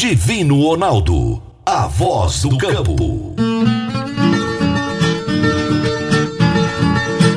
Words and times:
Divino 0.00 0.62
Ronaldo, 0.62 1.42
a 1.66 1.88
voz 1.88 2.42
do 2.42 2.56
campo. 2.56 3.34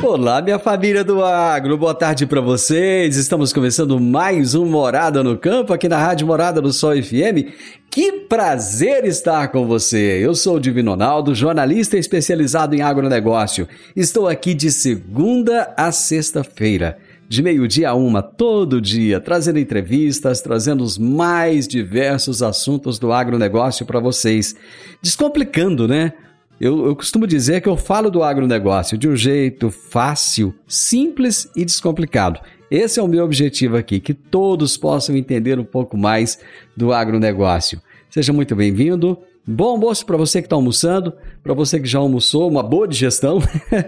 Olá, 0.00 0.40
minha 0.40 0.60
família 0.60 1.02
do 1.02 1.24
agro, 1.24 1.76
boa 1.76 1.92
tarde 1.92 2.24
para 2.24 2.40
vocês. 2.40 3.16
Estamos 3.16 3.52
começando 3.52 3.98
mais 3.98 4.54
um 4.54 4.64
Morada 4.64 5.24
no 5.24 5.36
Campo 5.36 5.72
aqui 5.72 5.88
na 5.88 5.98
Rádio 5.98 6.24
Morada 6.24 6.62
do 6.62 6.72
Sol 6.72 6.92
FM. 6.92 7.50
Que 7.90 8.12
prazer 8.12 9.06
estar 9.06 9.48
com 9.48 9.66
você. 9.66 10.24
Eu 10.24 10.32
sou 10.36 10.54
o 10.54 10.60
Divino 10.60 10.92
Ronaldo, 10.92 11.34
jornalista 11.34 11.98
especializado 11.98 12.76
em 12.76 12.80
agronegócio. 12.80 13.66
Estou 13.96 14.28
aqui 14.28 14.54
de 14.54 14.70
segunda 14.70 15.74
a 15.76 15.90
sexta-feira 15.90 16.96
de 17.32 17.42
meio-dia 17.42 17.88
a 17.88 17.94
uma, 17.94 18.22
todo 18.22 18.78
dia, 18.78 19.18
trazendo 19.18 19.58
entrevistas, 19.58 20.42
trazendo 20.42 20.84
os 20.84 20.98
mais 20.98 21.66
diversos 21.66 22.42
assuntos 22.42 22.98
do 22.98 23.10
agronegócio 23.10 23.86
para 23.86 23.98
vocês. 23.98 24.54
Descomplicando, 25.00 25.88
né? 25.88 26.12
Eu, 26.60 26.84
eu, 26.84 26.94
costumo 26.94 27.26
dizer 27.26 27.62
que 27.62 27.70
eu 27.70 27.76
falo 27.78 28.10
do 28.10 28.22
agronegócio 28.22 28.98
de 28.98 29.08
um 29.08 29.16
jeito 29.16 29.70
fácil, 29.70 30.54
simples 30.68 31.48
e 31.56 31.64
descomplicado. 31.64 32.38
Esse 32.70 33.00
é 33.00 33.02
o 33.02 33.08
meu 33.08 33.24
objetivo 33.24 33.78
aqui, 33.78 33.98
que 33.98 34.12
todos 34.12 34.76
possam 34.76 35.16
entender 35.16 35.58
um 35.58 35.64
pouco 35.64 35.96
mais 35.96 36.38
do 36.76 36.92
agronegócio. 36.92 37.80
Seja 38.10 38.30
muito 38.30 38.54
bem-vindo. 38.54 39.16
Bom 39.44 39.70
almoço 39.70 40.06
para 40.06 40.16
você 40.16 40.40
que 40.40 40.46
está 40.46 40.54
almoçando, 40.54 41.14
para 41.42 41.52
você 41.52 41.80
que 41.80 41.88
já 41.88 41.98
almoçou, 41.98 42.48
uma 42.48 42.62
boa 42.62 42.86
digestão, 42.86 43.40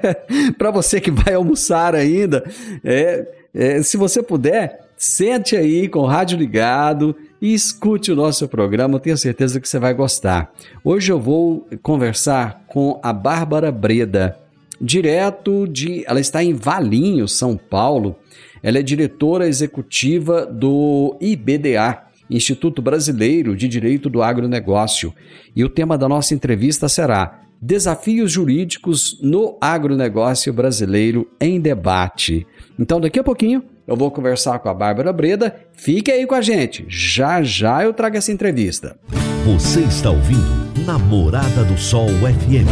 para 0.59 0.73
você 0.73 1.01
que 1.01 1.13
vai 1.13 1.35
almoçar 1.35 1.95
ainda. 1.95 2.43
É, 2.83 3.44
é, 3.55 3.83
se 3.83 3.97
você 3.97 4.23
puder, 4.23 4.81
sente 4.97 5.57
aí 5.57 5.89
com 5.89 6.01
o 6.01 6.07
rádio 6.07 6.37
ligado 6.37 7.15
e 7.41 7.55
escute 7.55 8.11
o 8.11 8.17
nosso 8.17 8.49
programa, 8.49 8.99
tenho 8.99 9.17
certeza 9.17 9.61
que 9.61 9.69
você 9.69 9.79
vai 9.79 9.95
gostar. 9.95 10.53
Hoje 10.83 11.13
eu 11.13 11.21
vou 11.21 11.69
conversar 11.83 12.65
com 12.67 12.99
a 13.03 13.13
Bárbara 13.13 13.71
Breda, 13.71 14.37
direto 14.81 15.69
de. 15.69 16.05
Ela 16.07 16.21
está 16.21 16.43
em 16.43 16.53
Valinho, 16.53 17.29
São 17.29 17.57
Paulo. 17.57 18.17
Ela 18.63 18.79
é 18.79 18.83
diretora 18.83 19.47
executiva 19.47 20.47
do 20.47 21.17
IBDA, 21.21 22.03
Instituto 22.31 22.81
Brasileiro 22.81 23.55
de 23.55 23.69
Direito 23.69 24.09
do 24.09 24.23
Agronegócio. 24.23 25.15
E 25.55 25.63
o 25.63 25.69
tema 25.69 25.99
da 25.99 26.09
nossa 26.09 26.35
entrevista 26.35 26.89
será 26.89 27.44
Desafios 27.61 28.33
Jurídicos 28.33 29.19
no 29.23 29.57
Agronegócio 29.61 30.53
Brasileiro 30.53 31.29
em 31.41 31.61
Debate. 31.61 32.47
Então, 32.79 33.01
daqui 33.01 33.19
a 33.19 33.25
pouquinho, 33.25 33.63
eu 33.87 33.97
vou 33.97 34.11
conversar 34.11 34.59
com 34.59 34.69
a 34.69 34.75
Bárbara 34.75 35.13
Breda. 35.13 35.55
Fique 35.73 36.11
aí 36.11 36.27
com 36.27 36.35
a 36.35 36.43
gente. 36.43 36.85
Já 36.89 37.43
já 37.43 37.85
eu 37.85 37.93
trago 37.93 38.17
essa 38.17 38.33
entrevista. 38.33 38.99
Você 39.45 39.81
está 39.81 40.11
ouvindo 40.11 40.65
Namorada 40.87 41.65
do 41.65 41.79
Sol 41.79 42.09
FM. 42.09 42.69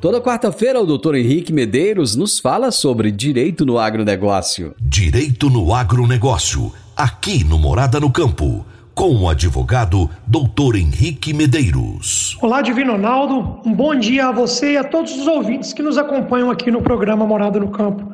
Toda 0.00 0.20
quarta-feira, 0.20 0.80
o 0.80 0.86
doutor 0.86 1.16
Henrique 1.16 1.52
Medeiros 1.52 2.14
nos 2.14 2.38
fala 2.38 2.70
sobre 2.70 3.10
direito 3.10 3.66
no 3.66 3.78
agronegócio. 3.78 4.74
Direito 4.80 5.50
no 5.50 5.74
agronegócio, 5.74 6.72
aqui 6.94 7.42
no 7.42 7.58
Morada 7.58 7.98
no 7.98 8.12
Campo, 8.12 8.64
com 8.96 9.14
o 9.14 9.28
advogado 9.28 10.08
doutor 10.26 10.74
Henrique 10.74 11.34
Medeiros. 11.34 12.34
Olá, 12.40 12.62
Divino 12.62 12.92
Ronaldo. 12.92 13.60
Um 13.62 13.74
bom 13.74 13.94
dia 13.94 14.28
a 14.28 14.32
você 14.32 14.72
e 14.72 14.76
a 14.78 14.84
todos 14.84 15.14
os 15.18 15.26
ouvintes 15.26 15.74
que 15.74 15.82
nos 15.82 15.98
acompanham 15.98 16.50
aqui 16.50 16.70
no 16.70 16.80
programa 16.80 17.26
Morada 17.26 17.60
no 17.60 17.68
Campo. 17.68 18.10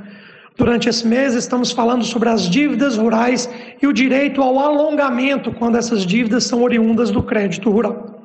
Durante 0.56 0.88
esse 0.88 1.06
mês, 1.06 1.34
estamos 1.34 1.70
falando 1.70 2.02
sobre 2.02 2.28
as 2.28 2.50
dívidas 2.50 2.96
rurais 2.96 3.48
e 3.80 3.86
o 3.86 3.92
direito 3.92 4.42
ao 4.42 4.58
alongamento 4.58 5.52
quando 5.52 5.78
essas 5.78 6.04
dívidas 6.04 6.42
são 6.42 6.60
oriundas 6.64 7.12
do 7.12 7.22
crédito 7.22 7.70
rural. 7.70 8.24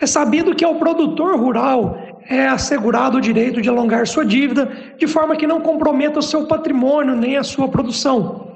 É 0.00 0.04
sabido 0.04 0.52
que 0.52 0.64
ao 0.64 0.74
produtor 0.74 1.38
rural 1.38 1.96
é 2.28 2.48
assegurado 2.48 3.18
o 3.18 3.20
direito 3.20 3.62
de 3.62 3.68
alongar 3.68 4.04
sua 4.08 4.24
dívida 4.24 4.68
de 4.98 5.06
forma 5.06 5.36
que 5.36 5.46
não 5.46 5.60
comprometa 5.60 6.18
o 6.18 6.22
seu 6.22 6.44
patrimônio 6.48 7.14
nem 7.14 7.36
a 7.36 7.44
sua 7.44 7.68
produção. 7.68 8.53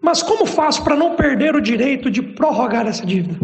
Mas 0.00 0.22
como 0.22 0.46
faço 0.46 0.82
para 0.82 0.96
não 0.96 1.14
perder 1.14 1.54
o 1.54 1.60
direito 1.60 2.10
de 2.10 2.22
prorrogar 2.22 2.86
essa 2.86 3.04
dívida? 3.04 3.38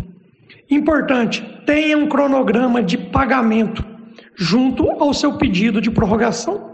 Importante, 0.71 1.43
tenha 1.65 1.97
um 1.97 2.09
cronograma 2.09 2.83
de 2.83 2.97
pagamento 2.97 3.85
junto 4.35 4.91
ao 4.91 5.13
seu 5.15 5.35
pedido 5.35 5.81
de 5.81 5.91
prorrogação. 5.91 6.73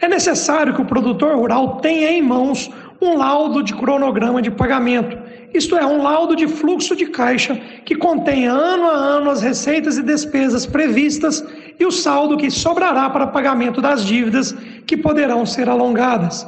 É 0.00 0.08
necessário 0.08 0.74
que 0.74 0.82
o 0.82 0.84
produtor 0.84 1.36
rural 1.36 1.76
tenha 1.78 2.10
em 2.10 2.22
mãos 2.22 2.70
um 3.00 3.16
laudo 3.16 3.62
de 3.62 3.74
cronograma 3.74 4.40
de 4.40 4.50
pagamento, 4.50 5.18
isto 5.54 5.76
é, 5.76 5.86
um 5.86 6.02
laudo 6.02 6.34
de 6.34 6.48
fluxo 6.48 6.96
de 6.96 7.06
caixa 7.06 7.54
que 7.84 7.94
contém 7.94 8.46
ano 8.46 8.86
a 8.90 8.94
ano 8.94 9.30
as 9.30 9.40
receitas 9.40 9.96
e 9.96 10.02
despesas 10.02 10.66
previstas 10.66 11.44
e 11.78 11.86
o 11.86 11.92
saldo 11.92 12.36
que 12.36 12.50
sobrará 12.50 13.08
para 13.08 13.28
pagamento 13.28 13.80
das 13.80 14.04
dívidas 14.04 14.52
que 14.84 14.96
poderão 14.96 15.46
ser 15.46 15.68
alongadas. 15.68 16.44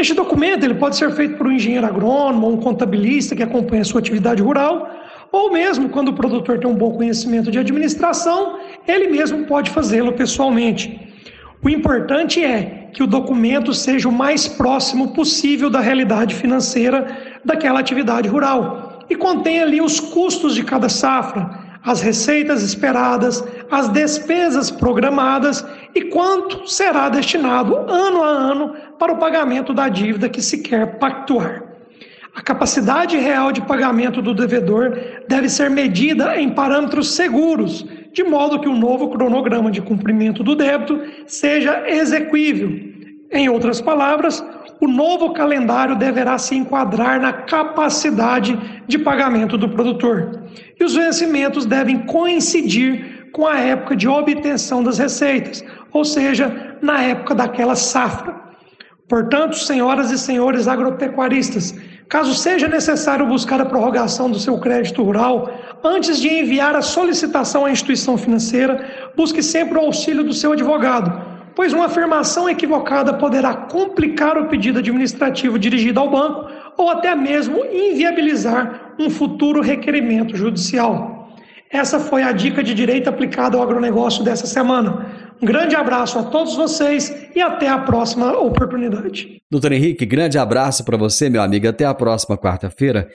Este 0.00 0.14
documento 0.14 0.64
ele 0.64 0.76
pode 0.76 0.96
ser 0.96 1.10
feito 1.12 1.36
por 1.36 1.46
um 1.46 1.52
engenheiro 1.52 1.86
agrônomo 1.86 2.46
ou 2.46 2.54
um 2.54 2.56
contabilista 2.56 3.36
que 3.36 3.42
acompanha 3.42 3.82
a 3.82 3.84
sua 3.84 4.00
atividade 4.00 4.42
rural, 4.42 4.88
ou 5.30 5.52
mesmo 5.52 5.90
quando 5.90 6.08
o 6.08 6.14
produtor 6.14 6.58
tem 6.58 6.70
um 6.70 6.74
bom 6.74 6.92
conhecimento 6.92 7.50
de 7.50 7.58
administração, 7.58 8.58
ele 8.88 9.08
mesmo 9.08 9.44
pode 9.44 9.68
fazê-lo 9.68 10.14
pessoalmente. 10.14 10.98
O 11.62 11.68
importante 11.68 12.42
é 12.42 12.88
que 12.94 13.02
o 13.02 13.06
documento 13.06 13.74
seja 13.74 14.08
o 14.08 14.12
mais 14.12 14.48
próximo 14.48 15.12
possível 15.12 15.68
da 15.68 15.80
realidade 15.80 16.34
financeira 16.34 17.06
daquela 17.44 17.78
atividade 17.78 18.26
rural 18.26 19.04
e 19.10 19.14
contenha 19.14 19.64
ali 19.64 19.82
os 19.82 20.00
custos 20.00 20.54
de 20.54 20.64
cada 20.64 20.88
safra, 20.88 21.60
as 21.84 22.00
receitas 22.00 22.62
esperadas, 22.62 23.44
as 23.70 23.90
despesas 23.90 24.70
programadas 24.70 25.62
e 25.94 26.04
quanto 26.04 26.66
será 26.66 27.10
destinado 27.10 27.76
ano 27.76 28.22
a 28.22 28.28
ano 28.28 28.89
para 29.00 29.14
o 29.14 29.16
pagamento 29.16 29.72
da 29.72 29.88
dívida 29.88 30.28
que 30.28 30.42
se 30.42 30.58
quer 30.58 30.98
pactuar. 30.98 31.64
A 32.36 32.42
capacidade 32.42 33.16
real 33.16 33.50
de 33.50 33.62
pagamento 33.62 34.20
do 34.20 34.34
devedor 34.34 34.96
deve 35.26 35.48
ser 35.48 35.70
medida 35.70 36.38
em 36.38 36.50
parâmetros 36.50 37.14
seguros, 37.14 37.86
de 38.12 38.22
modo 38.22 38.60
que 38.60 38.68
o 38.68 38.76
novo 38.76 39.08
cronograma 39.08 39.70
de 39.70 39.80
cumprimento 39.80 40.44
do 40.44 40.54
débito 40.54 41.00
seja 41.26 41.82
exequível. 41.88 42.70
Em 43.32 43.48
outras 43.48 43.80
palavras, 43.80 44.44
o 44.82 44.86
novo 44.86 45.32
calendário 45.32 45.96
deverá 45.96 46.36
se 46.36 46.54
enquadrar 46.54 47.18
na 47.18 47.32
capacidade 47.32 48.58
de 48.86 48.98
pagamento 48.98 49.56
do 49.56 49.70
produtor. 49.70 50.42
E 50.78 50.84
os 50.84 50.94
vencimentos 50.94 51.64
devem 51.64 52.00
coincidir 52.00 53.30
com 53.32 53.46
a 53.46 53.58
época 53.58 53.96
de 53.96 54.06
obtenção 54.06 54.82
das 54.82 54.98
receitas, 54.98 55.64
ou 55.90 56.04
seja, 56.04 56.76
na 56.82 57.02
época 57.02 57.34
daquela 57.34 57.74
safra. 57.74 58.49
Portanto, 59.10 59.56
senhoras 59.56 60.12
e 60.12 60.16
senhores 60.16 60.68
agropecuaristas, 60.68 61.74
caso 62.08 62.32
seja 62.32 62.68
necessário 62.68 63.26
buscar 63.26 63.60
a 63.60 63.66
prorrogação 63.66 64.30
do 64.30 64.38
seu 64.38 64.56
crédito 64.58 65.02
rural, 65.02 65.50
antes 65.82 66.20
de 66.20 66.28
enviar 66.28 66.76
a 66.76 66.80
solicitação 66.80 67.66
à 67.66 67.72
instituição 67.72 68.16
financeira, 68.16 69.12
busque 69.16 69.42
sempre 69.42 69.76
o 69.76 69.80
auxílio 69.80 70.22
do 70.22 70.32
seu 70.32 70.52
advogado 70.52 71.28
pois 71.52 71.72
uma 71.72 71.86
afirmação 71.86 72.48
equivocada 72.48 73.12
poderá 73.14 73.52
complicar 73.54 74.38
o 74.38 74.46
pedido 74.46 74.78
administrativo 74.78 75.58
dirigido 75.58 76.00
ao 76.00 76.08
banco 76.08 76.48
ou 76.76 76.88
até 76.88 77.14
mesmo 77.14 77.64
inviabilizar 77.66 78.94
um 78.98 79.10
futuro 79.10 79.60
requerimento 79.60 80.36
judicial. 80.36 81.28
Essa 81.70 82.00
foi 82.00 82.22
a 82.22 82.32
dica 82.32 82.62
de 82.62 82.72
direito 82.72 83.08
aplicado 83.08 83.56
ao 83.56 83.62
agronegócio 83.62 84.24
dessa 84.24 84.46
semana. 84.46 85.06
Um 85.42 85.46
grande 85.46 85.74
abraço 85.74 86.18
a 86.18 86.24
todos 86.24 86.54
vocês 86.54 87.30
e 87.34 87.40
até 87.40 87.66
a 87.68 87.78
próxima 87.78 88.30
oportunidade. 88.38 89.40
Doutor 89.50 89.72
Henrique, 89.72 90.04
grande 90.04 90.36
abraço 90.36 90.84
para 90.84 90.98
você, 90.98 91.30
meu 91.30 91.40
amigo. 91.42 91.66
Até 91.66 91.86
a 91.86 91.94
próxima 91.94 92.36
quarta-feira. 92.36 93.10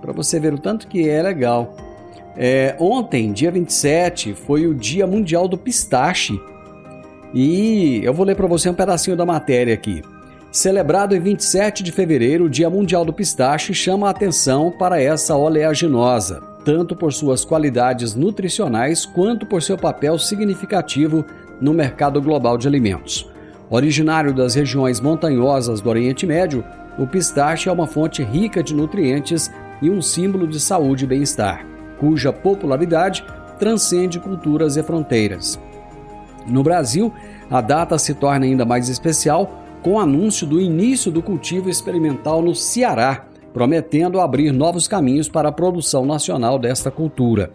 para 0.00 0.12
você 0.12 0.38
ver 0.38 0.54
o 0.54 0.58
tanto 0.58 0.86
que 0.86 1.08
é 1.08 1.22
legal. 1.22 1.74
É, 2.36 2.74
ontem, 2.78 3.32
dia 3.32 3.50
27, 3.50 4.34
foi 4.34 4.66
o 4.66 4.74
Dia 4.74 5.06
Mundial 5.06 5.46
do 5.46 5.56
Pistache. 5.56 6.40
E 7.32 8.00
eu 8.02 8.12
vou 8.12 8.24
ler 8.24 8.36
para 8.36 8.46
você 8.46 8.68
um 8.68 8.74
pedacinho 8.74 9.16
da 9.16 9.26
matéria 9.26 9.74
aqui. 9.74 10.02
Celebrado 10.54 11.16
em 11.16 11.20
27 11.20 11.82
de 11.82 11.90
fevereiro, 11.90 12.44
o 12.44 12.48
Dia 12.48 12.70
Mundial 12.70 13.04
do 13.04 13.12
Pistache 13.12 13.74
chama 13.74 14.06
a 14.06 14.10
atenção 14.10 14.70
para 14.70 15.02
essa 15.02 15.34
oleaginosa, 15.34 16.40
tanto 16.64 16.94
por 16.94 17.12
suas 17.12 17.44
qualidades 17.44 18.14
nutricionais 18.14 19.04
quanto 19.04 19.46
por 19.46 19.60
seu 19.60 19.76
papel 19.76 20.16
significativo 20.16 21.24
no 21.60 21.74
mercado 21.74 22.22
global 22.22 22.56
de 22.56 22.68
alimentos. 22.68 23.28
Originário 23.68 24.32
das 24.32 24.54
regiões 24.54 25.00
montanhosas 25.00 25.80
do 25.80 25.90
Oriente 25.90 26.24
Médio, 26.24 26.64
o 26.96 27.04
pistache 27.04 27.68
é 27.68 27.72
uma 27.72 27.88
fonte 27.88 28.22
rica 28.22 28.62
de 28.62 28.76
nutrientes 28.76 29.50
e 29.82 29.90
um 29.90 30.00
símbolo 30.00 30.46
de 30.46 30.60
saúde 30.60 31.02
e 31.02 31.08
bem-estar, 31.08 31.66
cuja 31.98 32.32
popularidade 32.32 33.24
transcende 33.58 34.20
culturas 34.20 34.76
e 34.76 34.84
fronteiras. 34.84 35.58
No 36.46 36.62
Brasil, 36.62 37.12
a 37.50 37.60
data 37.60 37.98
se 37.98 38.14
torna 38.14 38.46
ainda 38.46 38.64
mais 38.64 38.88
especial 38.88 39.63
com 39.84 39.92
o 39.92 39.98
anúncio 39.98 40.46
do 40.46 40.58
início 40.58 41.12
do 41.12 41.20
cultivo 41.20 41.68
experimental 41.68 42.40
no 42.40 42.54
Ceará, 42.54 43.26
prometendo 43.52 44.18
abrir 44.18 44.50
novos 44.50 44.88
caminhos 44.88 45.28
para 45.28 45.50
a 45.50 45.52
produção 45.52 46.06
nacional 46.06 46.58
desta 46.58 46.90
cultura. 46.90 47.50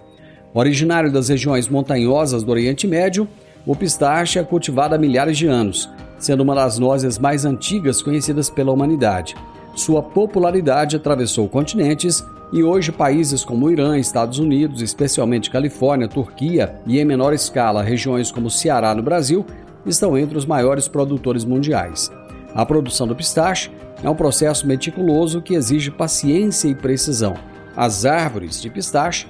Originário 0.54 1.12
das 1.12 1.28
regiões 1.28 1.68
montanhosas 1.68 2.44
do 2.44 2.52
Oriente 2.52 2.86
Médio, 2.86 3.28
o 3.66 3.76
pistache 3.76 4.38
é 4.38 4.44
cultivado 4.44 4.94
há 4.94 4.98
milhares 5.00 5.40
de 5.40 5.48
anos, 5.48 5.90
sendo 6.20 6.44
uma 6.44 6.54
das 6.54 6.78
nozes 6.78 7.18
mais 7.18 7.46
antigas 7.46 8.00
conhecidas 8.00 8.48
pela 8.48 8.72
humanidade. 8.72 9.36
Sua 9.74 10.04
popularidade 10.04 10.96
atravessou 10.96 11.50
continentes 11.50 12.24
e 12.54 12.62
hoje 12.62 12.92
países 12.92 13.44
como 13.44 13.72
Irã, 13.72 13.98
Estados 13.98 14.38
Unidos, 14.38 14.84
especialmente 14.84 15.50
Califórnia, 15.50 16.08
Turquia 16.08 16.76
e 16.86 17.00
em 17.00 17.06
menor 17.06 17.34
escala 17.34 17.82
regiões 17.82 18.32
como 18.32 18.52
Ceará 18.52 18.94
no 18.94 19.02
Brasil, 19.02 19.44
estão 19.84 20.16
entre 20.16 20.38
os 20.38 20.46
maiores 20.46 20.88
produtores 20.88 21.44
mundiais. 21.44 22.19
A 22.54 22.66
produção 22.66 23.08
do 23.08 23.16
pistache 23.16 23.72
é 24.04 24.10
um 24.10 24.16
processo 24.16 24.66
meticuloso 24.66 25.42
que 25.42 25.54
exige 25.54 25.92
paciência 25.92 26.68
e 26.68 26.76
precisão. 26.76 27.36
As 27.76 28.06
árvores 28.06 28.62
de 28.62 28.70
pistache 28.70 29.28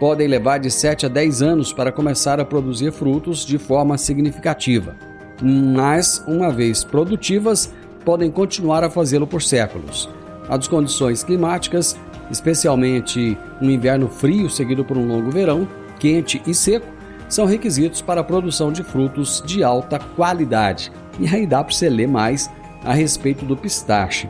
podem 0.00 0.26
levar 0.26 0.58
de 0.58 0.70
7 0.70 1.06
a 1.06 1.08
10 1.08 1.42
anos 1.42 1.72
para 1.72 1.92
começar 1.92 2.40
a 2.40 2.44
produzir 2.44 2.92
frutos 2.92 3.44
de 3.44 3.58
forma 3.58 3.96
significativa, 3.96 4.96
mas, 5.42 6.24
uma 6.26 6.50
vez 6.50 6.82
produtivas, 6.82 7.72
podem 8.04 8.30
continuar 8.30 8.84
a 8.84 8.90
fazê-lo 8.90 9.26
por 9.26 9.42
séculos. 9.42 10.08
As 10.48 10.68
condições 10.68 11.22
climáticas, 11.22 11.96
especialmente 12.30 13.38
um 13.60 13.70
inverno 13.70 14.08
frio 14.08 14.50
seguido 14.50 14.84
por 14.84 14.96
um 14.96 15.06
longo 15.06 15.30
verão, 15.30 15.66
quente 15.98 16.42
e 16.46 16.54
seco, 16.54 16.86
são 17.28 17.46
requisitos 17.46 18.02
para 18.02 18.20
a 18.20 18.24
produção 18.24 18.70
de 18.70 18.82
frutos 18.82 19.42
de 19.46 19.64
alta 19.64 19.98
qualidade. 19.98 20.92
E 21.18 21.28
aí 21.28 21.46
dá 21.46 21.62
para 21.62 21.74
você 21.74 21.88
ler 21.88 22.08
mais 22.08 22.50
a 22.84 22.92
respeito 22.92 23.44
do 23.44 23.56
pistache. 23.56 24.28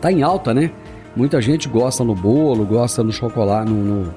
Tá 0.00 0.12
em 0.12 0.22
alta, 0.22 0.54
né? 0.54 0.70
Muita 1.14 1.40
gente 1.40 1.68
gosta 1.68 2.04
no 2.04 2.14
bolo, 2.14 2.64
gosta 2.64 3.02
no 3.02 3.12
chocolate, 3.12 3.70
no, 3.70 3.82
no, 3.82 4.14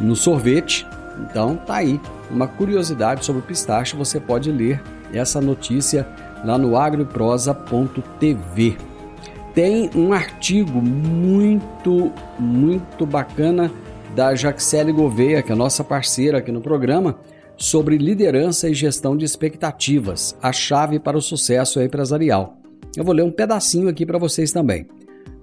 no 0.00 0.16
sorvete. 0.16 0.86
Então 1.18 1.56
tá 1.56 1.76
aí 1.76 2.00
uma 2.30 2.46
curiosidade 2.46 3.24
sobre 3.24 3.42
o 3.42 3.44
pistache. 3.44 3.96
Você 3.96 4.18
pode 4.18 4.50
ler 4.50 4.82
essa 5.12 5.40
notícia 5.40 6.06
lá 6.44 6.58
no 6.58 6.76
agroprosa.tv. 6.76 8.76
Tem 9.54 9.90
um 9.94 10.12
artigo 10.12 10.80
muito, 10.80 12.12
muito 12.38 13.04
bacana 13.04 13.70
da 14.14 14.34
Jaxele 14.34 14.92
Gouveia, 14.92 15.42
que 15.42 15.52
é 15.52 15.54
nossa 15.54 15.84
parceira 15.84 16.38
aqui 16.38 16.52
no 16.52 16.60
programa, 16.60 17.16
sobre 17.60 17.98
liderança 17.98 18.70
e 18.70 18.74
gestão 18.74 19.14
de 19.14 19.26
expectativas, 19.26 20.34
a 20.42 20.50
chave 20.50 20.98
para 20.98 21.18
o 21.18 21.20
sucesso 21.20 21.78
empresarial. 21.80 22.56
Eu 22.96 23.04
vou 23.04 23.14
ler 23.14 23.22
um 23.22 23.30
pedacinho 23.30 23.86
aqui 23.86 24.06
para 24.06 24.18
vocês 24.18 24.50
também. 24.50 24.86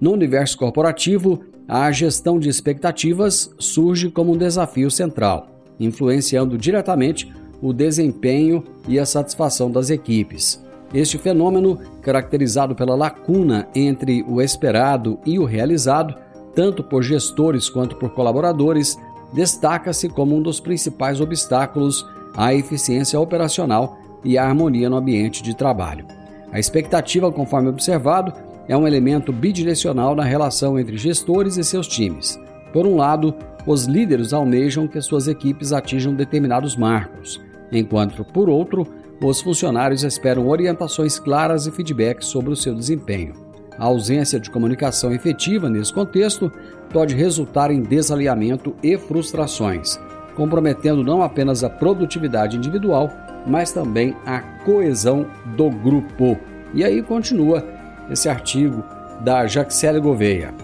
No 0.00 0.12
universo 0.12 0.58
corporativo, 0.58 1.40
a 1.68 1.90
gestão 1.92 2.40
de 2.40 2.48
expectativas 2.48 3.54
surge 3.60 4.10
como 4.10 4.32
um 4.32 4.36
desafio 4.36 4.90
central, 4.90 5.62
influenciando 5.78 6.58
diretamente 6.58 7.32
o 7.62 7.72
desempenho 7.72 8.64
e 8.88 8.98
a 8.98 9.06
satisfação 9.06 9.70
das 9.70 9.88
equipes. 9.88 10.60
Este 10.92 11.18
fenômeno, 11.18 11.78
caracterizado 12.02 12.74
pela 12.74 12.96
lacuna 12.96 13.68
entre 13.76 14.24
o 14.26 14.42
esperado 14.42 15.20
e 15.24 15.38
o 15.38 15.44
realizado, 15.44 16.16
tanto 16.52 16.82
por 16.82 17.04
gestores 17.04 17.70
quanto 17.70 17.94
por 17.94 18.10
colaboradores, 18.10 18.98
destaca-se 19.32 20.08
como 20.08 20.36
um 20.36 20.42
dos 20.42 20.60
principais 20.60 21.20
obstáculos 21.20 22.06
à 22.36 22.54
eficiência 22.54 23.18
operacional 23.18 23.98
e 24.24 24.36
à 24.38 24.44
harmonia 24.44 24.88
no 24.88 24.96
ambiente 24.96 25.42
de 25.42 25.54
trabalho. 25.54 26.06
A 26.50 26.58
expectativa, 26.58 27.30
conforme 27.30 27.68
observado, 27.68 28.32
é 28.66 28.76
um 28.76 28.86
elemento 28.86 29.32
bidirecional 29.32 30.14
na 30.14 30.24
relação 30.24 30.78
entre 30.78 30.96
gestores 30.96 31.56
e 31.56 31.64
seus 31.64 31.86
times. 31.86 32.38
Por 32.72 32.86
um 32.86 32.96
lado, 32.96 33.34
os 33.66 33.84
líderes 33.84 34.32
almejam 34.32 34.86
que 34.86 35.00
suas 35.00 35.28
equipes 35.28 35.72
atinjam 35.72 36.14
determinados 36.14 36.76
marcos, 36.76 37.40
enquanto, 37.72 38.24
por 38.24 38.48
outro, 38.48 38.86
os 39.22 39.40
funcionários 39.40 40.04
esperam 40.04 40.48
orientações 40.48 41.18
claras 41.18 41.66
e 41.66 41.72
feedback 41.72 42.24
sobre 42.24 42.52
o 42.52 42.56
seu 42.56 42.74
desempenho. 42.74 43.47
A 43.78 43.84
ausência 43.84 44.40
de 44.40 44.50
comunicação 44.50 45.12
efetiva 45.12 45.68
nesse 45.68 45.92
contexto 45.92 46.52
pode 46.92 47.14
resultar 47.14 47.70
em 47.70 47.82
desalinhamento 47.82 48.74
e 48.82 48.98
frustrações, 48.98 49.98
comprometendo 50.34 51.04
não 51.04 51.22
apenas 51.22 51.62
a 51.62 51.70
produtividade 51.70 52.56
individual, 52.56 53.10
mas 53.46 53.72
também 53.72 54.16
a 54.26 54.40
coesão 54.64 55.26
do 55.56 55.70
grupo. 55.70 56.36
E 56.74 56.84
aí 56.84 57.02
continua 57.02 57.64
esse 58.10 58.28
artigo 58.28 58.82
da 59.20 59.46
Jaxele 59.46 60.00
Gouveia. 60.00 60.54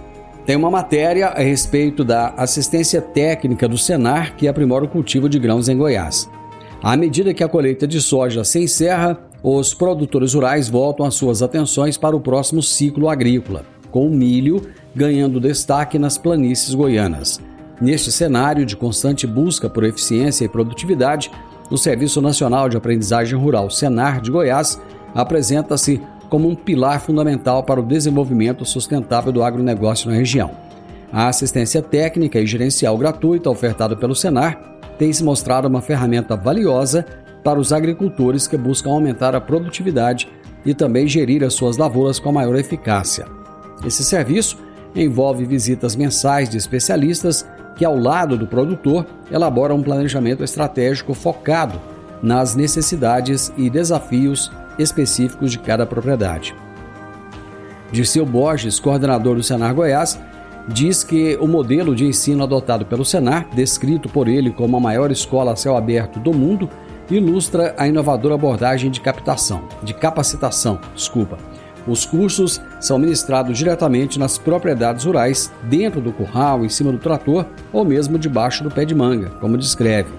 Tem 0.44 0.56
uma 0.56 0.70
matéria 0.70 1.28
a 1.28 1.40
respeito 1.40 2.04
da 2.04 2.34
assistência 2.36 3.00
técnica 3.00 3.66
do 3.66 3.78
Senar 3.78 4.36
que 4.36 4.46
aprimora 4.46 4.84
o 4.84 4.88
cultivo 4.88 5.28
de 5.28 5.38
grãos 5.38 5.68
em 5.68 5.76
Goiás. 5.76 6.28
À 6.82 6.96
medida 6.96 7.32
que 7.32 7.42
a 7.42 7.48
colheita 7.48 7.86
de 7.86 8.00
soja 8.00 8.44
se 8.44 8.60
encerra, 8.60 9.18
os 9.46 9.74
produtores 9.74 10.32
rurais 10.32 10.70
voltam 10.70 11.04
as 11.04 11.16
suas 11.16 11.42
atenções 11.42 11.98
para 11.98 12.16
o 12.16 12.20
próximo 12.20 12.62
ciclo 12.62 13.10
agrícola, 13.10 13.66
com 13.90 14.06
o 14.06 14.10
milho 14.10 14.70
ganhando 14.94 15.38
destaque 15.38 15.98
nas 15.98 16.16
planícies 16.16 16.74
goianas. 16.74 17.38
Neste 17.78 18.10
cenário 18.10 18.64
de 18.64 18.74
constante 18.74 19.26
busca 19.26 19.68
por 19.68 19.84
eficiência 19.84 20.46
e 20.46 20.48
produtividade, 20.48 21.30
o 21.70 21.76
Serviço 21.76 22.22
Nacional 22.22 22.70
de 22.70 22.78
Aprendizagem 22.78 23.38
Rural, 23.38 23.68
Senar 23.68 24.22
de 24.22 24.30
Goiás, 24.30 24.80
apresenta-se 25.14 26.00
como 26.30 26.48
um 26.48 26.54
pilar 26.54 27.02
fundamental 27.02 27.62
para 27.62 27.80
o 27.80 27.84
desenvolvimento 27.84 28.64
sustentável 28.64 29.30
do 29.30 29.42
agronegócio 29.42 30.10
na 30.10 30.16
região. 30.16 30.52
A 31.12 31.28
assistência 31.28 31.82
técnica 31.82 32.40
e 32.40 32.46
gerencial 32.46 32.96
gratuita 32.96 33.50
ofertada 33.50 33.94
pelo 33.94 34.14
Senar 34.14 34.58
tem 34.98 35.12
se 35.12 35.22
mostrado 35.22 35.68
uma 35.68 35.82
ferramenta 35.82 36.34
valiosa 36.34 37.04
para 37.44 37.60
os 37.60 37.72
agricultores 37.72 38.48
que 38.48 38.56
buscam 38.56 38.90
aumentar 38.90 39.34
a 39.34 39.40
produtividade 39.40 40.28
e 40.64 40.72
também 40.72 41.06
gerir 41.06 41.44
as 41.44 41.52
suas 41.52 41.76
lavouras 41.76 42.18
com 42.18 42.32
maior 42.32 42.56
eficácia. 42.56 43.26
Esse 43.84 44.02
serviço 44.02 44.56
envolve 44.96 45.44
visitas 45.44 45.94
mensais 45.94 46.48
de 46.48 46.56
especialistas 46.56 47.46
que, 47.76 47.84
ao 47.84 47.98
lado 47.98 48.38
do 48.38 48.46
produtor, 48.46 49.04
elaboram 49.30 49.76
um 49.76 49.82
planejamento 49.82 50.42
estratégico 50.42 51.12
focado 51.12 51.80
nas 52.22 52.54
necessidades 52.54 53.52
e 53.56 53.68
desafios 53.68 54.50
específicos 54.78 55.50
de 55.50 55.58
cada 55.58 55.84
propriedade. 55.84 56.54
Dirceu 57.92 58.24
Borges, 58.24 58.80
coordenador 58.80 59.36
do 59.36 59.42
Senar 59.42 59.74
Goiás, 59.74 60.18
diz 60.66 61.04
que 61.04 61.36
o 61.36 61.46
modelo 61.46 61.94
de 61.94 62.06
ensino 62.06 62.42
adotado 62.42 62.86
pelo 62.86 63.04
Senar, 63.04 63.48
descrito 63.54 64.08
por 64.08 64.28
ele 64.28 64.50
como 64.50 64.76
a 64.76 64.80
maior 64.80 65.12
escola 65.12 65.52
a 65.52 65.56
céu 65.56 65.76
aberto 65.76 66.18
do 66.18 66.32
mundo, 66.32 66.68
ilustra 67.10 67.74
a 67.76 67.86
inovadora 67.86 68.34
abordagem 68.34 68.90
de 68.90 69.00
captação, 69.00 69.64
de 69.82 69.92
capacitação, 69.92 70.80
desculpa, 70.94 71.38
os 71.86 72.06
cursos 72.06 72.60
são 72.80 72.98
ministrados 72.98 73.58
diretamente 73.58 74.18
nas 74.18 74.38
propriedades 74.38 75.04
rurais, 75.04 75.52
dentro 75.64 76.00
do 76.00 76.12
curral, 76.12 76.64
em 76.64 76.68
cima 76.68 76.90
do 76.90 76.98
trator 76.98 77.46
ou 77.72 77.84
mesmo 77.84 78.18
debaixo 78.18 78.64
do 78.64 78.70
pé 78.70 78.86
de 78.86 78.94
manga, 78.94 79.30
como 79.40 79.58
descreve. 79.58 80.10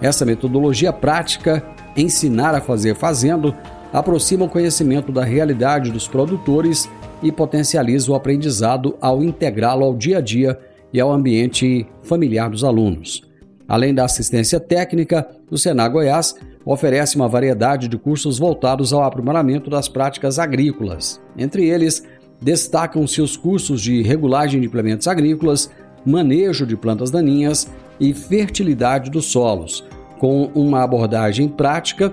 Essa 0.00 0.26
metodologia 0.26 0.92
prática, 0.92 1.62
ensinar 1.96 2.54
a 2.54 2.60
fazer 2.60 2.94
fazendo, 2.94 3.54
aproxima 3.92 4.44
o 4.44 4.48
conhecimento 4.48 5.10
da 5.10 5.24
realidade 5.24 5.90
dos 5.90 6.06
produtores 6.06 6.86
e 7.22 7.32
potencializa 7.32 8.12
o 8.12 8.14
aprendizado 8.14 8.94
ao 9.00 9.22
integrá-lo 9.22 9.84
ao 9.84 9.94
dia 9.94 10.18
a 10.18 10.20
dia 10.20 10.58
e 10.92 11.00
ao 11.00 11.10
ambiente 11.10 11.86
familiar 12.02 12.50
dos 12.50 12.62
alunos. 12.62 13.22
Além 13.68 13.92
da 13.94 14.04
assistência 14.04 14.60
técnica, 14.60 15.26
o 15.50 15.58
Senar 15.58 15.90
Goiás 15.90 16.34
oferece 16.64 17.16
uma 17.16 17.28
variedade 17.28 17.88
de 17.88 17.98
cursos 17.98 18.38
voltados 18.38 18.92
ao 18.92 19.02
aprimoramento 19.02 19.68
das 19.68 19.88
práticas 19.88 20.38
agrícolas. 20.38 21.20
Entre 21.36 21.68
eles, 21.68 22.04
destacam-se 22.40 23.20
os 23.20 23.36
cursos 23.36 23.80
de 23.80 24.02
regulagem 24.02 24.60
de 24.60 24.66
implementos 24.66 25.08
agrícolas, 25.08 25.70
manejo 26.04 26.66
de 26.66 26.76
plantas 26.76 27.10
daninhas 27.10 27.68
e 27.98 28.12
fertilidade 28.14 29.10
dos 29.10 29.26
solos. 29.26 29.84
Com 30.18 30.50
uma 30.54 30.82
abordagem 30.82 31.48
prática, 31.48 32.12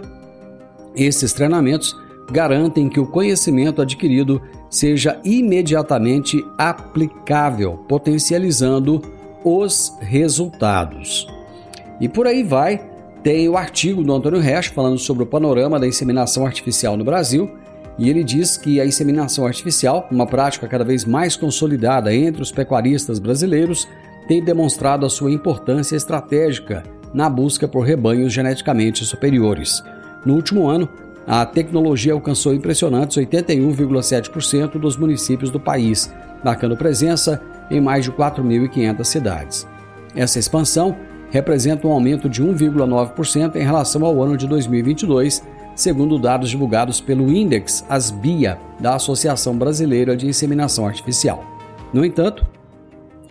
esses 0.95 1.33
treinamentos 1.33 1.95
garantem 2.31 2.89
que 2.89 2.99
o 2.99 3.07
conhecimento 3.07 3.81
adquirido 3.81 4.41
seja 4.69 5.19
imediatamente 5.23 6.43
aplicável, 6.57 7.77
potencializando 7.87 9.01
os 9.43 9.93
resultados. 9.99 11.27
E 11.99 12.09
por 12.09 12.27
aí 12.27 12.43
vai, 12.43 12.81
tem 13.21 13.47
o 13.47 13.55
artigo 13.55 14.03
do 14.03 14.13
Antônio 14.13 14.39
Resch 14.39 14.67
falando 14.67 14.97
sobre 14.97 15.23
o 15.23 15.25
panorama 15.25 15.79
da 15.79 15.87
inseminação 15.87 16.45
artificial 16.45 16.97
no 16.97 17.03
Brasil, 17.03 17.49
e 17.97 18.09
ele 18.09 18.23
diz 18.23 18.57
que 18.57 18.81
a 18.81 18.85
inseminação 18.85 19.45
artificial, 19.45 20.07
uma 20.11 20.25
prática 20.25 20.67
cada 20.67 20.83
vez 20.83 21.05
mais 21.05 21.35
consolidada 21.35 22.13
entre 22.13 22.41
os 22.41 22.51
pecuaristas 22.51 23.19
brasileiros, 23.19 23.87
tem 24.27 24.43
demonstrado 24.43 25.05
a 25.05 25.09
sua 25.09 25.31
importância 25.31 25.95
estratégica 25.95 26.83
na 27.13 27.29
busca 27.29 27.67
por 27.67 27.81
rebanhos 27.81 28.33
geneticamente 28.33 29.05
superiores. 29.05 29.83
No 30.25 30.33
último 30.33 30.67
ano, 30.67 30.89
a 31.27 31.45
tecnologia 31.45 32.13
alcançou 32.13 32.53
impressionantes 32.53 33.17
81,7% 33.17 34.79
dos 34.79 34.97
municípios 34.97 35.49
do 35.49 35.59
país, 35.59 36.13
marcando 36.43 36.75
presença 36.75 37.41
em 37.69 37.79
mais 37.79 38.03
de 38.05 38.11
4.500 38.11 39.03
cidades. 39.05 39.67
Essa 40.15 40.39
expansão 40.39 40.95
representa 41.33 41.87
um 41.87 41.91
aumento 41.91 42.29
de 42.29 42.43
1,9% 42.43 43.55
em 43.55 43.63
relação 43.63 44.05
ao 44.05 44.21
ano 44.21 44.37
de 44.37 44.45
2022, 44.47 45.43
segundo 45.75 46.19
dados 46.19 46.47
divulgados 46.47 47.01
pelo 47.01 47.31
Index 47.31 47.83
Asbia, 47.89 48.59
da 48.79 48.93
Associação 48.93 49.57
Brasileira 49.57 50.15
de 50.15 50.27
Inseminação 50.27 50.85
Artificial. 50.85 51.43
No 51.91 52.05
entanto, 52.05 52.45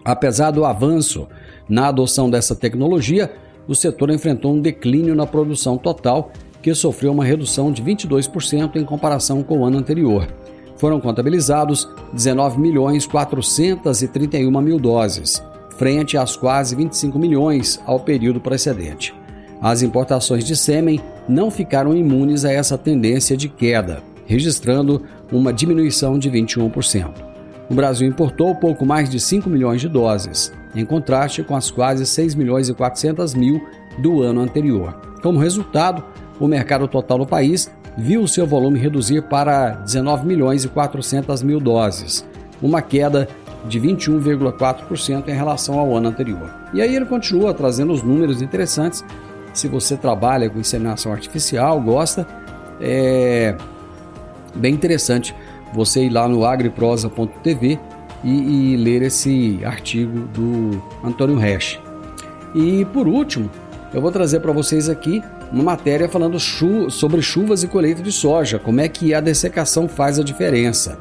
apesar 0.04 0.50
do 0.50 0.64
avanço 0.64 1.28
na 1.68 1.87
adoção 1.87 2.28
dessa 2.28 2.56
tecnologia, 2.56 3.32
o 3.68 3.75
setor 3.75 4.11
enfrentou 4.11 4.52
um 4.52 4.61
declínio 4.61 5.14
na 5.14 5.25
produção 5.25 5.78
total, 5.78 6.32
que 6.61 6.75
sofreu 6.75 7.12
uma 7.12 7.25
redução 7.25 7.71
de 7.71 7.85
22% 7.85 8.75
em 8.75 8.85
comparação 8.85 9.44
com 9.44 9.61
o 9.61 9.64
ano 9.64 9.78
anterior. 9.78 10.26
Foram 10.76 10.99
contabilizados 10.99 11.88
19 12.12 12.59
milhões 12.59 13.06
431 13.06 14.61
mil 14.61 14.80
doses, 14.80 15.40
frente 15.76 16.17
às 16.17 16.37
quase 16.37 16.75
25 16.76 17.19
milhões 17.19 17.81
ao 17.87 18.00
período 18.00 18.41
precedente. 18.41 19.14
As 19.61 19.83
importações 19.83 20.45
de 20.45 20.57
sêmen 20.57 21.00
não 21.29 21.50
ficaram 21.50 21.95
imunes 21.95 22.45
a 22.45 22.52
essa 22.52 22.76
tendência 22.76 23.37
de 23.37 23.49
queda, 23.49 24.02
registrando 24.26 25.02
uma 25.31 25.52
diminuição 25.52 26.19
de 26.19 26.31
21%. 26.31 27.12
O 27.71 27.75
Brasil 27.75 28.07
importou 28.07 28.55
pouco 28.55 28.85
mais 28.85 29.09
de 29.09 29.21
5 29.21 29.49
milhões 29.49 29.81
de 29.81 29.88
doses, 29.88 30.52
em 30.75 30.85
contraste 30.85 31.43
com 31.43 31.55
as 31.55 31.71
quase 31.71 32.05
6 32.05 32.35
milhões 32.35 32.69
e 32.69 32.75
400 32.75 33.35
mil 33.35 33.61
do 33.99 34.23
ano 34.23 34.41
anterior. 34.41 35.00
Como 35.23 35.38
resultado, 35.38 36.05
o 36.41 36.49
mercado 36.49 36.88
total 36.88 37.19
no 37.19 37.26
país 37.26 37.71
viu 37.97 38.26
seu 38.26 38.47
volume 38.47 38.79
reduzir 38.79 39.23
para 39.23 39.71
19 39.71 40.26
milhões 40.26 40.64
e 40.64 40.69
400 40.69 41.43
mil 41.43 41.61
doses, 41.61 42.26
uma 42.61 42.83
queda 42.83 43.29
de 43.64 43.81
21,4% 43.81 45.28
em 45.28 45.33
relação 45.33 45.78
ao 45.78 45.97
ano 45.97 46.09
anterior. 46.09 46.50
E 46.73 46.81
aí 46.81 46.95
ele 46.95 47.07
continua 47.07 47.54
trazendo 47.54 47.92
os 47.92 48.02
números 48.02 48.42
interessantes. 48.42 49.04
Se 49.52 49.69
você 49.69 49.97
trabalha 49.97 50.49
com 50.49 50.59
inseminação 50.59 51.12
artificial, 51.12 51.81
gosta, 51.81 52.26
é 52.81 53.57
bem 54.54 54.75
interessante 54.75 55.35
você 55.73 56.04
ir 56.04 56.11
lá 56.11 56.28
no 56.28 56.45
agriprosa.tv 56.45 57.78
e, 58.25 58.75
e, 58.75 58.76
ler 58.76 59.02
esse 59.02 59.61
artigo 59.64 60.21
do 60.28 60.83
Antônio 61.02 61.37
Resch. 61.37 61.81
E 62.54 62.85
por 62.87 63.09
último, 63.09 63.50
eu 63.92 64.00
vou 64.00 64.12
trazer 64.12 64.40
para 64.40 64.52
vocês 64.52 64.88
aqui 64.88 65.23
uma 65.50 65.62
matéria 65.62 66.09
falando 66.09 66.38
chu 66.38 66.90
sobre 66.90 67.21
chuvas 67.21 67.62
e 67.62 67.69
colheita 67.69 68.02
de 68.02 68.12
soja, 68.12 68.59
como 68.59 68.81
é 68.81 68.88
que 68.88 69.12
a 69.12 69.21
dessecação 69.21 69.88
faz 69.88 70.19
a 70.19 70.23
diferença. 70.23 70.99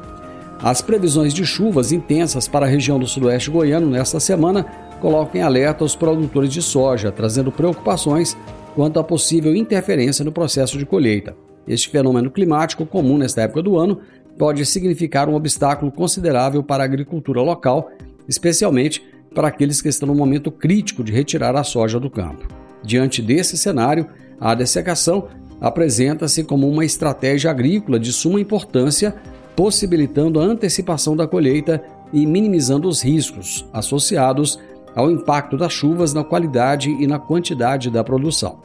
As 0.62 0.80
previsões 0.80 1.34
de 1.34 1.44
chuvas 1.44 1.90
intensas 1.90 2.46
para 2.46 2.66
a 2.66 2.68
região 2.68 2.96
do 2.96 3.06
sudoeste 3.06 3.50
goiano 3.50 3.90
nesta 3.90 4.20
semana 4.20 4.62
colocam 5.00 5.40
em 5.40 5.42
alerta 5.42 5.82
os 5.82 5.96
produtores 5.96 6.52
de 6.52 6.62
soja, 6.62 7.10
trazendo 7.10 7.50
preocupações 7.50 8.36
quanto 8.76 9.00
à 9.00 9.02
possível 9.02 9.56
interferência 9.56 10.24
no 10.24 10.30
processo 10.30 10.78
de 10.78 10.86
colheita. 10.86 11.34
Este 11.66 11.88
fenômeno 11.88 12.30
climático, 12.30 12.86
comum 12.86 13.18
nesta 13.18 13.42
época 13.42 13.60
do 13.60 13.76
ano, 13.76 14.00
pode 14.38 14.64
significar 14.64 15.28
um 15.28 15.34
obstáculo 15.34 15.90
considerável 15.90 16.62
para 16.62 16.84
a 16.84 16.86
agricultura 16.86 17.42
local, 17.42 17.90
especialmente 18.28 19.02
para 19.34 19.48
aqueles 19.48 19.82
que 19.82 19.88
estão 19.88 20.06
no 20.06 20.14
momento 20.14 20.52
crítico 20.52 21.02
de 21.02 21.10
retirar 21.10 21.56
a 21.56 21.64
soja 21.64 21.98
do 21.98 22.08
campo. 22.08 22.46
Diante 22.84 23.20
desse 23.20 23.58
cenário, 23.58 24.06
a 24.40 24.54
dessecação 24.54 25.26
apresenta-se 25.60 26.44
como 26.44 26.68
uma 26.68 26.84
estratégia 26.84 27.50
agrícola 27.50 27.98
de 27.98 28.12
suma 28.12 28.40
importância 28.40 29.14
possibilitando 29.56 30.40
a 30.40 30.44
antecipação 30.44 31.16
da 31.16 31.26
colheita 31.26 31.82
e 32.12 32.26
minimizando 32.26 32.88
os 32.88 33.02
riscos 33.02 33.66
associados 33.72 34.58
ao 34.94 35.10
impacto 35.10 35.56
das 35.56 35.72
chuvas 35.72 36.12
na 36.12 36.22
qualidade 36.22 36.90
e 36.90 37.06
na 37.06 37.18
quantidade 37.18 37.90
da 37.90 38.04
produção. 38.04 38.58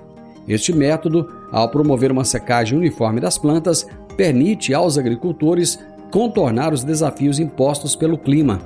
Este 0.47 0.73
método, 0.73 1.29
ao 1.51 1.69
promover 1.69 2.11
uma 2.11 2.23
secagem 2.23 2.77
uniforme 2.77 3.19
das 3.19 3.37
plantas, 3.37 3.87
permite 4.15 4.73
aos 4.73 4.97
agricultores 4.97 5.79
contornar 6.11 6.73
os 6.73 6.83
desafios 6.83 7.39
impostos 7.39 7.95
pelo 7.95 8.17
clima, 8.17 8.61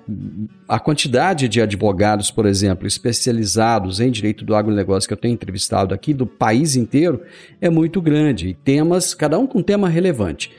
A 0.67 0.79
quantidade 0.79 1.47
de 1.47 1.61
advogados, 1.61 2.29
por 2.29 2.45
exemplo, 2.45 2.85
especializados 2.85 3.99
em 3.99 4.11
direito 4.11 4.43
do 4.43 4.55
agronegócio 4.55 5.07
que 5.07 5.13
eu 5.13 5.17
tenho 5.17 5.33
entrevistado 5.33 5.93
aqui 5.93 6.13
do 6.13 6.25
país 6.25 6.75
inteiro 6.75 7.21
é 7.61 7.69
muito 7.69 8.01
grande. 8.01 8.49
E 8.49 8.53
temas, 8.53 9.13
cada 9.13 9.39
um 9.39 9.47
com 9.47 9.61
tema 9.61 9.89
relevante. 9.89 10.51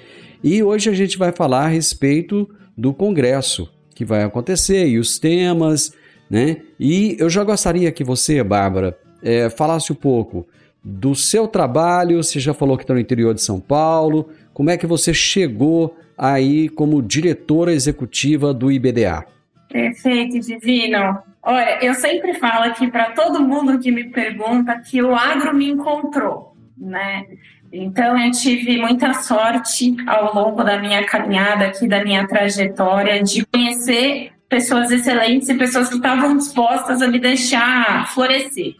E 0.43 0.63
hoje 0.63 0.91
a 0.91 0.95
gente 0.95 1.17
vai 1.17 1.33
falar 1.33 1.65
a 1.65 1.69
respeito 1.69 2.49
do 2.77 2.93
congresso 2.93 3.71
que 3.95 4.05
vai 4.05 4.25
acontecer 4.25 4.87
e 4.89 4.99
os 4.99 5.19
temas, 5.19 5.93
né? 6.29 6.59
E 6.81 7.17
eu 7.19 7.31
já 7.31 7.45
gostaria 7.45 7.93
que 7.93 8.03
você, 8.03 8.43
Bárbara, 8.43 8.99
é, 9.23 9.49
falasse 9.49 9.93
um 9.93 9.97
pouco 9.97 10.47
do 10.85 11.15
seu 11.15 11.49
trabalho. 11.49 12.23
Você 12.23 12.39
já 12.39 12.53
falou 12.53 12.77
que 12.77 12.85
está 12.85 12.93
no 12.93 13.01
interior 13.01 13.33
de 13.33 13.41
São 13.41 13.59
Paulo. 13.59 14.29
Como 14.53 14.71
é 14.71 14.77
que 14.77 14.87
você 14.87 15.15
chegou 15.15 15.97
aí 16.17 16.69
como 16.69 17.03
diretora 17.03 17.73
executiva 17.73 18.53
do 18.53 18.71
IBDA? 18.71 19.25
Perfeito, 19.71 20.39
Divino. 20.39 21.19
Olha, 21.43 21.85
eu 21.85 21.95
sempre 21.95 22.35
falo 22.35 22.65
aqui 22.65 22.91
para 22.91 23.11
todo 23.11 23.43
mundo 23.43 23.79
que 23.79 23.91
me 23.91 24.05
pergunta 24.05 24.79
que 24.79 25.03
o 25.03 25.15
agro 25.15 25.55
me 25.55 25.69
encontrou, 25.69 26.55
né? 26.77 27.25
Então, 27.73 28.17
eu 28.17 28.31
tive 28.31 28.79
muita 28.79 29.13
sorte 29.15 29.97
ao 30.07 30.33
longo 30.33 30.63
da 30.63 30.79
minha 30.79 31.05
caminhada 31.05 31.67
aqui, 31.67 31.89
da 31.89 32.05
minha 32.05 32.27
trajetória, 32.27 33.21
de 33.21 33.45
conhecer 33.47 34.31
pessoas 34.49 34.93
excelentes 34.93 35.49
e 35.49 35.55
pessoas 35.55 35.89
que 35.89 35.97
estavam 35.97 36.37
dispostas 36.37 37.03
a 37.03 37.09
me 37.09 37.19
deixar 37.19 38.07
florescer. 38.15 38.77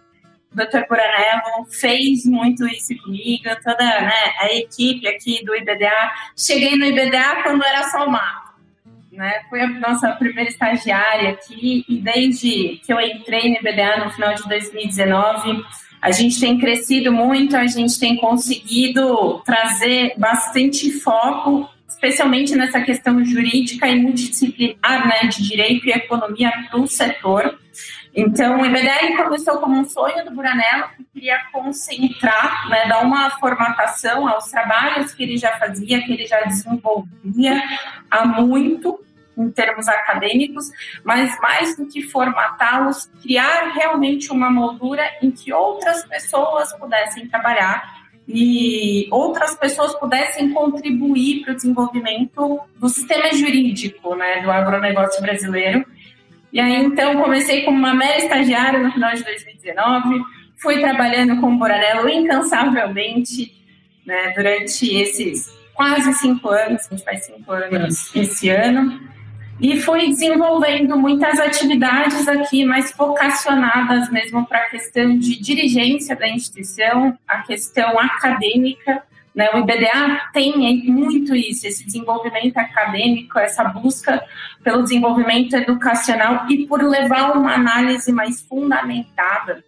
Dr. 0.55 0.87
Buranello 0.89 1.67
fez 1.71 2.25
muito 2.25 2.67
isso 2.67 2.97
comigo, 3.03 3.45
toda 3.63 3.85
né, 3.85 4.13
a 4.41 4.47
equipe 4.55 5.07
aqui 5.09 5.45
do 5.45 5.55
IBDA. 5.55 6.13
Cheguei 6.37 6.77
no 6.77 6.85
IBDA 6.85 7.43
quando 7.43 7.65
era 7.65 7.85
só 7.91 8.07
o 8.07 8.11
mato. 8.11 8.55
Né? 9.13 9.43
Fui 9.49 9.61
a 9.61 9.69
nossa 9.69 10.11
primeira 10.13 10.51
estagiária 10.51 11.31
aqui 11.31 11.85
e 11.89 11.99
desde 11.99 12.81
que 12.85 12.93
eu 12.93 13.01
entrei 13.01 13.51
no 13.51 13.57
IBDA 13.57 14.05
no 14.05 14.11
final 14.11 14.35
de 14.35 14.49
2019, 14.49 15.65
a 16.03 16.11
gente 16.11 16.39
tem 16.41 16.59
crescido 16.59 17.13
muito, 17.13 17.57
a 17.57 17.67
gente 17.67 17.99
tem 17.99 18.17
conseguido 18.17 19.41
trazer 19.45 20.15
bastante 20.19 20.91
foco 21.01 21.69
especialmente 22.05 22.55
nessa 22.55 22.81
questão 22.81 23.25
jurídica 23.25 23.89
e 23.89 24.01
multidisciplinar, 24.01 25.09
né, 25.09 25.29
de 25.29 25.43
direito 25.43 25.87
e 25.87 25.93
economia 25.93 26.53
para 26.69 26.79
o 26.79 26.87
setor. 26.87 27.59
Então, 28.17 28.61
o 28.61 28.67
IBDR 28.67 29.17
começou 29.17 29.59
como 29.59 29.77
um 29.77 29.85
sonho 29.85 30.25
do 30.25 30.31
Buranello, 30.31 30.89
que 30.97 31.05
queria 31.13 31.41
concentrar, 31.53 32.69
né, 32.69 32.87
dar 32.87 33.03
uma 33.03 33.31
formatação 33.41 34.29
aos 34.29 34.47
trabalhos 34.47 35.13
que 35.13 35.25
ele 35.25 35.37
já 35.37 35.59
fazia, 35.59 36.01
que 36.01 36.13
ele 36.13 36.27
já 36.27 36.41
desenvolvia 36.43 37.61
há 38.09 38.25
muito, 38.25 39.01
em 39.37 39.51
termos 39.51 39.89
acadêmicos, 39.89 40.71
mas 41.03 41.37
mais 41.41 41.77
do 41.77 41.87
que 41.87 42.03
formatá-los, 42.03 43.07
criar 43.21 43.73
realmente 43.75 44.31
uma 44.31 44.49
moldura 44.49 45.03
em 45.21 45.33
que 45.33 45.53
outras 45.53 46.05
pessoas 46.07 46.73
pudessem 46.75 47.27
trabalhar 47.27 48.05
e 48.29 49.09
outras 49.11 49.55
pessoas 49.57 49.95
pudessem 49.97 50.53
contribuir 50.53 51.43
para 51.43 51.53
o 51.53 51.57
desenvolvimento 51.57 52.61
do 52.77 52.89
sistema 52.89 53.33
jurídico 53.35 54.15
né, 54.15 54.41
do 54.41 54.51
agronegócio 54.51 55.21
brasileiro. 55.21 55.85
E 56.55 56.61
aí, 56.61 56.77
então, 56.85 57.21
comecei 57.21 57.65
como 57.65 57.77
uma 57.77 57.93
mera 57.93 58.17
estagiária 58.17 58.79
no 58.79 58.93
final 58.93 59.13
de 59.13 59.25
2019, 59.25 60.23
fui 60.57 60.79
trabalhando 60.79 61.41
com 61.41 61.53
o 61.53 61.59
Borarello 61.59 62.09
incansavelmente 62.09 63.53
né, 64.07 64.33
durante 64.37 64.95
esses 64.95 65.53
quase 65.75 66.15
cinco 66.15 66.49
anos, 66.51 66.87
a 66.87 66.95
gente 66.95 67.05
faz 67.05 67.27
cinco 67.27 67.51
anos 67.51 68.15
esse 68.15 68.49
ano, 68.51 69.01
e 69.61 69.81
fui 69.81 70.07
desenvolvendo 70.11 70.97
muitas 70.97 71.41
atividades 71.41 72.29
aqui 72.29 72.65
mais 72.65 72.95
vocacionadas 72.97 74.09
mesmo 74.13 74.47
para 74.47 74.59
a 74.59 74.71
questão 74.71 75.19
de 75.19 75.41
dirigência 75.41 76.15
da 76.15 76.29
instituição, 76.29 77.19
a 77.27 77.39
questão 77.39 77.99
acadêmica. 77.99 79.03
Né? 79.35 79.51
O 79.53 79.59
IBDA 79.59 80.31
tem 80.33 80.85
muito 80.87 81.35
isso, 81.35 81.67
esse 81.67 81.85
desenvolvimento 81.85 82.57
acadêmico, 82.57 83.39
essa 83.39 83.65
busca 83.65 84.23
pelo 84.63 84.83
desenvolvimento 84.83 85.55
educacional 85.57 86.47
e 86.49 86.67
por 86.67 86.83
levar 86.83 87.37
uma 87.37 87.55
análise 87.55 88.13
mais 88.13 88.43
fundamentada 88.43 89.65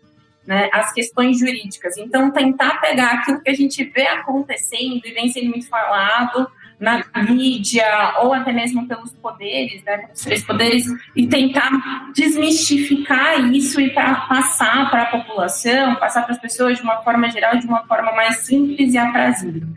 né, 0.46 0.70
as 0.72 0.92
questões 0.92 1.40
jurídicas. 1.40 1.96
Então, 1.96 2.30
tentar 2.30 2.80
pegar 2.80 3.14
aquilo 3.14 3.40
que 3.40 3.50
a 3.50 3.54
gente 3.54 3.82
vê 3.84 4.06
acontecendo 4.06 5.00
e 5.04 5.12
vem 5.12 5.28
sendo 5.28 5.50
muito 5.50 5.68
falado, 5.68 6.48
na 6.78 7.04
mídia 7.28 7.86
ou 8.22 8.34
até 8.34 8.52
mesmo 8.52 8.86
pelos 8.86 9.12
poderes, 9.14 9.82
né, 9.84 9.98
pelos 9.98 10.20
três 10.20 10.44
poderes, 10.44 10.84
e 11.14 11.26
tentar 11.26 11.70
desmistificar 12.14 13.40
isso 13.52 13.80
e 13.80 13.90
para 13.90 14.14
passar 14.26 14.90
para 14.90 15.02
a 15.02 15.06
população, 15.06 15.96
passar 15.96 16.22
para 16.22 16.32
as 16.32 16.40
pessoas 16.40 16.76
de 16.76 16.82
uma 16.82 17.02
forma 17.02 17.30
geral, 17.30 17.56
de 17.56 17.66
uma 17.66 17.86
forma 17.86 18.12
mais 18.12 18.38
simples 18.38 18.92
e 18.92 18.98
aprazível. 18.98 19.68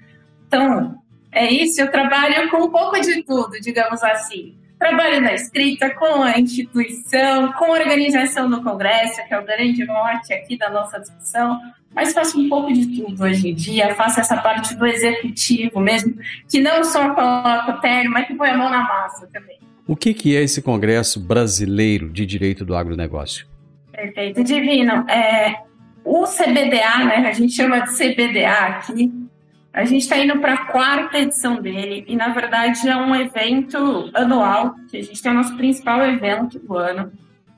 Então, 0.48 1.00
é 1.32 1.48
isso, 1.52 1.80
eu 1.80 1.92
trabalho 1.92 2.50
com 2.50 2.64
um 2.64 2.72
pouco 2.72 3.00
de 3.00 3.24
tudo, 3.24 3.52
digamos 3.62 4.04
assim. 4.04 4.58
Trabalho 4.78 5.22
na 5.22 5.34
escrita, 5.34 5.94
com 5.94 6.24
a 6.24 6.40
instituição, 6.40 7.52
com 7.54 7.66
a 7.66 7.80
organização 7.80 8.50
do 8.50 8.64
Congresso, 8.64 9.22
que 9.28 9.34
é 9.34 9.40
o 9.40 9.46
grande 9.46 9.86
norte 9.86 10.34
aqui 10.34 10.58
da 10.58 10.70
nossa 10.70 11.00
discussão, 11.00 11.60
mas 11.94 12.14
faço 12.14 12.40
um 12.40 12.48
pouco 12.48 12.72
de 12.72 12.86
tudo 12.88 13.24
hoje 13.24 13.50
em 13.50 13.56
dia, 13.56 13.96
faço 13.96 14.20
essa 14.20 14.38
parte 14.38 14.76
do 14.76 14.86
executivo 14.86 15.80
mesmo, 15.80 16.16
que 16.50 16.60
não 16.60 16.84
só 16.84 17.14
coloca 17.14 17.72
o 17.72 17.82
terno, 17.82 18.12
mas 18.12 18.28
que 18.28 18.36
põe 18.36 18.50
a 18.50 18.58
mão 18.58 18.70
na 18.70 18.84
massa 18.84 19.28
também. 19.32 19.58
O 19.88 19.96
que, 19.96 20.14
que 20.14 20.36
é 20.36 20.44
esse 20.44 20.62
Congresso 20.62 21.20
Brasileiro 21.20 22.10
de 22.10 22.26
Direito 22.26 22.64
do 22.64 22.76
Agronegócio? 22.76 23.48
Perfeito, 23.92 24.44
Divino. 24.44 25.10
É, 25.10 25.64
o 26.06 26.26
CBDA, 26.26 27.06
né, 27.06 27.28
a 27.28 27.34
gente 27.34 27.54
chama 27.54 27.80
de 27.80 27.92
CBDA 27.96 28.52
aqui, 28.52 29.12
a 29.74 29.86
gente 29.86 30.02
está 30.02 30.18
indo 30.18 30.40
para 30.40 30.54
a 30.54 30.66
quarta 30.66 31.20
edição 31.20 31.62
dele 31.62 32.04
e, 32.08 32.16
na 32.16 32.30
verdade, 32.30 32.88
é 32.88 32.96
um 32.96 33.16
evento 33.16 34.10
anual, 34.14 34.76
que 34.90 34.98
a 34.98 35.04
gente 35.04 35.22
tem 35.22 35.32
o 35.32 35.36
nosso 35.36 35.56
principal 35.56 36.04
evento 36.04 36.60
do 36.60 36.78
ano. 36.78 37.12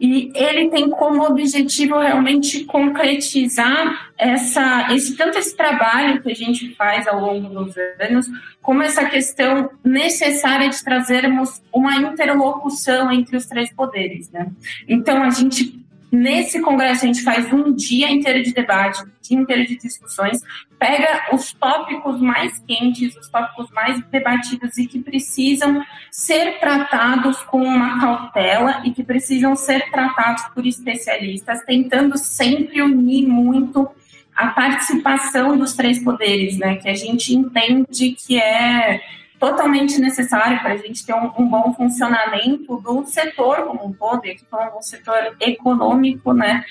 E 0.04 0.32
ele 0.34 0.68
tem 0.70 0.90
como 0.90 1.24
objetivo 1.24 2.00
realmente 2.00 2.64
concretizar 2.66 4.12
essa, 4.18 4.92
esse, 4.96 5.16
tanto 5.16 5.38
esse 5.38 5.56
trabalho 5.56 6.24
que 6.24 6.32
a 6.32 6.36
gente 6.36 6.74
faz 6.74 7.08
ao 7.08 7.20
longo 7.20 7.48
dos 7.50 7.76
anos, 8.00 8.26
como 8.64 8.82
essa 8.82 9.06
questão 9.06 9.70
necessária 9.84 10.70
de 10.70 10.84
trazermos 10.84 11.62
uma 11.72 11.98
interlocução 11.98 13.12
entre 13.12 13.38
os 13.38 13.46
três 13.46 13.72
poderes. 13.72 14.32
Né? 14.32 14.48
Então, 14.88 15.22
a 15.22 15.30
gente 15.30 15.81
Nesse 16.12 16.60
congresso, 16.60 17.06
a 17.06 17.08
gente 17.08 17.24
faz 17.24 17.52
um 17.54 17.74
dia 17.74 18.12
inteiro 18.12 18.44
de 18.44 18.52
debate, 18.54 19.02
um 19.02 19.10
dia 19.22 19.38
inteiro 19.40 19.66
de 19.66 19.78
discussões, 19.78 20.42
pega 20.78 21.30
os 21.32 21.54
tópicos 21.54 22.20
mais 22.20 22.60
quentes, 22.68 23.16
os 23.16 23.30
tópicos 23.30 23.72
mais 23.72 24.04
debatidos 24.12 24.78
e 24.78 24.88
que 24.88 25.00
precisam 25.00 25.82
ser 26.12 26.60
tratados 26.60 27.42
com 27.44 27.64
uma 27.64 28.02
cautela 28.02 28.82
e 28.84 28.92
que 28.92 29.04
precisam 29.04 29.56
ser 29.56 29.90
tratados 29.90 30.44
por 30.54 30.68
especialistas, 30.68 31.64
tentando 31.64 32.18
sempre 32.18 32.82
unir 32.82 33.26
muito 33.26 33.90
a 34.36 34.48
participação 34.48 35.58
dos 35.58 35.74
três 35.74 36.04
poderes, 36.04 36.58
né? 36.58 36.76
Que 36.76 36.90
a 36.90 36.96
gente 36.96 37.34
entende 37.34 38.12
que 38.12 38.38
é 38.38 39.02
totalmente 39.42 40.00
necessário 40.00 40.60
para 40.60 40.74
a 40.74 40.78
gente 40.78 41.04
ter 41.04 41.16
um, 41.16 41.32
um, 41.36 41.50
bom 41.50 41.74
funcionamento 41.74 42.78
do 42.78 43.04
setor 43.08 43.66
como 43.66 43.88
um 43.88 43.92
todo, 43.92 44.24
e 44.24 44.30
aqui 44.30 44.46
setor 44.82 45.36
econômico, 45.40 46.32
né? 46.32 46.64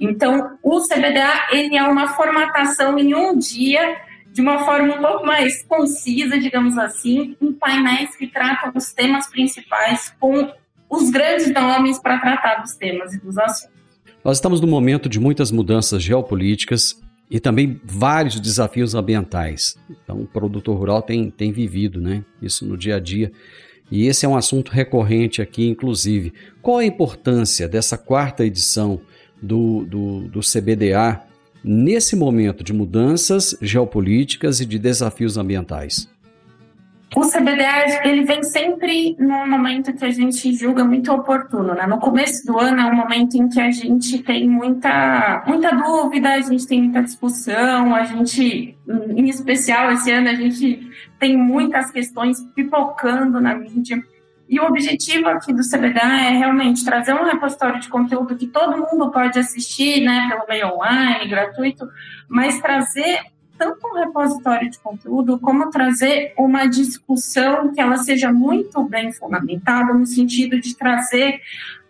Então, 0.00 0.56
o 0.62 0.80
CBDA, 0.80 1.48
ele 1.52 1.76
é 1.76 1.82
uma 1.82 2.08
formatação 2.14 2.98
em 2.98 3.14
um 3.14 3.36
dia, 3.36 3.98
de 4.32 4.40
uma 4.40 4.60
forma 4.60 4.94
um 4.94 5.02
pouco 5.02 5.26
mais 5.26 5.62
concisa, 5.64 6.38
digamos 6.38 6.78
assim, 6.78 7.36
em 7.42 7.52
painéis 7.52 8.16
que 8.16 8.26
tratam 8.26 8.72
os 8.74 8.90
temas 8.94 9.26
principais 9.28 10.14
com 10.18 10.50
os 10.88 11.10
grandes 11.10 11.52
nomes 11.52 11.98
para 11.98 12.18
tratar 12.18 12.62
dos 12.62 12.74
temas 12.74 13.12
e 13.12 13.20
dos 13.20 13.36
assuntos. 13.36 13.74
Nós 14.24 14.38
estamos 14.38 14.62
num 14.62 14.68
momento 14.68 15.10
de 15.10 15.20
muitas 15.20 15.50
mudanças 15.50 16.02
geopolíticas, 16.02 16.98
e 17.30 17.40
também 17.40 17.80
vários 17.84 18.38
desafios 18.38 18.94
ambientais. 18.94 19.76
Então, 19.90 20.20
o 20.22 20.26
produtor 20.26 20.76
rural 20.76 21.02
tem, 21.02 21.30
tem 21.30 21.52
vivido 21.52 22.00
né, 22.00 22.24
isso 22.40 22.66
no 22.66 22.76
dia 22.76 22.96
a 22.96 23.00
dia. 23.00 23.32
E 23.90 24.06
esse 24.06 24.24
é 24.24 24.28
um 24.28 24.36
assunto 24.36 24.70
recorrente 24.70 25.42
aqui, 25.42 25.68
inclusive. 25.68 26.32
Qual 26.62 26.78
a 26.78 26.84
importância 26.84 27.68
dessa 27.68 27.98
quarta 27.98 28.44
edição 28.44 29.00
do, 29.40 29.84
do, 29.84 30.28
do 30.28 30.40
CBDA 30.40 31.22
nesse 31.62 32.16
momento 32.16 32.62
de 32.64 32.72
mudanças 32.72 33.56
geopolíticas 33.60 34.60
e 34.60 34.66
de 34.66 34.78
desafios 34.78 35.36
ambientais? 35.36 36.08
O 37.16 37.20
CBDA 37.20 38.08
ele 38.08 38.24
vem 38.24 38.42
sempre 38.42 39.14
num 39.20 39.48
momento 39.48 39.92
que 39.92 40.04
a 40.04 40.10
gente 40.10 40.52
julga 40.52 40.84
muito 40.84 41.12
oportuno, 41.12 41.72
né? 41.72 41.86
No 41.86 41.98
começo 41.98 42.44
do 42.44 42.58
ano 42.58 42.80
é 42.80 42.84
um 42.84 42.94
momento 42.94 43.36
em 43.36 43.48
que 43.48 43.60
a 43.60 43.70
gente 43.70 44.18
tem 44.18 44.48
muita, 44.48 45.44
muita 45.46 45.70
dúvida, 45.76 46.30
a 46.30 46.40
gente 46.40 46.66
tem 46.66 46.82
muita 46.82 47.02
discussão, 47.02 47.94
a 47.94 48.02
gente, 48.02 48.76
em 49.16 49.28
especial 49.28 49.92
esse 49.92 50.10
ano, 50.10 50.28
a 50.28 50.34
gente 50.34 50.90
tem 51.18 51.36
muitas 51.36 51.92
questões 51.92 52.40
pipocando 52.54 53.40
na 53.40 53.54
mídia. 53.54 54.02
E 54.48 54.58
o 54.58 54.64
objetivo 54.64 55.28
aqui 55.28 55.52
do 55.54 55.62
CBDA 55.62 56.26
é 56.26 56.30
realmente 56.30 56.84
trazer 56.84 57.14
um 57.14 57.24
repositório 57.24 57.80
de 57.80 57.88
conteúdo 57.88 58.36
que 58.36 58.48
todo 58.48 58.76
mundo 58.76 59.10
pode 59.10 59.38
assistir, 59.38 60.02
né, 60.04 60.28
pelo 60.28 60.46
meio 60.48 60.74
online, 60.74 61.28
gratuito, 61.28 61.88
mas 62.28 62.60
trazer 62.60 63.20
tanto 63.58 63.86
um 63.86 63.94
repositório 63.94 64.70
de 64.70 64.78
conteúdo, 64.78 65.38
como 65.38 65.70
trazer 65.70 66.34
uma 66.36 66.66
discussão 66.66 67.72
que 67.72 67.80
ela 67.80 67.96
seja 67.98 68.32
muito 68.32 68.82
bem 68.84 69.12
fundamentada, 69.12 69.92
no 69.92 70.06
sentido 70.06 70.60
de 70.60 70.76
trazer 70.76 71.40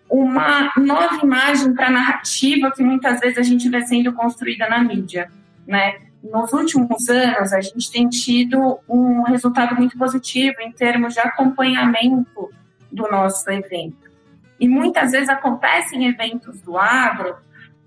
uma 0.08 0.72
nova 0.76 1.24
imagem 1.24 1.74
para 1.74 1.88
a 1.88 1.90
narrativa 1.90 2.70
que 2.70 2.82
muitas 2.82 3.20
vezes 3.20 3.38
a 3.38 3.42
gente 3.42 3.68
vê 3.68 3.84
sendo 3.86 4.12
construída 4.12 4.68
na 4.68 4.82
mídia, 4.82 5.30
né? 5.66 5.96
Nos 6.22 6.52
últimos 6.52 7.08
anos, 7.08 7.52
a 7.52 7.60
gente 7.60 7.90
tem 7.90 8.08
tido 8.08 8.78
um 8.88 9.22
resultado 9.22 9.74
muito 9.76 9.98
positivo 9.98 10.56
em 10.60 10.72
termos 10.72 11.12
de 11.12 11.20
acompanhamento 11.20 12.50
do 12.90 13.10
nosso 13.10 13.50
evento. 13.50 14.10
E 14.58 14.66
muitas 14.66 15.12
vezes 15.12 15.28
acontecem 15.28 16.06
eventos 16.06 16.60
do 16.62 16.78
agro 16.78 17.36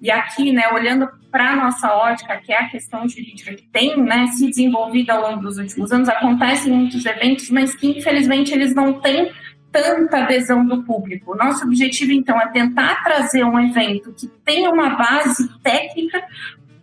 e 0.02 0.12
aqui, 0.12 0.52
né, 0.52 0.70
olhando 0.72 1.08
para 1.32 1.52
a 1.52 1.56
nossa 1.56 1.94
ótica, 1.94 2.38
que 2.38 2.52
é 2.54 2.58
a 2.58 2.70
questão 2.70 3.08
jurídica 3.08 3.54
que 3.54 3.68
tem 3.68 4.02
né, 4.02 4.28
se 4.28 4.48
desenvolvido 4.48 5.12
ao 5.12 5.22
longo 5.22 5.42
dos 5.42 5.58
últimos 5.58 5.92
anos, 5.92 6.08
acontecem 6.08 6.72
muitos 6.72 7.06
eventos, 7.06 7.50
mas 7.50 7.76
que 7.76 7.98
infelizmente 7.98 8.54
eles 8.54 8.74
não 8.76 9.00
têm 9.00 9.32
tanta 9.72 10.20
adesão 10.20 10.66
do 10.66 10.84
público. 10.84 11.36
Nosso 11.36 11.66
objetivo, 11.66 12.12
então, 12.12 12.40
é 12.40 12.48
tentar 12.48 13.04
trazer 13.04 13.44
um 13.44 13.60
evento 13.60 14.14
que 14.14 14.28
tenha 14.46 14.70
uma 14.70 14.90
base 14.92 15.48
técnica 15.62 16.24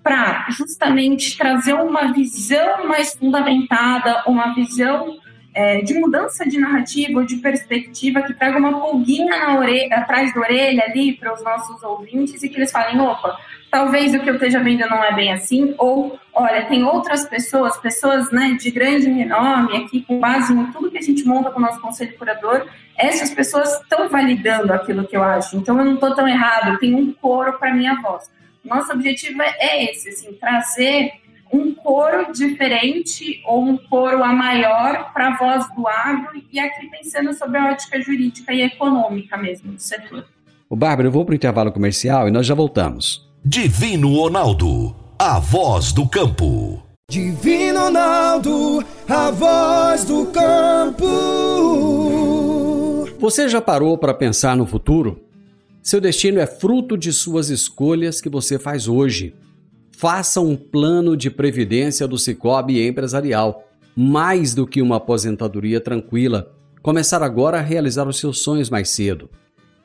para 0.02 0.46
justamente 0.50 1.36
trazer 1.36 1.74
uma 1.74 2.12
visão 2.12 2.86
mais 2.86 3.14
fundamentada, 3.14 4.22
uma 4.26 4.54
visão 4.54 5.18
é, 5.54 5.80
de 5.82 5.94
mudança 5.94 6.44
de 6.44 6.58
narrativa 6.58 7.20
ou 7.20 7.24
de 7.24 7.36
perspectiva 7.36 8.22
que 8.22 8.34
traga 8.34 8.58
uma 8.58 8.80
pulguinha 8.80 9.38
na 9.38 9.58
orelha, 9.58 9.96
atrás 9.96 10.34
da 10.34 10.40
orelha 10.40 10.82
ali 10.84 11.12
para 11.12 11.32
os 11.32 11.42
nossos 11.44 11.80
ouvintes 11.82 12.42
e 12.42 12.48
que 12.48 12.56
eles 12.56 12.72
falem, 12.72 13.00
opa, 13.00 13.38
talvez 13.70 14.12
o 14.14 14.20
que 14.20 14.28
eu 14.28 14.34
esteja 14.34 14.58
vendo 14.60 14.86
não 14.88 15.02
é 15.02 15.14
bem 15.14 15.32
assim, 15.32 15.74
ou 15.78 16.18
olha, 16.32 16.64
tem 16.66 16.82
outras 16.84 17.28
pessoas, 17.28 17.76
pessoas 17.76 18.30
né, 18.32 18.56
de 18.60 18.70
grande 18.72 19.08
renome 19.08 19.76
aqui, 19.76 20.02
com 20.02 20.18
base 20.18 20.52
em 20.52 20.66
tudo 20.72 20.90
que 20.90 20.98
a 20.98 21.02
gente 21.02 21.24
monta 21.24 21.50
com 21.52 21.60
o 21.60 21.62
nosso 21.62 21.80
conselho 21.80 22.18
curador, 22.18 22.66
essas 22.96 23.30
pessoas 23.30 23.80
estão 23.80 24.08
validando 24.08 24.72
aquilo 24.72 25.06
que 25.06 25.16
eu 25.16 25.22
acho, 25.22 25.56
então 25.56 25.78
eu 25.78 25.84
não 25.84 25.94
estou 25.94 26.14
tão 26.14 26.26
errado, 26.26 26.78
tem 26.78 26.94
um 26.94 27.12
coro 27.12 27.58
para 27.58 27.72
minha 27.72 28.00
voz. 28.02 28.28
Nosso 28.64 28.92
objetivo 28.92 29.42
é 29.42 29.84
esse, 29.84 30.08
assim, 30.08 30.32
trazer 30.32 31.12
um 31.54 31.72
coro 31.72 32.32
diferente 32.32 33.40
ou 33.46 33.62
um 33.62 33.76
coro 33.76 34.24
a 34.24 34.32
maior 34.32 35.12
para 35.12 35.28
a 35.28 35.36
voz 35.36 35.64
do 35.74 35.86
agro 35.86 36.42
e 36.52 36.58
aqui 36.58 36.88
pensando 36.88 37.32
sobre 37.32 37.58
a 37.58 37.70
ótica 37.70 38.00
jurídica 38.00 38.52
e 38.52 38.62
econômica 38.62 39.36
mesmo 39.36 39.72
do 39.72 39.80
setor. 39.80 40.26
O 40.68 40.74
Bárbara, 40.74 41.06
eu 41.06 41.12
vou 41.12 41.24
para 41.24 41.32
o 41.32 41.36
intervalo 41.36 41.70
comercial 41.70 42.26
e 42.26 42.32
nós 42.32 42.44
já 42.46 42.54
voltamos. 42.54 43.30
Divino 43.44 44.12
Ronaldo, 44.14 44.96
a 45.16 45.38
voz 45.38 45.92
do 45.92 46.08
campo. 46.08 46.82
Divino 47.08 47.80
Ronaldo, 47.80 48.84
a 49.08 49.30
voz 49.30 50.04
do 50.04 50.26
campo. 50.26 51.04
Você 53.20 53.48
já 53.48 53.60
parou 53.60 53.96
para 53.96 54.12
pensar 54.12 54.56
no 54.56 54.66
futuro? 54.66 55.22
Seu 55.82 56.00
destino 56.00 56.40
é 56.40 56.46
fruto 56.46 56.96
de 56.98 57.12
suas 57.12 57.50
escolhas 57.50 58.20
que 58.20 58.28
você 58.28 58.58
faz 58.58 58.88
hoje. 58.88 59.34
Faça 60.04 60.38
um 60.38 60.54
plano 60.54 61.16
de 61.16 61.30
previdência 61.30 62.06
do 62.06 62.18
Cicobi 62.18 62.86
Empresarial. 62.86 63.66
Mais 63.96 64.54
do 64.54 64.66
que 64.66 64.82
uma 64.82 64.96
aposentadoria 64.96 65.80
tranquila. 65.80 66.52
Começar 66.82 67.22
agora 67.22 67.56
a 67.56 67.62
realizar 67.62 68.06
os 68.06 68.18
seus 68.18 68.40
sonhos 68.40 68.68
mais 68.68 68.90
cedo. 68.90 69.30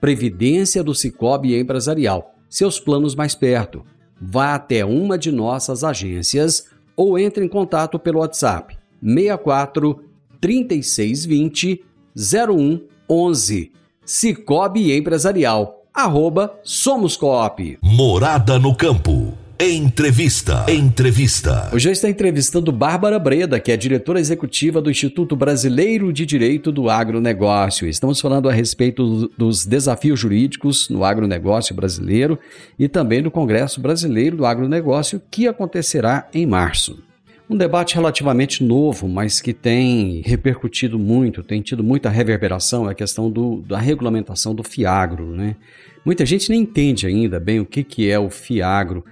Previdência 0.01 0.83
do 0.83 0.93
Cicobi 0.93 1.57
Empresarial. 1.57 2.35
Seus 2.49 2.81
planos 2.81 3.15
mais 3.15 3.33
perto. 3.33 3.85
Vá 4.21 4.55
até 4.55 4.83
uma 4.83 5.17
de 5.17 5.31
nossas 5.31 5.85
agências 5.85 6.65
ou 6.97 7.17
entre 7.17 7.45
em 7.45 7.47
contato 7.47 7.97
pelo 7.97 8.19
WhatsApp 8.19 8.77
64 9.01 10.03
3620 10.41 11.81
0111. 12.13 13.71
Cicobi 14.03 14.91
Empresarial. 14.91 15.85
Arroba 15.93 16.59
Somos 16.61 17.15
Coop. 17.15 17.79
Morada 17.81 18.59
no 18.59 18.75
Campo. 18.75 19.33
Entrevista. 19.61 20.65
Entrevista. 20.69 21.69
Hoje 21.73 21.91
estou 21.91 22.09
entrevistando 22.09 22.71
Bárbara 22.71 23.19
Breda, 23.19 23.59
que 23.59 23.73
é 23.73 23.75
diretora 23.75 24.17
executiva 24.17 24.81
do 24.81 24.89
Instituto 24.89 25.35
Brasileiro 25.35 26.13
de 26.13 26.25
Direito 26.25 26.71
do 26.71 26.89
Agronegócio. 26.89 27.85
Estamos 27.85 28.21
falando 28.21 28.47
a 28.47 28.53
respeito 28.53 29.29
dos 29.37 29.65
desafios 29.65 30.17
jurídicos 30.17 30.87
no 30.87 31.03
agronegócio 31.03 31.75
brasileiro 31.75 32.39
e 32.79 32.87
também 32.87 33.21
do 33.21 33.29
Congresso 33.29 33.81
Brasileiro 33.81 34.37
do 34.37 34.45
Agronegócio, 34.45 35.21
que 35.29 35.45
acontecerá 35.45 36.29
em 36.33 36.45
março. 36.45 37.03
Um 37.49 37.57
debate 37.57 37.95
relativamente 37.95 38.63
novo, 38.63 39.09
mas 39.09 39.41
que 39.41 39.51
tem 39.51 40.21
repercutido 40.25 40.97
muito, 40.97 41.43
tem 41.43 41.61
tido 41.61 41.83
muita 41.83 42.09
reverberação, 42.09 42.87
é 42.87 42.93
a 42.93 42.95
questão 42.95 43.29
do, 43.29 43.57
da 43.67 43.77
regulamentação 43.77 44.55
do 44.55 44.63
FIAGRO. 44.63 45.35
Né? 45.35 45.57
Muita 46.05 46.25
gente 46.25 46.49
nem 46.49 46.61
entende 46.61 47.05
ainda 47.05 47.41
bem 47.41 47.59
o 47.59 47.65
que, 47.65 47.83
que 47.83 48.09
é 48.09 48.17
o 48.17 48.29
FIAGRO. 48.29 49.03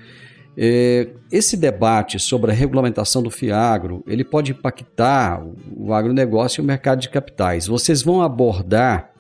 É, 0.60 1.10
esse 1.32 1.56
debate 1.56 2.18
sobre 2.18 2.52
a 2.52 2.54
regulamentação 2.54 3.22
do 3.22 3.30
FIAGRO, 3.30 4.04
ele 4.08 4.24
pode 4.24 4.54
impactar 4.54 5.40
o 5.76 5.94
agronegócio 5.94 6.62
e 6.62 6.64
o 6.64 6.66
mercado 6.66 7.00
de 7.00 7.10
capitais. 7.10 7.68
Vocês 7.68 8.02
vão 8.02 8.24
abordar 8.24 9.12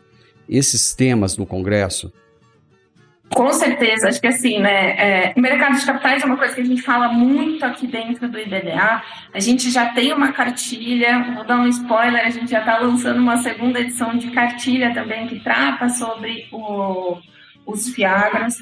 esses 0.49 0.95
temas 0.95 1.37
no 1.37 1.45
Congresso? 1.45 2.11
Com 3.29 3.51
certeza, 3.51 4.07
acho 4.07 4.21
que 4.21 4.27
assim, 4.27 4.59
né? 4.59 4.95
É, 4.97 5.33
mercado 5.39 5.77
de 5.77 5.85
capitais 5.85 6.23
é 6.23 6.25
uma 6.25 6.37
coisa 6.37 6.55
que 6.55 6.61
a 6.61 6.65
gente 6.65 6.81
fala 6.81 7.09
muito 7.09 7.63
aqui 7.63 7.85
dentro 7.85 8.27
do 8.27 8.39
IBDA. 8.39 9.03
A 9.33 9.39
gente 9.39 9.69
já 9.69 9.87
tem 9.87 10.13
uma 10.13 10.31
cartilha, 10.31 11.33
vou 11.35 11.45
dar 11.45 11.59
um 11.59 11.67
spoiler, 11.67 12.25
a 12.25 12.29
gente 12.29 12.49
já 12.49 12.59
está 12.59 12.79
lançando 12.79 13.19
uma 13.19 13.37
segunda 13.37 13.79
edição 13.79 14.17
de 14.17 14.31
cartilha 14.31 14.93
também 14.93 15.27
que 15.27 15.39
trata 15.41 15.89
sobre 15.89 16.47
o, 16.51 17.17
os 17.65 17.89
FIAGROS. 17.89 18.55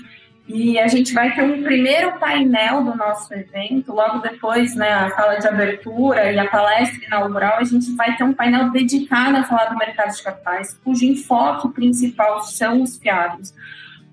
E 0.48 0.78
a 0.78 0.88
gente 0.88 1.12
vai 1.12 1.34
ter 1.34 1.42
um 1.42 1.64
primeiro 1.64 2.20
painel 2.20 2.84
do 2.84 2.96
nosso 2.96 3.34
evento, 3.34 3.92
logo 3.92 4.20
depois, 4.20 4.76
né, 4.76 4.92
a 4.92 5.10
fala 5.10 5.38
de 5.38 5.48
abertura 5.48 6.32
e 6.32 6.38
a 6.38 6.48
palestra 6.48 7.04
inaugural, 7.04 7.58
a 7.58 7.64
gente 7.64 7.92
vai 7.96 8.16
ter 8.16 8.24
um 8.24 8.34
painel 8.34 8.70
dedicado 8.70 9.38
a 9.38 9.44
falar 9.44 9.66
do 9.66 9.78
mercado 9.78 10.16
de 10.16 10.22
capitais, 10.22 10.80
cujo 10.84 11.04
enfoque 11.04 11.70
principal 11.70 12.44
são 12.44 12.84
os 12.84 12.96
fiados. 12.98 13.56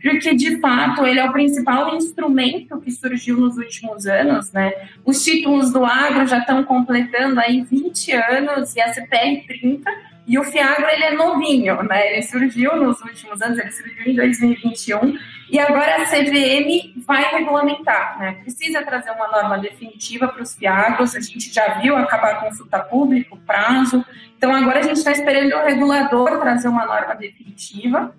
Porque, 0.03 0.35
de 0.35 0.59
fato, 0.59 1.07
ele 1.07 1.21
é 1.21 1.25
o 1.25 1.33
principal 1.33 1.95
instrumento 1.95 2.81
que 2.81 2.91
surgiu 2.91 3.37
nos 3.37 3.57
últimos 3.57 4.07
anos, 4.07 4.51
né? 4.51 4.73
Os 5.05 5.23
títulos 5.23 5.73
do 5.73 5.85
agro 5.85 6.27
já 6.27 6.39
estão 6.39 6.65
completando 6.65 7.39
aí 7.39 7.63
20 7.63 8.11
anos 8.11 8.75
e 8.75 8.81
a 8.81 8.93
CPR 8.93 9.47
30, 9.47 9.89
e 10.27 10.39
o 10.39 10.45
Fiagro, 10.45 10.89
ele 10.89 11.05
é 11.05 11.15
novinho, 11.15 11.83
né? 11.83 12.13
Ele 12.13 12.23
surgiu 12.23 12.77
nos 12.77 13.01
últimos 13.01 13.43
anos, 13.43 13.59
ele 13.59 13.73
surgiu 13.73 14.13
em 14.13 14.15
2021, 14.15 15.19
e 15.51 15.59
agora 15.59 15.97
a 15.97 16.07
CVM 16.07 16.95
vai 17.05 17.31
regulamentar, 17.35 18.19
né? 18.19 18.33
Precisa 18.43 18.83
trazer 18.83 19.11
uma 19.11 19.29
norma 19.29 19.59
definitiva 19.59 20.29
para 20.29 20.43
os 20.43 20.55
Fiagros, 20.55 21.17
a 21.17 21.21
gente 21.21 21.53
já 21.53 21.81
viu 21.81 21.97
acabar 21.97 22.33
a 22.33 22.35
consulta 22.37 22.79
pública, 22.79 23.35
o 23.35 23.39
prazo, 23.39 24.05
então 24.37 24.55
agora 24.55 24.79
a 24.79 24.83
gente 24.83 24.97
está 24.97 25.11
esperando 25.11 25.55
o 25.55 25.65
regulador 25.65 26.41
trazer 26.41 26.69
uma 26.69 26.87
norma 26.87 27.15
definitiva, 27.15 28.15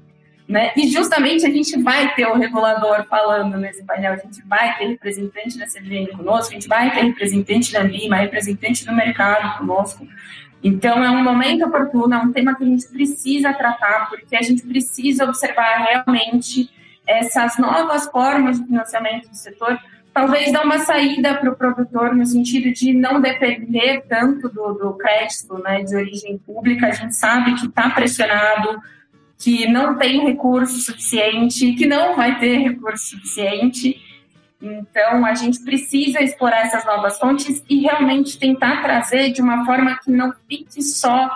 né? 0.47 0.73
E 0.75 0.89
justamente 0.89 1.45
a 1.45 1.49
gente 1.49 1.81
vai 1.81 2.13
ter 2.15 2.27
o 2.27 2.35
regulador 2.35 3.05
falando 3.07 3.57
nesse 3.57 3.83
painel, 3.83 4.13
a 4.13 4.17
gente 4.17 4.41
vai 4.45 4.77
ter 4.77 4.87
representante 4.87 5.57
da 5.57 5.65
CVM 5.65 6.17
conosco, 6.17 6.51
a 6.51 6.53
gente 6.53 6.67
vai 6.67 6.93
ter 6.93 7.05
representante 7.05 7.71
da 7.71 7.81
Lima, 7.81 8.17
representante 8.17 8.85
do 8.85 8.93
mercado 8.93 9.57
conosco, 9.57 10.05
então, 10.63 11.03
é 11.03 11.11
um 11.11 11.21
momento 11.21 11.65
oportuno, 11.65 12.13
é 12.13 12.17
um 12.17 12.31
tema 12.31 12.55
que 12.55 12.63
a 12.63 12.67
gente 12.67 12.87
precisa 12.87 13.53
tratar, 13.53 14.07
porque 14.09 14.35
a 14.35 14.41
gente 14.41 14.63
precisa 14.63 15.25
observar 15.25 15.85
realmente 15.89 16.69
essas 17.05 17.57
novas 17.57 18.05
formas 18.05 18.59
de 18.59 18.65
financiamento 18.65 19.27
do 19.27 19.35
setor, 19.35 19.77
talvez 20.13 20.53
dar 20.53 20.63
uma 20.63 20.79
saída 20.79 21.35
para 21.35 21.51
o 21.51 21.55
produtor 21.55 22.15
no 22.15 22.25
sentido 22.25 22.71
de 22.71 22.93
não 22.93 23.19
depender 23.19 24.05
tanto 24.07 24.47
do, 24.47 24.73
do 24.73 24.93
crédito 24.93 25.57
né, 25.61 25.83
de 25.83 25.95
origem 25.97 26.37
pública. 26.37 26.87
A 26.87 26.91
gente 26.91 27.13
sabe 27.13 27.55
que 27.55 27.65
está 27.65 27.89
pressionado, 27.89 28.79
que 29.37 29.67
não 29.67 29.97
tem 29.97 30.25
recurso 30.25 30.79
suficiente, 30.79 31.73
que 31.73 31.85
não 31.85 32.15
vai 32.15 32.39
ter 32.39 32.59
recurso 32.59 33.17
suficiente. 33.17 33.99
Então, 34.63 35.25
a 35.25 35.33
gente 35.35 35.61
precisa 35.61 36.23
explorar 36.23 36.61
essas 36.61 36.85
novas 36.85 37.19
fontes 37.19 37.61
e 37.69 37.81
realmente 37.81 38.39
tentar 38.39 38.81
trazer 38.81 39.31
de 39.31 39.41
uma 39.41 39.65
forma 39.65 39.99
que 40.01 40.09
não 40.09 40.33
fique 40.47 40.81
só 40.81 41.29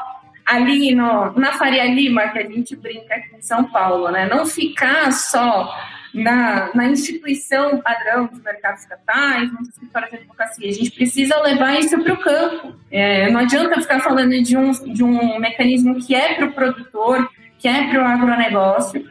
ali 0.46 0.96
no, 0.96 1.34
na 1.34 1.52
Faria 1.52 1.84
Lima, 1.94 2.30
que 2.30 2.40
a 2.40 2.50
gente 2.50 2.74
brinca 2.74 3.16
aqui 3.16 3.36
em 3.36 3.42
São 3.42 3.66
Paulo, 3.66 4.10
né? 4.10 4.30
Não 4.30 4.46
ficar 4.46 5.12
só 5.12 5.70
na, 6.13 6.72
na 6.74 6.88
instituição 6.88 7.82
padrão 7.82 8.28
de 8.28 8.42
mercados 8.42 8.86
capitais, 8.86 9.52
nos 9.52 9.68
escritórios 9.68 10.10
de 10.10 10.18
advocacia. 10.18 10.70
A 10.70 10.74
gente 10.74 10.92
precisa 10.92 11.38
levar 11.42 11.78
isso 11.78 12.02
para 12.02 12.13
o 12.13 12.18
campo. 12.18 12.76
É, 12.90 13.30
não 13.30 13.42
adianta 13.42 13.82
ficar 13.82 14.00
falando 14.00 14.42
de 14.42 14.56
um, 14.56 14.72
de 14.72 15.04
um 15.04 15.38
mecanismo 15.38 15.96
que 15.96 16.16
é 16.16 16.36
para 16.36 16.46
o 16.46 16.54
produtor, 16.54 17.30
que 17.60 17.68
é 17.68 17.90
para 17.90 18.02
o 18.02 18.08
agronegócio, 18.08 19.06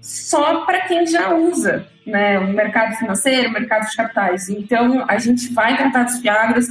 só 0.00 0.64
para 0.64 0.80
quem 0.88 1.06
já 1.06 1.32
usa 1.32 1.86
né, 2.06 2.38
o 2.38 2.48
mercado 2.48 2.96
financeiro, 2.96 3.48
o 3.48 3.52
mercado 3.52 3.88
de 3.88 3.96
capitais. 3.96 4.48
Então, 4.48 5.04
a 5.08 5.18
gente 5.18 5.52
vai 5.52 5.76
tratar 5.76 6.04
dos 6.04 6.18
fiagros. 6.20 6.66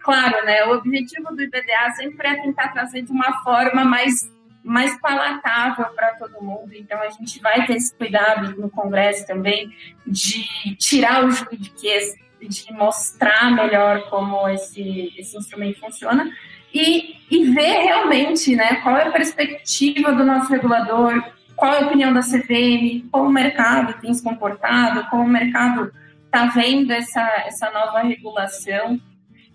Claro, 0.00 0.44
né, 0.44 0.64
o 0.64 0.74
objetivo 0.74 1.34
do 1.34 1.42
IBDA 1.42 1.92
sempre 1.96 2.28
é 2.28 2.42
tentar 2.42 2.68
trazer 2.68 3.02
de 3.02 3.12
uma 3.12 3.42
forma 3.42 3.84
mais 3.84 4.30
mais 4.64 4.96
palatável 5.00 5.86
para 5.86 6.14
todo 6.14 6.40
mundo. 6.40 6.70
Então, 6.72 7.00
a 7.02 7.10
gente 7.10 7.40
vai 7.40 7.66
ter 7.66 7.74
esse 7.74 7.92
cuidado 7.96 8.54
no 8.60 8.70
Congresso 8.70 9.26
também 9.26 9.74
de 10.06 10.44
tirar 10.76 11.24
o 11.24 11.32
juridiquês, 11.32 12.14
de 12.40 12.72
mostrar 12.72 13.50
melhor 13.50 14.08
como 14.08 14.48
esse, 14.48 15.12
esse 15.18 15.36
instrumento 15.36 15.80
funciona 15.80 16.30
e, 16.72 17.16
e 17.30 17.44
ver 17.52 17.82
realmente 17.82 18.56
né, 18.56 18.76
qual 18.76 18.96
é 18.96 19.08
a 19.08 19.10
perspectiva 19.10 20.12
do 20.12 20.24
nosso 20.24 20.50
regulador, 20.50 21.22
qual 21.62 21.74
é 21.74 21.84
a 21.84 21.86
opinião 21.86 22.12
da 22.12 22.22
CVM, 22.22 23.06
como 23.12 23.28
o 23.28 23.32
mercado 23.32 23.94
tem 24.00 24.12
se 24.12 24.20
comportado, 24.20 25.08
como 25.08 25.22
o 25.22 25.28
mercado 25.28 25.92
está 26.24 26.46
vendo 26.46 26.90
essa, 26.90 27.20
essa 27.46 27.70
nova 27.70 28.00
regulação 28.00 29.00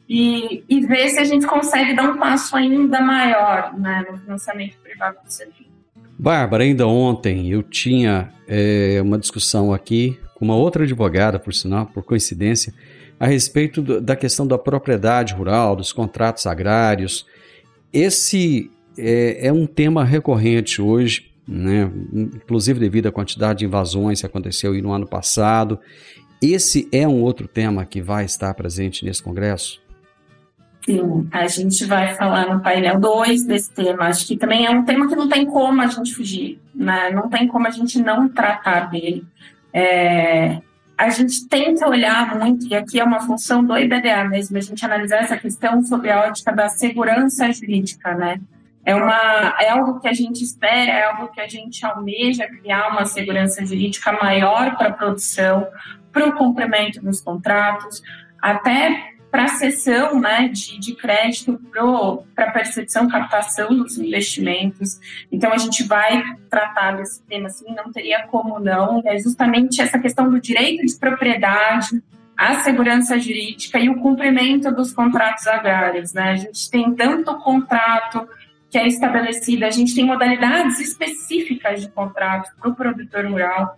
e, 0.08 0.64
e 0.70 0.86
ver 0.86 1.10
se 1.10 1.20
a 1.20 1.26
gente 1.26 1.46
consegue 1.46 1.94
dar 1.94 2.04
um 2.04 2.18
passo 2.18 2.56
ainda 2.56 3.02
maior 3.02 3.78
né, 3.78 4.06
no 4.10 4.18
financiamento 4.20 4.78
privado 4.82 5.18
do 5.22 5.30
setor. 5.30 5.68
Bárbara, 6.18 6.64
ainda 6.64 6.88
ontem 6.88 7.50
eu 7.52 7.62
tinha 7.62 8.30
é, 8.48 9.02
uma 9.02 9.20
discussão 9.20 9.74
aqui 9.74 10.18
com 10.34 10.46
uma 10.46 10.56
outra 10.56 10.86
advogada, 10.86 11.38
por 11.38 11.54
sinal, 11.54 11.88
por 11.88 12.04
coincidência, 12.04 12.74
a 13.20 13.28
respeito 13.28 13.82
do, 13.82 14.00
da 14.00 14.16
questão 14.16 14.48
da 14.48 14.58
propriedade 14.58 15.34
rural, 15.34 15.76
dos 15.76 15.92
contratos 15.92 16.48
agrários. 16.48 17.26
Esse 17.92 18.72
é, 18.98 19.48
é 19.48 19.52
um 19.52 19.68
tema 19.68 20.06
recorrente 20.06 20.82
hoje, 20.82 21.27
né? 21.48 21.90
inclusive 22.14 22.80
devido 22.80 23.08
à 23.08 23.12
quantidade 23.12 23.60
de 23.60 23.66
invasões 23.66 24.20
que 24.20 24.26
aconteceu 24.26 24.74
no 24.82 24.92
ano 24.92 25.08
passado. 25.08 25.80
Esse 26.42 26.88
é 26.92 27.08
um 27.08 27.22
outro 27.22 27.48
tema 27.48 27.86
que 27.86 28.02
vai 28.02 28.26
estar 28.26 28.54
presente 28.54 29.06
nesse 29.06 29.24
congresso? 29.24 29.82
Sim, 30.86 31.28
a 31.32 31.48
gente 31.48 31.84
vai 31.86 32.16
falar 32.16 32.54
no 32.54 32.62
painel 32.62 33.00
2 33.00 33.46
desse 33.46 33.72
tema. 33.72 34.06
Acho 34.06 34.26
que 34.26 34.38
também 34.38 34.66
é 34.66 34.70
um 34.70 34.86
tema 34.86 35.08
que 35.08 35.16
não 35.16 35.28
tem 35.28 35.46
como 35.46 35.82
a 35.82 35.88
gente 35.88 36.14
fugir, 36.14 36.60
né? 36.74 37.10
não 37.12 37.30
tem 37.30 37.48
como 37.48 37.68
a 37.68 37.72
gente 37.72 38.02
não 38.02 38.30
tratar 38.30 38.90
dele. 38.90 39.26
É, 39.74 40.62
a 40.98 41.10
gente 41.10 41.48
tenta 41.48 41.88
olhar 41.88 42.40
muito, 42.40 42.68
e 42.68 42.76
aqui 42.76 43.00
é 43.00 43.04
uma 43.04 43.20
função 43.20 43.64
do 43.64 43.78
IBDA 43.78 44.24
mesmo, 44.30 44.58
a 44.58 44.62
gente 44.62 44.84
analisar 44.84 45.18
essa 45.18 45.38
questão 45.38 45.84
sobre 45.84 46.10
a 46.10 46.22
ótica 46.22 46.52
da 46.52 46.70
segurança 46.70 47.52
jurídica, 47.52 48.16
né? 48.16 48.40
É, 48.88 48.96
uma, 48.96 49.54
é 49.60 49.68
algo 49.68 50.00
que 50.00 50.08
a 50.08 50.14
gente 50.14 50.42
espera, 50.42 50.90
é 50.90 51.04
algo 51.04 51.28
que 51.28 51.42
a 51.42 51.48
gente 51.48 51.86
almeja 51.86 52.48
criar 52.48 52.88
uma 52.88 53.04
segurança 53.04 53.66
jurídica 53.66 54.14
maior 54.14 54.78
para 54.78 54.88
a 54.88 54.94
produção, 54.94 55.68
para 56.10 56.30
o 56.30 56.38
cumprimento 56.38 57.02
dos 57.02 57.20
contratos, 57.20 58.02
até 58.42 59.12
para 59.30 59.44
a 59.44 59.48
cessão 59.50 60.22
né, 60.22 60.48
de, 60.48 60.80
de 60.80 60.96
crédito 60.96 61.60
para 62.34 62.52
percepção, 62.52 63.10
captação 63.10 63.68
dos 63.76 63.98
investimentos. 63.98 64.98
Então, 65.30 65.52
a 65.52 65.58
gente 65.58 65.84
vai 65.84 66.24
tratar 66.50 66.94
desse 66.94 67.22
tema 67.24 67.48
assim, 67.48 67.76
não 67.76 67.92
teria 67.92 68.26
como 68.28 68.58
não. 68.58 69.02
É 69.04 69.20
justamente 69.20 69.82
essa 69.82 70.00
questão 70.00 70.30
do 70.30 70.40
direito 70.40 70.86
de 70.86 70.98
propriedade, 70.98 72.02
a 72.38 72.62
segurança 72.62 73.20
jurídica 73.20 73.78
e 73.80 73.90
o 73.90 74.00
cumprimento 74.00 74.72
dos 74.72 74.94
contratos 74.94 75.46
agrários. 75.46 76.14
Né? 76.14 76.32
A 76.32 76.36
gente 76.38 76.72
tem 76.72 76.96
tanto 76.96 77.38
contrato 77.40 78.26
que 78.70 78.78
é 78.78 78.88
estabelecido, 78.88 79.66
a 79.66 79.72
gente 79.72 79.96
tem 79.96 80.06
modalidades 80.06 80.80
específicas 80.80 81.82
de 81.82 81.90
contrato 81.90 82.52
para 82.60 82.70
o 82.70 82.76
produtor 82.76 83.26
rural 83.26 83.78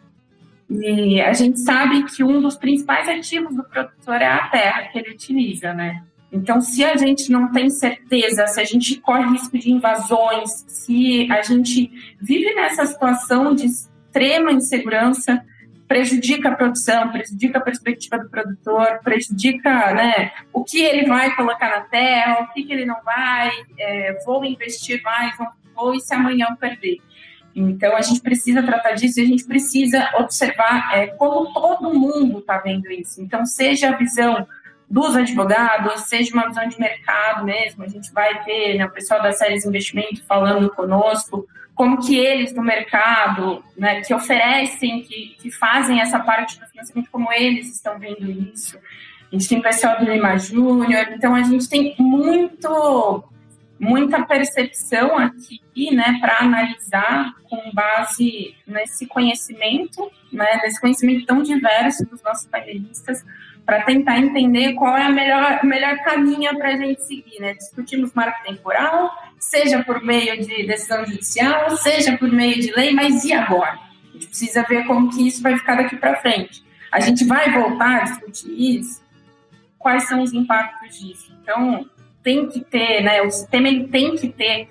e 0.69 1.19
a 1.19 1.33
gente 1.33 1.59
sabe 1.59 2.03
que 2.03 2.23
um 2.23 2.41
dos 2.41 2.55
principais 2.55 3.07
ativos 3.09 3.55
do 3.55 3.63
produtor 3.63 4.21
é 4.21 4.27
a 4.27 4.47
terra 4.47 4.83
que 4.83 4.99
ele 4.99 5.11
utiliza, 5.11 5.73
né? 5.73 6.03
Então, 6.31 6.61
se 6.61 6.83
a 6.83 6.95
gente 6.95 7.31
não 7.31 7.51
tem 7.51 7.71
certeza, 7.71 8.45
se 8.45 8.61
a 8.61 8.63
gente 8.63 8.99
corre 9.01 9.31
risco 9.31 9.57
de 9.57 9.71
invasões, 9.71 10.63
se 10.67 11.27
a 11.31 11.41
gente 11.41 11.91
vive 12.21 12.53
nessa 12.53 12.85
situação 12.85 13.55
de 13.55 13.65
extrema 13.65 14.51
insegurança, 14.51 15.43
prejudica 15.89 16.49
a 16.49 16.55
produção, 16.55 17.11
prejudica 17.11 17.57
a 17.57 17.61
perspectiva 17.61 18.19
do 18.19 18.29
produtor, 18.29 18.99
prejudica 19.03 19.91
né, 19.91 20.31
o 20.53 20.63
que 20.63 20.79
ele 20.79 21.07
vai 21.07 21.35
colocar 21.35 21.67
na 21.67 21.81
terra, 21.81 22.43
o 22.43 22.53
que, 22.53 22.63
que 22.63 22.71
ele 22.71 22.85
não 22.85 23.01
vai, 23.03 23.51
é, 23.75 24.21
vou 24.23 24.45
investir 24.45 25.01
mais, 25.01 25.37
não 25.39 25.47
vou, 25.75 25.95
e 25.95 25.99
se 25.99 26.13
amanhã 26.13 26.45
eu 26.51 26.55
perder. 26.57 26.99
Então, 27.55 27.95
a 27.97 28.01
gente 28.01 28.21
precisa 28.21 28.61
tratar 28.61 28.91
disso 28.91 29.19
e 29.19 29.23
a 29.23 29.25
gente 29.25 29.43
precisa 29.45 30.07
observar 30.19 30.95
é, 30.95 31.07
como 31.07 31.51
todo 31.51 31.91
mundo 31.91 32.37
está 32.37 32.59
vendo 32.59 32.89
isso. 32.91 33.19
Então, 33.19 33.43
seja 33.43 33.89
a 33.89 33.97
visão 33.97 34.47
dos 34.87 35.15
advogados, 35.15 36.01
seja 36.01 36.31
uma 36.35 36.47
visão 36.47 36.67
de 36.67 36.79
mercado 36.79 37.43
mesmo, 37.45 37.83
a 37.83 37.87
gente 37.87 38.13
vai 38.13 38.43
ter 38.43 38.77
né, 38.77 38.85
o 38.85 38.91
pessoal 38.91 39.23
da 39.23 39.31
séries 39.31 39.65
investimento 39.65 40.23
falando 40.27 40.69
conosco, 40.69 41.47
como 41.79 42.05
que 42.05 42.17
eles 42.17 42.51
do 42.51 42.61
mercado, 42.61 43.63
né, 43.77 44.01
que 44.01 44.13
oferecem, 44.13 45.01
que, 45.01 45.37
que 45.41 45.49
fazem 45.49 46.01
essa 46.01 46.19
parte 46.19 46.59
do 46.59 46.67
financiamento, 46.67 47.09
como 47.09 47.31
eles 47.31 47.73
estão 47.73 47.97
vendo 47.97 48.29
isso. 48.29 48.77
A 49.31 49.33
gente 49.33 49.47
tem 49.47 49.59
o 49.59 49.61
pessoal 49.61 49.97
do 49.97 50.03
Lima 50.03 50.37
Júnior, 50.37 51.07
então 51.13 51.33
a 51.33 51.41
gente 51.41 51.69
tem 51.69 51.95
muito 51.97 53.23
muita 53.79 54.25
percepção 54.25 55.17
aqui, 55.17 55.95
né, 55.95 56.17
para 56.19 56.39
analisar 56.39 57.33
com 57.49 57.71
base 57.71 58.53
nesse 58.67 59.07
conhecimento, 59.07 60.11
né, 60.33 60.59
nesse 60.61 60.81
conhecimento 60.81 61.25
tão 61.25 61.41
diverso 61.41 62.05
dos 62.09 62.21
nossos 62.21 62.45
painelistas, 62.47 63.23
para 63.65 63.83
tentar 63.83 64.17
entender 64.17 64.73
qual 64.73 64.97
é 64.97 65.03
a 65.03 65.09
melhor, 65.09 65.63
melhor 65.63 65.95
caminho 65.99 66.57
para 66.57 66.73
a 66.73 66.75
gente 66.75 67.05
seguir, 67.05 67.39
né? 67.39 67.53
Discutimos 67.53 68.11
marco 68.13 68.43
temporal, 68.43 69.11
seja 69.39 69.83
por 69.83 70.03
meio 70.03 70.39
de 70.41 70.65
decisão 70.65 71.05
judicial, 71.05 71.75
seja 71.77 72.17
por 72.17 72.31
meio 72.31 72.59
de 72.61 72.71
lei, 72.71 72.91
mas 72.91 73.23
e 73.23 73.33
agora? 73.33 73.79
A 74.09 74.13
gente 74.13 74.27
precisa 74.27 74.63
ver 74.63 74.85
como 74.85 75.09
que 75.09 75.27
isso 75.27 75.41
vai 75.41 75.57
ficar 75.57 75.75
daqui 75.75 75.95
para 75.95 76.17
frente. 76.17 76.63
A 76.91 76.99
gente 76.99 77.23
vai 77.25 77.51
voltar 77.53 78.01
a 78.01 78.03
discutir 78.03 78.79
isso? 78.79 79.01
Quais 79.77 80.07
são 80.07 80.21
os 80.21 80.33
impactos 80.33 80.99
disso? 80.99 81.31
Então, 81.41 81.89
tem 82.21 82.47
que 82.49 82.59
ter, 82.59 83.01
né, 83.01 83.21
o 83.21 83.31
sistema 83.31 83.67
ele 83.67 83.87
tem 83.87 84.15
que 84.15 84.27
ter 84.27 84.67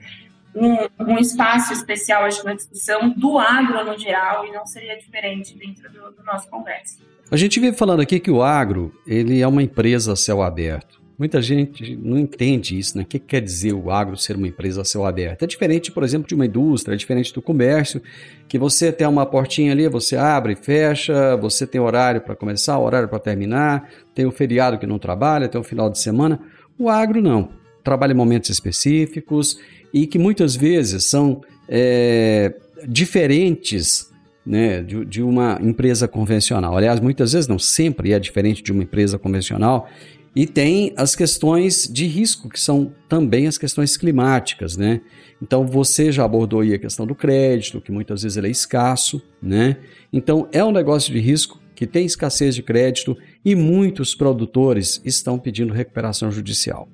um, 0.54 0.76
um 1.12 1.18
espaço 1.18 1.72
especial, 1.72 2.24
acho, 2.24 2.44
na 2.44 2.54
discussão 2.54 3.10
do 3.10 3.38
agro 3.38 3.84
no 3.84 3.98
geral 3.98 4.46
e 4.46 4.52
não 4.52 4.66
seria 4.66 4.98
diferente 4.98 5.56
dentro 5.56 5.90
do, 5.90 6.10
do 6.12 6.24
nosso 6.24 6.48
Congresso. 6.48 6.98
A 7.30 7.36
gente 7.36 7.60
vive 7.60 7.76
falando 7.76 8.00
aqui 8.00 8.18
que 8.18 8.30
o 8.30 8.42
agro 8.42 8.92
ele 9.06 9.40
é 9.40 9.46
uma 9.46 9.62
empresa 9.62 10.12
a 10.12 10.16
céu 10.16 10.42
aberto. 10.42 11.00
Muita 11.18 11.42
gente 11.42 11.96
não 11.96 12.16
entende 12.16 12.78
isso, 12.78 12.96
né? 12.96 13.02
O 13.02 13.06
que 13.06 13.18
quer 13.18 13.40
dizer 13.40 13.72
o 13.72 13.90
agro 13.90 14.16
ser 14.16 14.36
uma 14.36 14.46
empresa 14.46 14.82
a 14.82 14.84
céu 14.84 15.04
aberto? 15.04 15.42
É 15.42 15.46
diferente, 15.48 15.90
por 15.90 16.04
exemplo, 16.04 16.28
de 16.28 16.34
uma 16.34 16.46
indústria, 16.46 16.94
é 16.94 16.96
diferente 16.96 17.34
do 17.34 17.42
comércio, 17.42 18.00
que 18.46 18.56
você 18.56 18.92
tem 18.92 19.04
uma 19.04 19.26
portinha 19.26 19.72
ali, 19.72 19.88
você 19.88 20.16
abre 20.16 20.52
e 20.52 20.56
fecha, 20.56 21.36
você 21.36 21.66
tem 21.66 21.80
horário 21.80 22.20
para 22.20 22.36
começar, 22.36 22.78
horário 22.78 23.08
para 23.08 23.18
terminar, 23.18 23.90
tem 24.14 24.26
o 24.26 24.30
feriado 24.30 24.78
que 24.78 24.86
não 24.86 24.96
trabalha, 24.96 25.48
tem 25.48 25.60
o 25.60 25.64
final 25.64 25.90
de 25.90 25.98
semana. 25.98 26.38
O 26.78 26.88
agro 26.88 27.20
não. 27.20 27.48
Trabalha 27.82 28.12
em 28.12 28.16
momentos 28.16 28.48
específicos 28.50 29.58
e 29.92 30.06
que 30.06 30.20
muitas 30.20 30.54
vezes 30.54 31.04
são 31.04 31.40
é, 31.68 32.54
diferentes 32.86 34.08
né, 34.46 34.82
de, 34.82 35.04
de, 35.04 35.22
uma 35.22 35.58
empresa 35.60 36.06
convencional. 36.06 36.76
Aliás, 36.76 37.00
muitas 37.00 37.32
vezes 37.32 37.48
não 37.48 37.58
sempre 37.58 38.12
é 38.12 38.18
diferente 38.18 38.62
de 38.62 38.72
uma 38.72 38.82
empresa 38.82 39.18
convencional. 39.18 39.88
E 40.34 40.46
tem 40.46 40.92
as 40.96 41.16
questões 41.16 41.88
de 41.90 42.06
risco, 42.06 42.48
que 42.48 42.60
são 42.60 42.92
também 43.08 43.46
as 43.46 43.58
questões 43.58 43.96
climáticas, 43.96 44.76
né? 44.76 45.00
Então 45.42 45.66
você 45.66 46.10
já 46.10 46.24
abordou 46.24 46.60
aí 46.60 46.74
a 46.74 46.78
questão 46.78 47.06
do 47.06 47.14
crédito, 47.14 47.80
que 47.80 47.92
muitas 47.92 48.22
vezes 48.22 48.36
ele 48.36 48.48
é 48.48 48.50
escasso, 48.50 49.22
né? 49.42 49.76
Então 50.12 50.48
é 50.52 50.64
um 50.64 50.72
negócio 50.72 51.12
de 51.12 51.18
risco 51.18 51.60
que 51.74 51.86
tem 51.86 52.04
escassez 52.04 52.54
de 52.56 52.62
crédito 52.62 53.16
e 53.44 53.54
muitos 53.54 54.14
produtores 54.14 55.00
estão 55.04 55.38
pedindo 55.38 55.72
recuperação 55.72 56.30
judicial. 56.30 56.88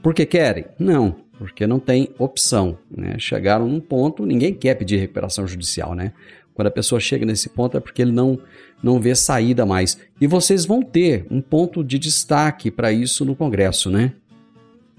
Por 0.00 0.14
que 0.14 0.24
querem? 0.24 0.66
Não, 0.78 1.16
porque 1.36 1.66
não 1.66 1.80
tem 1.80 2.10
opção. 2.18 2.78
Né? 2.88 3.16
Chegaram 3.18 3.68
num 3.68 3.80
ponto, 3.80 4.24
ninguém 4.24 4.54
quer 4.54 4.74
pedir 4.76 4.98
recuperação 4.98 5.46
judicial, 5.46 5.94
né? 5.94 6.12
Quando 6.54 6.68
a 6.68 6.70
pessoa 6.70 7.00
chega 7.00 7.26
nesse 7.26 7.48
ponto 7.48 7.76
é 7.76 7.80
porque 7.80 8.02
ele 8.02 8.12
não, 8.12 8.38
não 8.82 9.00
vê 9.00 9.14
saída 9.14 9.66
mais. 9.66 10.00
E 10.20 10.26
vocês 10.26 10.64
vão 10.64 10.82
ter 10.82 11.26
um 11.30 11.40
ponto 11.40 11.82
de 11.82 11.98
destaque 11.98 12.70
para 12.70 12.92
isso 12.92 13.24
no 13.24 13.34
Congresso, 13.34 13.90
né? 13.90 14.12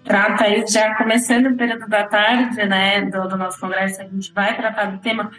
Trata 0.03 0.43
aí, 0.43 0.63
já 0.67 0.93
começando 0.95 1.47
o 1.47 1.55
período 1.55 1.87
da 1.87 2.03
tarde, 2.03 2.63
né, 2.67 3.01
do, 3.05 3.27
do 3.27 3.37
nosso 3.37 3.59
Congresso, 3.59 4.01
a 4.01 4.03
gente 4.03 4.31
vai 4.33 4.55
tratar 4.55 4.85
do 4.91 4.99
tema 4.99 5.31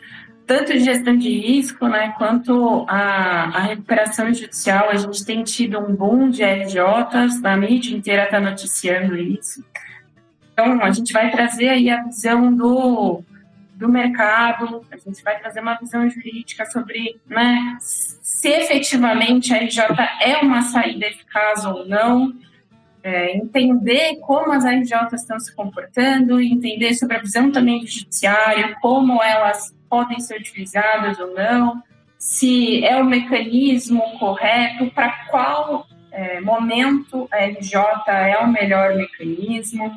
tanto 0.44 0.72
de 0.72 0.80
gestão 0.80 1.16
de 1.16 1.28
risco, 1.38 1.86
né, 1.88 2.14
quanto 2.16 2.84
a, 2.88 3.44
a 3.56 3.60
recuperação 3.60 4.32
judicial. 4.32 4.90
A 4.90 4.96
gente 4.96 5.24
tem 5.24 5.42
tido 5.42 5.78
um 5.78 5.94
boom 5.94 6.30
de 6.30 6.42
RJs, 6.44 7.44
a 7.44 7.56
mídia 7.56 7.96
inteira 7.96 8.24
está 8.24 8.40
noticiando 8.40 9.16
isso. 9.16 9.64
Então, 10.52 10.82
a 10.82 10.90
gente 10.90 11.12
vai 11.12 11.30
trazer 11.30 11.68
aí 11.68 11.90
a 11.90 12.02
visão 12.02 12.54
do, 12.54 13.22
do 13.76 13.88
mercado, 13.88 14.84
a 14.90 14.96
gente 14.96 15.22
vai 15.22 15.38
trazer 15.38 15.60
uma 15.60 15.74
visão 15.74 16.08
jurídica 16.08 16.64
sobre 16.66 17.20
né, 17.26 17.76
se 17.78 18.48
efetivamente 18.48 19.52
a 19.52 19.58
RJ 19.58 19.82
é 20.22 20.38
uma 20.38 20.62
saída 20.62 21.06
eficaz 21.06 21.64
ou 21.66 21.86
não, 21.86 22.32
é, 23.02 23.36
entender 23.36 24.16
como 24.20 24.52
as 24.52 24.64
RJs 24.64 25.12
estão 25.12 25.38
se 25.38 25.54
comportando, 25.54 26.40
entender 26.40 26.94
sobre 26.94 27.18
a 27.18 27.20
visão 27.20 27.52
também 27.52 27.80
do 27.80 27.86
judiciário, 27.86 28.74
como 28.80 29.22
elas 29.22 29.72
podem 29.88 30.18
ser 30.18 30.40
utilizadas 30.40 31.18
ou 31.20 31.34
não, 31.34 31.82
se 32.18 32.84
é 32.84 32.96
o 32.96 33.04
mecanismo 33.04 34.18
correto, 34.18 34.90
para 34.92 35.26
qual 35.28 35.86
é, 36.10 36.40
momento 36.40 37.28
a 37.30 37.44
RJ 37.44 37.78
é 38.08 38.38
o 38.38 38.48
melhor 38.48 38.96
mecanismo, 38.96 39.94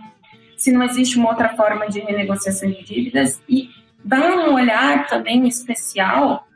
se 0.60 0.72
não 0.72 0.84
existe 0.84 1.18
uma 1.18 1.30
outra 1.30 1.50
forma 1.56 1.88
de 1.88 2.00
renegociação 2.02 2.70
de 2.70 2.84
dívidas 2.84 3.42
e 3.48 3.70
dar 4.04 4.32
um 4.32 4.54
olhar 4.54 5.08
também 5.08 5.48
especial 5.48 6.48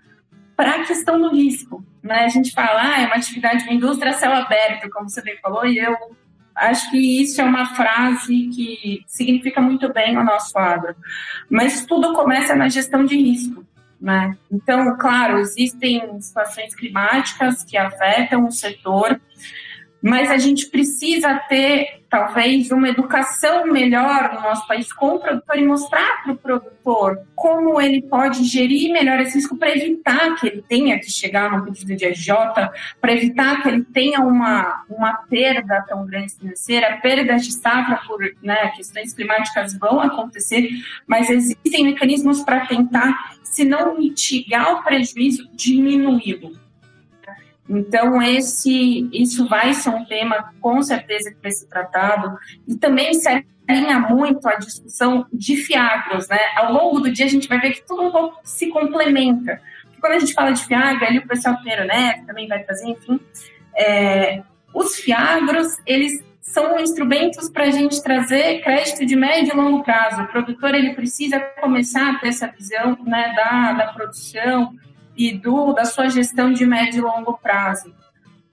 para 0.55 0.75
a 0.75 0.85
questão 0.85 1.19
do 1.19 1.29
risco. 1.29 1.83
Né? 2.03 2.25
A 2.25 2.27
gente 2.27 2.51
fala, 2.51 2.81
ah, 2.81 3.01
é 3.01 3.05
uma 3.05 3.15
atividade 3.15 3.63
de 3.63 3.73
indústria 3.73 4.11
a 4.11 4.13
céu 4.13 4.33
aberto, 4.33 4.89
como 4.89 5.09
você 5.09 5.21
bem 5.21 5.37
falou, 5.41 5.65
e 5.65 5.77
eu 5.77 5.95
acho 6.53 6.91
que 6.91 7.21
isso 7.23 7.41
é 7.41 7.43
uma 7.43 7.73
frase 7.73 8.49
que 8.53 9.01
significa 9.07 9.61
muito 9.61 9.91
bem 9.91 10.17
o 10.17 10.23
nosso 10.23 10.57
agro. 10.59 10.95
Mas 11.49 11.85
tudo 11.85 12.13
começa 12.13 12.55
na 12.55 12.67
gestão 12.69 13.05
de 13.05 13.15
risco. 13.15 13.65
Né? 13.99 14.37
Então, 14.51 14.97
claro, 14.97 15.39
existem 15.39 16.19
situações 16.19 16.75
climáticas 16.75 17.63
que 17.63 17.77
afetam 17.77 18.45
o 18.45 18.51
setor, 18.51 19.19
mas 20.03 20.29
a 20.29 20.37
gente 20.37 20.65
precisa 20.65 21.33
ter, 21.47 22.01
talvez, 22.09 22.69
uma 22.71 22.89
educação 22.89 23.65
melhor 23.67 24.33
no 24.33 24.41
nosso 24.41 24.67
país 24.67 24.91
com 24.91 25.15
o 25.15 25.19
produtor 25.19 25.57
e 25.57 25.65
mostrar 25.65 26.21
para 26.23 26.33
o 26.33 26.37
produtor 26.37 27.21
como 27.33 27.79
ele 27.79 28.01
pode 28.01 28.43
gerir 28.43 28.91
melhor 28.91 29.21
esse 29.21 29.35
risco 29.35 29.55
para 29.55 29.73
evitar 29.73 30.35
que 30.35 30.47
ele 30.47 30.61
tenha 30.61 30.99
que 30.99 31.09
chegar 31.09 31.49
no 31.49 31.63
pedido 31.63 31.95
de 31.95 32.03
EJ, 32.03 32.27
para 32.99 33.13
evitar 33.13 33.63
que 33.63 33.69
ele 33.69 33.85
tenha 33.93 34.19
uma, 34.19 34.83
uma 34.89 35.13
perda 35.13 35.85
tão 35.87 36.05
grande 36.05 36.35
financeira, 36.35 36.99
perdas 37.01 37.45
de 37.45 37.53
safra 37.53 38.01
por 38.05 38.19
né, 38.43 38.73
questões 38.75 39.13
climáticas 39.13 39.73
vão 39.79 40.01
acontecer, 40.01 40.69
mas 41.07 41.29
existem 41.29 41.85
mecanismos 41.85 42.41
para 42.41 42.65
tentar, 42.65 43.37
se 43.41 43.63
não 43.63 43.97
mitigar 43.97 44.73
o 44.73 44.83
prejuízo, 44.83 45.47
diminuí-lo. 45.53 46.61
Então, 47.67 48.21
esse, 48.21 49.09
isso 49.13 49.47
vai 49.47 49.73
ser 49.73 49.89
um 49.89 50.05
tema, 50.05 50.53
com 50.59 50.81
certeza, 50.81 51.31
que 51.31 51.41
vai 51.41 51.51
ser 51.51 51.67
tratado. 51.67 52.37
E 52.67 52.75
também 52.75 53.13
se 53.13 53.29
alinha 53.67 53.99
muito 53.99 54.47
a 54.47 54.55
discussão 54.55 55.25
de 55.31 55.55
fiagros, 55.55 56.27
né? 56.27 56.39
Ao 56.57 56.73
longo 56.73 56.99
do 56.99 57.11
dia, 57.11 57.25
a 57.25 57.29
gente 57.29 57.47
vai 57.47 57.59
ver 57.59 57.71
que 57.71 57.87
tudo 57.87 58.33
se 58.43 58.67
complementa. 58.67 59.61
Porque 59.83 60.01
quando 60.01 60.13
a 60.13 60.19
gente 60.19 60.33
fala 60.33 60.51
de 60.51 60.65
fiagro, 60.65 61.05
ali 61.05 61.19
o 61.19 61.27
pessoal 61.27 61.57
Pinheiro 61.57 61.85
Neto 61.85 62.25
também 62.25 62.47
vai 62.47 62.61
trazer, 62.63 62.89
enfim. 62.89 63.19
É, 63.75 64.43
os 64.73 64.95
fiagros, 64.97 65.77
eles 65.85 66.23
são 66.41 66.77
instrumentos 66.77 67.49
para 67.49 67.63
a 67.63 67.71
gente 67.71 68.03
trazer 68.03 68.61
crédito 68.61 69.05
de 69.05 69.15
médio 69.15 69.53
e 69.53 69.57
longo 69.57 69.81
prazo. 69.81 70.21
O 70.21 70.27
produtor, 70.27 70.75
ele 70.75 70.93
precisa 70.93 71.39
começar 71.39 72.11
a 72.11 72.19
ter 72.19 72.27
essa 72.27 72.47
visão 72.47 72.97
né, 73.05 73.33
da, 73.35 73.73
da 73.73 73.93
produção, 73.93 74.75
e 75.15 75.31
do, 75.31 75.73
da 75.73 75.85
sua 75.85 76.09
gestão 76.09 76.51
de 76.51 76.65
médio 76.65 76.99
e 76.99 77.01
longo 77.01 77.37
prazo. 77.37 77.93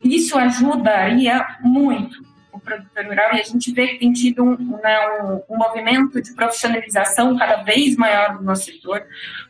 Isso 0.02 0.36
ajudaria 0.38 1.46
muito 1.60 2.24
o 2.52 2.58
produtor 2.58 3.04
rural 3.04 3.34
e 3.34 3.40
a 3.40 3.44
gente 3.44 3.72
vê 3.72 3.88
que 3.88 3.98
tem 3.98 4.12
tido 4.12 4.42
um, 4.42 4.56
né, 4.82 4.98
um, 5.22 5.54
um, 5.54 5.58
movimento 5.58 6.20
de 6.20 6.32
profissionalização 6.34 7.36
cada 7.36 7.62
vez 7.62 7.96
maior 7.96 8.38
do 8.38 8.44
nosso 8.44 8.64
setor. 8.64 9.04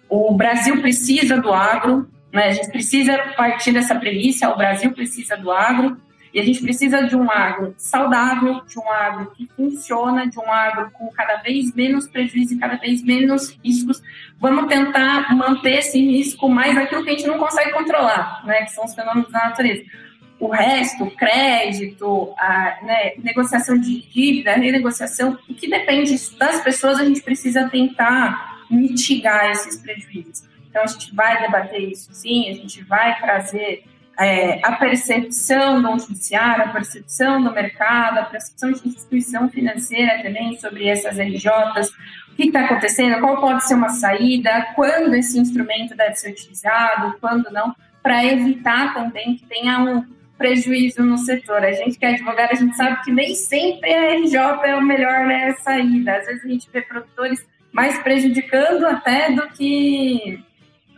O 0.08 0.34
Brasil 0.34 0.80
precisa 0.80 1.40
do 1.40 1.52
agro, 1.52 2.08
né, 2.32 2.48
a 2.48 2.52
gente 2.52 2.70
precisa 2.70 3.16
partir 3.36 3.72
dessa 3.72 3.94
premissa, 3.94 4.50
o 4.50 4.56
Brasil 4.56 4.92
precisa 4.92 5.36
do 5.36 5.50
agro, 5.50 5.96
e 6.32 6.38
a 6.38 6.44
gente 6.44 6.62
precisa 6.62 7.02
de 7.02 7.16
um 7.16 7.28
agro 7.30 7.74
saudável, 7.76 8.62
de 8.64 8.78
um 8.78 8.88
agro 8.88 9.32
que 9.32 9.48
funciona, 9.56 10.28
de 10.28 10.38
um 10.38 10.50
agro 10.50 10.90
com 10.92 11.10
cada 11.10 11.36
vez 11.42 11.74
menos 11.74 12.06
prejuízo 12.06 12.54
e 12.54 12.58
cada 12.58 12.76
vez 12.76 13.02
menos 13.02 13.58
riscos. 13.64 14.00
Vamos 14.40 14.68
tentar 14.68 15.36
manter 15.36 15.80
esse 15.80 16.00
risco 16.00 16.48
mais 16.48 16.76
aquilo 16.76 17.04
que 17.04 17.10
a 17.10 17.12
gente 17.12 17.26
não 17.26 17.38
consegue 17.38 17.72
controlar, 17.72 18.42
né, 18.46 18.62
que 18.62 18.72
são 18.72 18.86
os 18.86 18.94
fenômenos 18.94 19.30
da 19.30 19.50
natureza. 19.50 19.82
O 20.38 20.48
resto, 20.48 21.10
crédito, 21.10 22.32
a 22.38 22.78
né, 22.82 23.12
negociação 23.18 23.78
de 23.78 24.00
dívida, 24.00 24.54
renegociação, 24.54 25.38
o 25.46 25.54
que 25.54 25.68
depende 25.68 26.16
das 26.38 26.62
pessoas, 26.62 26.98
a 26.98 27.04
gente 27.04 27.20
precisa 27.20 27.68
tentar 27.68 28.64
mitigar 28.70 29.50
esses 29.50 29.76
prejuízos. 29.76 30.42
Então, 30.70 30.84
a 30.84 30.86
gente 30.86 31.14
vai 31.14 31.42
debater 31.42 31.82
isso 31.90 32.08
sim, 32.14 32.48
a 32.48 32.54
gente 32.54 32.82
vai 32.84 33.20
trazer 33.20 33.84
é, 34.20 34.60
a 34.62 34.72
percepção 34.72 35.80
do 35.80 35.98
judiciário, 35.98 36.64
a 36.64 36.68
percepção 36.68 37.42
do 37.42 37.50
mercado, 37.52 38.18
a 38.18 38.24
percepção 38.24 38.70
de 38.70 38.86
instituição 38.86 39.48
financeira 39.48 40.22
também 40.22 40.58
sobre 40.58 40.88
essas 40.88 41.18
RJs, 41.18 41.90
que 42.40 42.48
está 42.48 42.64
acontecendo, 42.64 43.20
qual 43.20 43.40
pode 43.40 43.66
ser 43.66 43.74
uma 43.74 43.88
saída, 43.90 44.72
quando 44.74 45.14
esse 45.14 45.38
instrumento 45.38 45.96
deve 45.96 46.14
ser 46.16 46.30
utilizado, 46.30 47.16
quando 47.20 47.50
não, 47.50 47.74
para 48.02 48.24
evitar 48.24 48.94
também 48.94 49.36
que 49.36 49.46
tenha 49.46 49.78
um 49.78 50.04
prejuízo 50.38 51.02
no 51.02 51.18
setor. 51.18 51.62
A 51.62 51.72
gente 51.72 51.98
que 51.98 52.04
é 52.06 52.14
advogado, 52.14 52.52
a 52.52 52.56
gente 52.56 52.74
sabe 52.74 53.02
que 53.02 53.12
nem 53.12 53.34
sempre 53.34 53.92
a 53.92 54.14
RJ 54.14 54.36
é 54.64 54.74
o 54.74 54.82
melhor 54.82 55.26
né, 55.26 55.52
saída. 55.60 56.16
Às 56.16 56.26
vezes 56.26 56.44
a 56.44 56.48
gente 56.48 56.68
vê 56.72 56.80
produtores 56.80 57.44
mais 57.72 57.98
prejudicando 57.98 58.84
até 58.86 59.30
do 59.30 59.48
que 59.50 60.42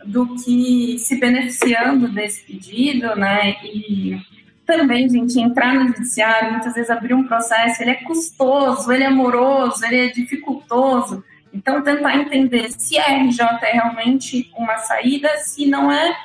do 0.05 0.35
que 0.35 0.97
se 0.99 1.17
beneficiando 1.17 2.09
desse 2.09 2.43
pedido, 2.43 3.15
né? 3.15 3.55
E 3.63 4.17
também, 4.65 5.09
gente, 5.09 5.39
entrar 5.39 5.73
no 5.73 5.87
judiciário, 5.87 6.51
muitas 6.51 6.73
vezes 6.73 6.89
abrir 6.89 7.13
um 7.13 7.25
processo, 7.25 7.81
ele 7.81 7.91
é 7.91 7.95
custoso, 7.95 8.91
ele 8.91 9.03
é 9.03 9.09
moroso, 9.09 9.85
ele 9.85 10.07
é 10.07 10.07
dificultoso. 10.07 11.23
Então, 11.53 11.83
tentar 11.83 12.15
entender 12.17 12.71
se 12.71 12.97
a 12.97 13.05
RJ 13.05 13.41
é 13.61 13.71
realmente 13.73 14.51
uma 14.57 14.77
saída, 14.77 15.29
se 15.37 15.67
não 15.67 15.91
é, 15.91 16.15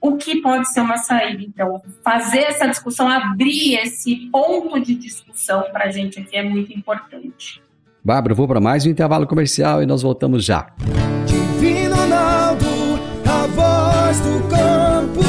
o 0.00 0.16
que 0.16 0.40
pode 0.40 0.72
ser 0.72 0.80
uma 0.80 0.98
saída. 0.98 1.42
Então, 1.42 1.82
fazer 2.04 2.44
essa 2.44 2.66
discussão, 2.68 3.08
abrir 3.08 3.74
esse 3.74 4.28
ponto 4.30 4.78
de 4.80 4.94
discussão 4.94 5.64
para 5.72 5.86
a 5.86 5.90
gente 5.90 6.20
aqui 6.20 6.36
é 6.36 6.42
muito 6.42 6.72
importante. 6.72 7.60
Bárbara, 8.04 8.34
vou 8.34 8.46
para 8.46 8.60
mais 8.60 8.86
um 8.86 8.90
intervalo 8.90 9.26
comercial 9.26 9.82
e 9.82 9.86
nós 9.86 10.02
voltamos 10.02 10.44
já. 10.44 10.68
Divino 11.26 11.96
Ronaldo 11.96 12.78
voz 13.58 14.20
do 14.20 14.42
campo. 14.48 15.20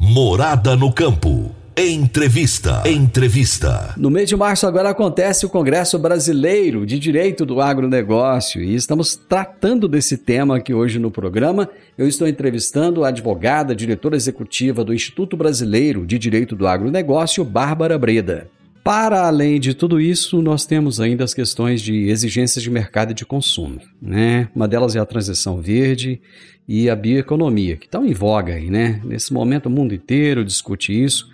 Morada 0.00 0.76
no 0.76 0.92
campo. 0.92 1.57
Entrevista. 1.80 2.82
Entrevista. 2.84 3.94
No 3.96 4.10
mês 4.10 4.28
de 4.28 4.34
março 4.34 4.66
agora 4.66 4.90
acontece 4.90 5.46
o 5.46 5.48
Congresso 5.48 5.96
Brasileiro 5.96 6.84
de 6.84 6.98
Direito 6.98 7.46
do 7.46 7.60
Agronegócio 7.60 8.60
e 8.60 8.74
estamos 8.74 9.14
tratando 9.14 9.86
desse 9.86 10.18
tema 10.18 10.56
aqui 10.56 10.74
hoje 10.74 10.98
no 10.98 11.08
programa. 11.08 11.70
Eu 11.96 12.08
estou 12.08 12.26
entrevistando 12.26 13.04
a 13.04 13.10
advogada, 13.10 13.76
diretora 13.76 14.16
executiva 14.16 14.82
do 14.82 14.92
Instituto 14.92 15.36
Brasileiro 15.36 16.04
de 16.04 16.18
Direito 16.18 16.56
do 16.56 16.66
Agronegócio, 16.66 17.44
Bárbara 17.44 17.96
Breda. 17.96 18.50
Para 18.82 19.28
além 19.28 19.60
de 19.60 19.72
tudo 19.72 20.00
isso, 20.00 20.42
nós 20.42 20.66
temos 20.66 21.00
ainda 21.00 21.22
as 21.22 21.32
questões 21.32 21.80
de 21.80 22.08
exigências 22.08 22.60
de 22.60 22.70
mercado 22.70 23.12
e 23.12 23.14
de 23.14 23.24
consumo. 23.24 23.80
Né? 24.02 24.48
Uma 24.52 24.66
delas 24.66 24.96
é 24.96 24.98
a 24.98 25.06
transição 25.06 25.60
verde 25.60 26.20
e 26.68 26.90
a 26.90 26.94
bioeconomia, 26.94 27.76
que 27.76 27.86
estão 27.86 28.04
em 28.04 28.12
voga 28.12 28.52
aí, 28.52 28.68
né? 28.68 29.00
Nesse 29.02 29.32
momento 29.32 29.66
o 29.66 29.70
mundo 29.70 29.94
inteiro 29.94 30.44
discute 30.44 30.92
isso. 30.92 31.26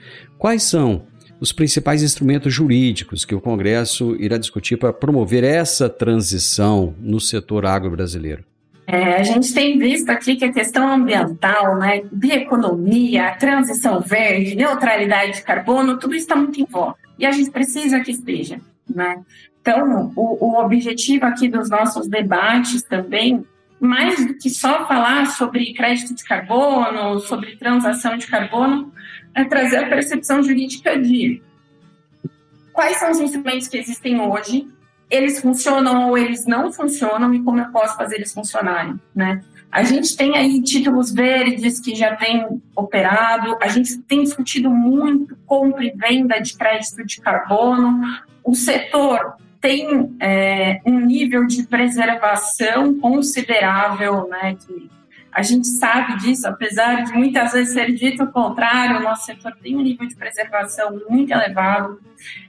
Quais 0.45 0.65
são 0.65 1.07
os 1.41 1.53
principais 1.53 2.03
instrumentos 2.03 2.53
jurídicos 2.53 3.25
que 3.25 3.35
o 3.35 3.41
Congresso 3.41 4.15
irá 4.21 4.37
discutir 4.37 4.77
para 4.77 4.93
promover 4.93 5.43
essa 5.43 5.89
transição 5.89 6.95
no 7.01 7.19
setor 7.19 7.65
agro 7.65 7.91
brasileiro? 7.93 8.45
É, 8.87 9.15
a 9.15 9.23
gente 9.23 9.55
tem 9.55 9.79
visto 9.79 10.11
aqui 10.11 10.37
que 10.37 10.45
a 10.45 10.53
questão 10.53 10.87
ambiental, 10.87 11.79
né, 11.79 12.03
bioeconomia, 12.13 13.35
transição 13.39 14.03
verde, 14.03 14.55
neutralidade 14.55 15.37
de 15.37 15.43
carbono, 15.43 15.99
tudo 15.99 16.15
está 16.15 16.37
muito 16.37 16.61
em 16.61 16.67
voga. 16.67 16.97
E 17.19 17.25
a 17.25 17.33
gente 17.33 17.51
precisa 17.51 18.01
que 18.01 18.11
esteja. 18.11 18.61
Né? 18.87 19.23
Então, 19.63 20.13
o, 20.15 20.45
o 20.45 20.61
objetivo 20.63 21.25
aqui 21.25 21.49
dos 21.49 21.71
nossos 21.71 22.07
debates 22.07 22.83
também, 22.83 23.43
mais 23.81 24.27
do 24.27 24.35
que 24.35 24.51
só 24.51 24.87
falar 24.87 25.25
sobre 25.25 25.73
crédito 25.73 26.15
de 26.15 26.23
carbono, 26.23 27.19
sobre 27.21 27.57
transação 27.57 28.19
de 28.19 28.27
carbono, 28.27 28.93
é 29.35 29.45
trazer 29.45 29.79
a 29.79 29.89
percepção 29.89 30.43
jurídica 30.43 30.99
de 30.99 31.43
quais 32.73 32.97
são 32.99 33.11
os 33.11 33.21
instrumentos 33.21 33.69
que 33.69 33.77
existem 33.77 34.21
hoje, 34.21 34.69
eles 35.11 35.41
funcionam 35.41 36.09
ou 36.09 36.19
eles 36.19 36.47
não 36.47 36.73
funcionam 36.73 37.33
e 37.35 37.43
como 37.43 37.61
eu 37.61 37.71
posso 37.71 37.97
fazer 37.97 38.17
eles 38.17 38.33
funcionarem, 38.33 38.99
né? 39.15 39.43
A 39.71 39.83
gente 39.83 40.17
tem 40.17 40.37
aí 40.37 40.63
títulos 40.63 41.13
verdes 41.13 41.81
que 41.81 41.95
já 41.97 42.15
tem 42.15 42.63
operado, 42.77 43.57
a 43.61 43.69
gente 43.69 43.99
tem 44.03 44.23
discutido 44.23 44.71
muito 44.71 45.37
compra 45.47 45.85
e 45.85 45.91
venda 45.91 46.39
de 46.39 46.57
crédito 46.57 47.05
de 47.05 47.21
carbono, 47.21 48.01
o 48.45 48.55
setor 48.55 49.35
tem 49.61 50.15
é, 50.21 50.81
um 50.87 51.01
nível 51.01 51.47
de 51.47 51.65
preservação 51.65 53.01
considerável, 53.01 54.29
né, 54.29 54.57
que 54.65 54.91
a 55.35 55.43
gente 55.43 55.67
sabe 55.67 56.17
disso, 56.19 56.47
apesar 56.47 57.03
de 57.03 57.13
muitas 57.13 57.53
vezes 57.53 57.75
ser 57.75 57.93
dito 57.93 58.23
o 58.23 58.31
contrário, 58.31 58.99
o 58.99 59.03
nosso 59.03 59.27
setor 59.27 59.53
tem 59.61 59.77
um 59.77 59.81
nível 59.81 60.07
de 60.07 60.15
preservação 60.15 61.01
muito 61.11 61.33
elevado. 61.33 62.01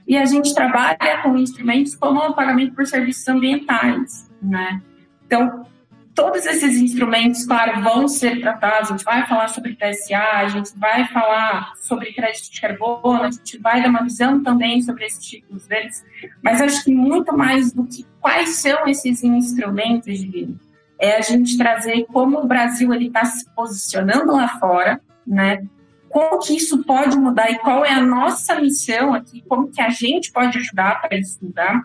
E 0.06 0.16
a 0.16 0.24
gente 0.24 0.54
trabalha 0.54 1.20
com 1.20 1.36
instrumentos 1.36 1.96
como 1.96 2.20
o 2.20 2.32
pagamento 2.32 2.76
por 2.76 2.86
serviços 2.86 3.26
ambientais. 3.26 4.30
Né? 4.40 4.80
Então, 5.26 5.66
todos 6.14 6.46
esses 6.46 6.80
instrumentos, 6.80 7.44
claro, 7.44 7.82
vão 7.82 8.06
ser 8.06 8.40
tratados. 8.40 8.90
A 8.90 8.92
gente 8.92 9.04
vai 9.04 9.26
falar 9.26 9.48
sobre 9.48 9.74
PSA, 9.74 10.16
a 10.16 10.46
gente 10.46 10.70
vai 10.78 11.08
falar 11.08 11.72
sobre 11.74 12.12
crédito 12.12 12.52
de 12.52 12.60
carbono, 12.60 13.24
a 13.24 13.30
gente 13.32 13.58
vai 13.58 13.82
dar 13.82 13.88
uma 13.88 14.04
visão 14.04 14.40
também 14.44 14.80
sobre 14.80 15.06
esses 15.06 15.24
títulos 15.24 15.66
deles. 15.66 16.04
Mas 16.40 16.62
acho 16.62 16.84
que 16.84 16.94
muito 16.94 17.36
mais 17.36 17.72
do 17.72 17.84
que 17.84 18.06
quais 18.20 18.60
são 18.60 18.86
esses 18.86 19.24
instrumentos, 19.24 20.20
Divino, 20.20 20.56
é 20.98 21.16
a 21.16 21.20
gente 21.20 21.56
trazer 21.56 22.06
como 22.06 22.38
o 22.38 22.46
Brasil 22.46 22.92
ele 22.92 23.08
está 23.08 23.24
se 23.24 23.48
posicionando 23.50 24.32
lá 24.32 24.48
fora, 24.58 25.00
né? 25.26 25.64
Como 26.08 26.38
que 26.38 26.56
isso 26.56 26.82
pode 26.84 27.16
mudar 27.18 27.50
e 27.50 27.58
qual 27.58 27.84
é 27.84 27.92
a 27.92 28.02
nossa 28.02 28.58
missão 28.60 29.12
aqui, 29.12 29.42
como 29.46 29.68
que 29.68 29.80
a 29.80 29.90
gente 29.90 30.32
pode 30.32 30.56
ajudar 30.58 31.02
para 31.02 31.18
isso 31.18 31.38
mudar 31.42 31.82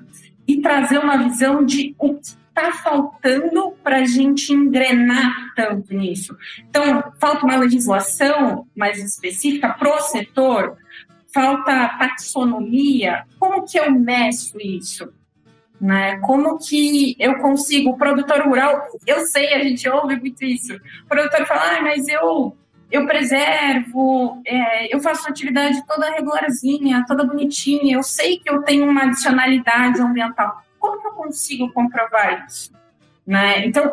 e 0.47 0.61
trazer 0.61 0.99
uma 0.99 1.17
visão 1.17 1.65
de 1.65 1.95
o 1.99 2.15
que 2.15 2.41
está 2.51 2.71
faltando 2.73 3.71
para 3.83 3.97
a 3.97 4.05
gente 4.05 4.53
engrenar 4.53 5.53
tanto 5.55 5.93
nisso. 5.93 6.37
Então, 6.69 7.11
falta 7.19 7.45
uma 7.45 7.57
legislação 7.57 8.67
mais 8.75 9.03
específica 9.03 9.69
para 9.69 9.95
o 9.95 9.99
setor, 10.01 10.77
falta 11.33 11.89
taxonomia. 11.97 13.23
Como 13.39 13.65
que 13.65 13.79
eu 13.79 13.91
meço 13.91 14.57
isso? 14.59 15.11
Né? 15.81 16.17
Como 16.19 16.59
que 16.59 17.15
eu 17.19 17.39
consigo, 17.39 17.89
o 17.89 17.97
produtor 17.97 18.43
rural, 18.43 18.83
eu 19.07 19.25
sei, 19.25 19.51
a 19.55 19.63
gente 19.63 19.89
ouve 19.89 20.15
muito 20.15 20.45
isso. 20.45 20.75
O 20.75 21.07
produtor 21.09 21.43
fala, 21.47 21.77
ah, 21.77 21.81
mas 21.81 22.07
eu 22.07 22.55
eu 22.91 23.07
preservo, 23.07 24.41
é, 24.45 24.93
eu 24.93 24.99
faço 24.99 25.27
atividade 25.29 25.81
toda 25.87 26.11
regularzinha, 26.11 27.05
toda 27.07 27.23
bonitinha, 27.23 27.95
eu 27.95 28.03
sei 28.03 28.37
que 28.37 28.49
eu 28.49 28.61
tenho 28.63 28.85
uma 28.85 29.03
adicionalidade 29.03 30.01
ambiental. 30.01 30.61
Como 30.77 31.01
que 31.01 31.07
eu 31.07 31.13
consigo 31.13 31.71
comprovar 31.71 32.45
isso? 32.45 32.69
Né? 33.25 33.65
Então, 33.65 33.89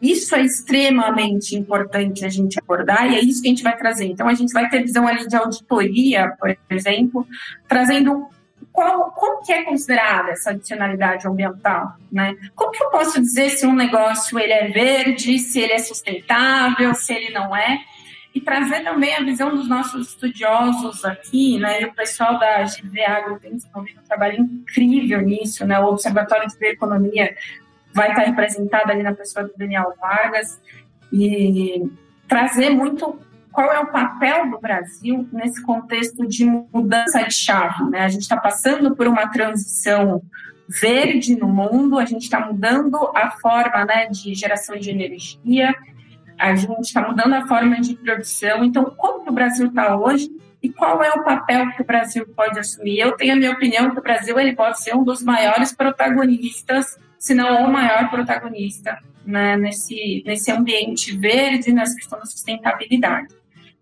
isso 0.00 0.34
é 0.34 0.40
extremamente 0.40 1.54
importante 1.54 2.24
a 2.24 2.30
gente 2.30 2.58
abordar 2.58 3.12
e 3.12 3.16
é 3.16 3.20
isso 3.20 3.42
que 3.42 3.48
a 3.48 3.50
gente 3.50 3.62
vai 3.62 3.76
trazer. 3.76 4.06
Então, 4.06 4.26
a 4.26 4.32
gente 4.32 4.54
vai 4.54 4.70
ter 4.70 4.82
visão 4.82 5.06
ali 5.06 5.28
de 5.28 5.36
auditoria, 5.36 6.34
por 6.40 6.56
exemplo, 6.70 7.26
trazendo 7.68 8.26
qual, 8.72 9.10
como 9.12 9.42
que 9.42 9.52
é 9.52 9.62
considerada 9.64 10.30
essa 10.30 10.50
adicionalidade 10.50 11.26
ambiental, 11.26 11.94
né? 12.10 12.36
Como 12.54 12.70
que 12.70 12.82
eu 12.82 12.90
posso 12.90 13.20
dizer 13.20 13.50
se 13.50 13.66
um 13.66 13.74
negócio 13.74 14.38
ele 14.38 14.52
é 14.52 14.68
verde, 14.68 15.38
se 15.38 15.60
ele 15.60 15.72
é 15.72 15.78
sustentável, 15.78 16.94
se 16.94 17.12
ele 17.12 17.30
não 17.30 17.54
é? 17.54 17.80
E 18.34 18.40
trazer 18.40 18.84
também 18.84 19.14
a 19.14 19.22
visão 19.22 19.50
dos 19.50 19.68
nossos 19.68 20.08
estudiosos 20.08 21.04
aqui, 21.04 21.58
né? 21.58 21.82
E 21.82 21.84
o 21.86 21.92
pessoal 21.92 22.38
da 22.38 22.62
GV 22.62 23.04
Agro 23.04 23.40
tem 23.40 23.56
desenvolvido 23.56 24.00
um 24.00 24.04
trabalho 24.04 24.40
incrível 24.40 25.20
nisso, 25.20 25.66
né? 25.66 25.78
O 25.80 25.86
Observatório 25.86 26.48
de 26.48 26.56
Bioeconomia 26.56 27.36
vai 27.92 28.10
estar 28.10 28.22
representado 28.22 28.90
ali 28.92 29.02
na 29.02 29.12
pessoa 29.12 29.46
do 29.46 29.52
Daniel 29.56 29.92
Vargas 30.00 30.60
e 31.12 31.90
trazer 32.28 32.70
muito 32.70 33.18
qual 33.52 33.72
é 33.72 33.80
o 33.80 33.86
papel 33.86 34.50
do 34.50 34.60
Brasil 34.60 35.28
nesse 35.32 35.62
contexto 35.62 36.26
de 36.26 36.44
mudança 36.44 37.22
de 37.24 37.34
chave? 37.34 37.84
Né? 37.90 38.00
A 38.00 38.08
gente 38.08 38.22
está 38.22 38.36
passando 38.36 38.94
por 38.94 39.06
uma 39.08 39.28
transição 39.28 40.22
verde 40.68 41.36
no 41.36 41.48
mundo, 41.48 41.98
a 41.98 42.04
gente 42.04 42.22
está 42.22 42.40
mudando 42.40 42.96
a 43.14 43.32
forma 43.32 43.84
né, 43.84 44.06
de 44.06 44.34
geração 44.34 44.76
de 44.76 44.90
energia, 44.90 45.74
a 46.38 46.54
gente 46.54 46.80
está 46.82 47.06
mudando 47.06 47.34
a 47.34 47.46
forma 47.46 47.80
de 47.80 47.96
produção. 47.96 48.64
Então, 48.64 48.84
como 48.96 49.28
o 49.28 49.32
Brasil 49.32 49.66
está 49.66 49.96
hoje 49.96 50.30
e 50.62 50.70
qual 50.70 51.02
é 51.02 51.10
o 51.10 51.24
papel 51.24 51.70
que 51.72 51.82
o 51.82 51.84
Brasil 51.84 52.26
pode 52.36 52.58
assumir? 52.58 53.00
Eu 53.00 53.12
tenho 53.12 53.32
a 53.32 53.36
minha 53.36 53.50
opinião 53.50 53.90
que 53.90 53.98
o 53.98 54.02
Brasil 54.02 54.38
ele 54.38 54.54
pode 54.54 54.80
ser 54.80 54.94
um 54.94 55.02
dos 55.02 55.22
maiores 55.22 55.72
protagonistas, 55.72 56.96
se 57.18 57.34
não 57.34 57.66
o 57.66 57.72
maior 57.72 58.08
protagonista, 58.08 58.96
né, 59.26 59.56
nesse, 59.56 60.22
nesse 60.24 60.50
ambiente 60.52 61.16
verde, 61.16 61.72
nessa 61.72 61.96
questão 61.96 62.18
da 62.18 62.24
sustentabilidade. 62.24 63.39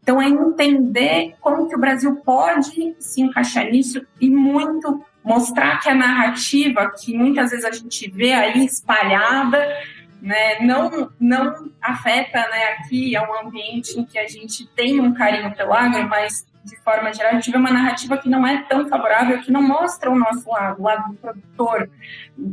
Então, 0.08 0.22
é 0.22 0.26
entender 0.26 1.34
como 1.38 1.68
que 1.68 1.76
o 1.76 1.78
Brasil 1.78 2.16
pode 2.24 2.96
se 2.98 3.20
encaixar 3.20 3.66
nisso 3.66 4.00
e 4.18 4.30
muito 4.30 5.04
mostrar 5.22 5.80
que 5.80 5.90
a 5.90 5.94
narrativa 5.94 6.90
que 6.98 7.14
muitas 7.14 7.50
vezes 7.50 7.66
a 7.66 7.70
gente 7.70 8.10
vê 8.10 8.32
aí 8.32 8.64
espalhada, 8.64 9.58
né, 10.22 10.60
não, 10.60 11.10
não 11.20 11.70
afeta 11.82 12.38
né, 12.38 12.68
aqui 12.72 13.14
é 13.14 13.20
um 13.20 13.46
ambiente 13.46 14.00
em 14.00 14.04
que 14.06 14.18
a 14.18 14.26
gente 14.26 14.66
tem 14.68 14.98
um 14.98 15.12
carinho 15.12 15.54
pelo 15.54 15.74
agro, 15.74 16.08
mas 16.08 16.46
de 16.64 16.76
forma 16.78 17.12
geral 17.12 17.32
a 17.32 17.34
gente 17.34 17.50
vê 17.50 17.58
uma 17.58 17.70
narrativa 17.70 18.16
que 18.16 18.30
não 18.30 18.46
é 18.46 18.62
tão 18.62 18.88
favorável, 18.88 19.42
que 19.42 19.52
não 19.52 19.60
mostra 19.60 20.10
o 20.10 20.18
nosso 20.18 20.48
lado, 20.48 20.80
o 20.80 20.84
lado 20.84 21.12
do 21.12 21.16
produtor 21.18 21.90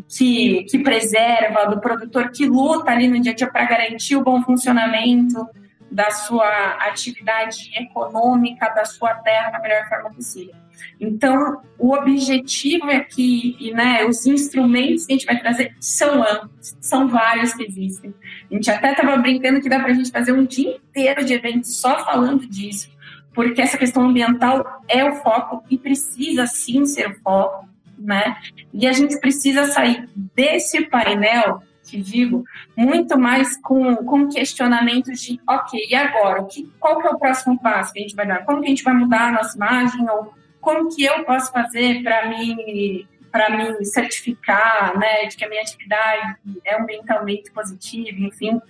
que, 0.10 0.66
que 0.66 0.80
preserva, 0.80 1.68
do 1.68 1.80
produtor 1.80 2.32
que 2.32 2.46
luta 2.46 2.92
ali 2.92 3.08
no 3.08 3.18
dia 3.22 3.32
a 3.32 3.36
dia 3.36 3.50
para 3.50 3.64
garantir 3.64 4.18
o 4.18 4.24
bom 4.24 4.42
funcionamento 4.42 5.48
da 5.96 6.12
sua 6.12 6.46
atividade 6.90 7.72
econômica, 7.74 8.68
da 8.68 8.84
sua 8.84 9.14
terra 9.14 9.52
da 9.52 9.60
melhor 9.60 9.88
forma 9.88 10.10
possível. 10.10 10.54
Então, 11.00 11.62
o 11.80 11.94
objetivo 11.94 12.92
aqui, 12.92 13.56
e 13.58 13.72
né, 13.72 14.04
os 14.04 14.26
instrumentos 14.26 15.06
que 15.06 15.14
a 15.14 15.16
gente 15.16 15.26
vai 15.26 15.40
trazer 15.40 15.74
são 15.80 16.22
amplos, 16.22 16.76
são 16.82 17.08
vários 17.08 17.54
que 17.54 17.64
existem. 17.64 18.14
A 18.52 18.54
gente 18.54 18.70
até 18.70 18.92
estava 18.92 19.16
brincando 19.16 19.62
que 19.62 19.70
dá 19.70 19.80
para 19.80 19.92
a 19.92 19.94
gente 19.94 20.12
fazer 20.12 20.34
um 20.34 20.44
dia 20.44 20.76
inteiro 20.76 21.24
de 21.24 21.34
eventos 21.34 21.78
só 21.78 22.04
falando 22.04 22.46
disso, 22.46 22.92
porque 23.34 23.62
essa 23.62 23.78
questão 23.78 24.04
ambiental 24.04 24.82
é 24.90 25.02
o 25.06 25.16
foco 25.16 25.64
e 25.70 25.78
precisa 25.78 26.46
sim 26.46 26.86
ser 26.86 27.08
o 27.08 27.20
foco, 27.22 27.70
né? 27.98 28.36
E 28.74 28.86
a 28.86 28.92
gente 28.92 29.18
precisa 29.22 29.64
sair 29.68 30.10
desse 30.36 30.82
painel 30.88 31.64
que 31.86 32.02
digo, 32.02 32.44
muito 32.76 33.18
mais 33.18 33.56
com, 33.62 33.96
com 33.98 34.28
questionamentos 34.28 35.22
de, 35.22 35.40
ok, 35.48 35.80
e 35.90 35.96
agora? 35.96 36.44
Que, 36.46 36.72
qual 36.80 37.00
que 37.00 37.08
é 37.08 37.12
o 37.12 37.20
próximo 37.20 37.60
passo 37.60 37.94
que 37.94 38.00
a 38.00 38.02
gente 38.02 38.16
vai 38.16 38.28
dar? 38.28 38.44
Como 38.44 38.60
que 38.60 38.66
a 38.66 38.70
gente 38.70 38.84
vai 38.84 38.94
mudar 38.94 39.30
a 39.30 39.32
nossa 39.32 39.56
imagem? 39.56 40.10
Ou 40.10 40.34
como 40.60 40.94
que 40.94 41.04
eu 41.04 41.24
posso 41.24 41.52
fazer 41.52 42.02
para 42.04 42.28
me 42.28 43.08
para 43.32 43.50
me 43.50 43.84
certificar, 43.84 44.98
né, 44.98 45.26
de 45.26 45.36
que 45.36 45.44
a 45.44 45.50
minha 45.50 45.62
atividade 45.62 46.38
é 46.64 46.80
ambientalmente 46.82 47.52
positiva, 47.52 48.18
enfim. 48.18 48.62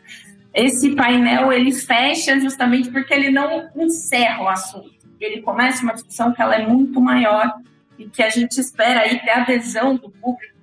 Esse 0.51 0.95
painel, 0.95 1.53
ele 1.53 1.71
fecha 1.71 2.39
justamente 2.39 2.89
porque 2.89 3.13
ele 3.13 3.29
não 3.29 3.69
encerra 3.75 4.41
o 4.41 4.49
assunto. 4.49 4.91
Ele 5.19 5.43
começa 5.43 5.83
uma 5.83 5.93
discussão 5.93 6.33
que 6.33 6.41
ela 6.41 6.55
é 6.55 6.65
muito 6.65 6.99
maior 6.99 7.53
e 7.95 8.09
que 8.09 8.23
a 8.23 8.29
gente 8.31 8.59
espera 8.59 9.01
aí 9.01 9.19
ter 9.19 9.29
adesão 9.29 9.97
do 9.97 10.09
público 10.09 10.54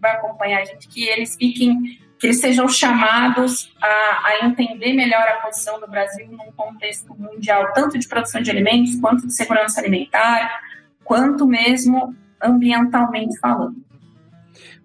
vai 0.00 0.12
acompanhar 0.12 0.62
a 0.62 0.64
gente, 0.64 0.88
que 0.88 1.04
eles 1.08 1.36
fiquem, 1.36 1.98
que 2.18 2.26
eles 2.26 2.40
sejam 2.40 2.68
chamados 2.68 3.72
a, 3.80 3.86
a 3.86 4.46
entender 4.46 4.92
melhor 4.92 5.22
a 5.22 5.36
posição 5.36 5.80
do 5.80 5.88
Brasil 5.88 6.26
num 6.30 6.50
contexto 6.52 7.14
mundial, 7.18 7.72
tanto 7.72 7.98
de 7.98 8.08
produção 8.08 8.40
de 8.40 8.50
alimentos, 8.50 9.00
quanto 9.00 9.26
de 9.26 9.34
segurança 9.34 9.80
alimentar, 9.80 10.60
quanto 11.04 11.46
mesmo 11.46 12.14
ambientalmente 12.42 13.38
falando. 13.38 13.88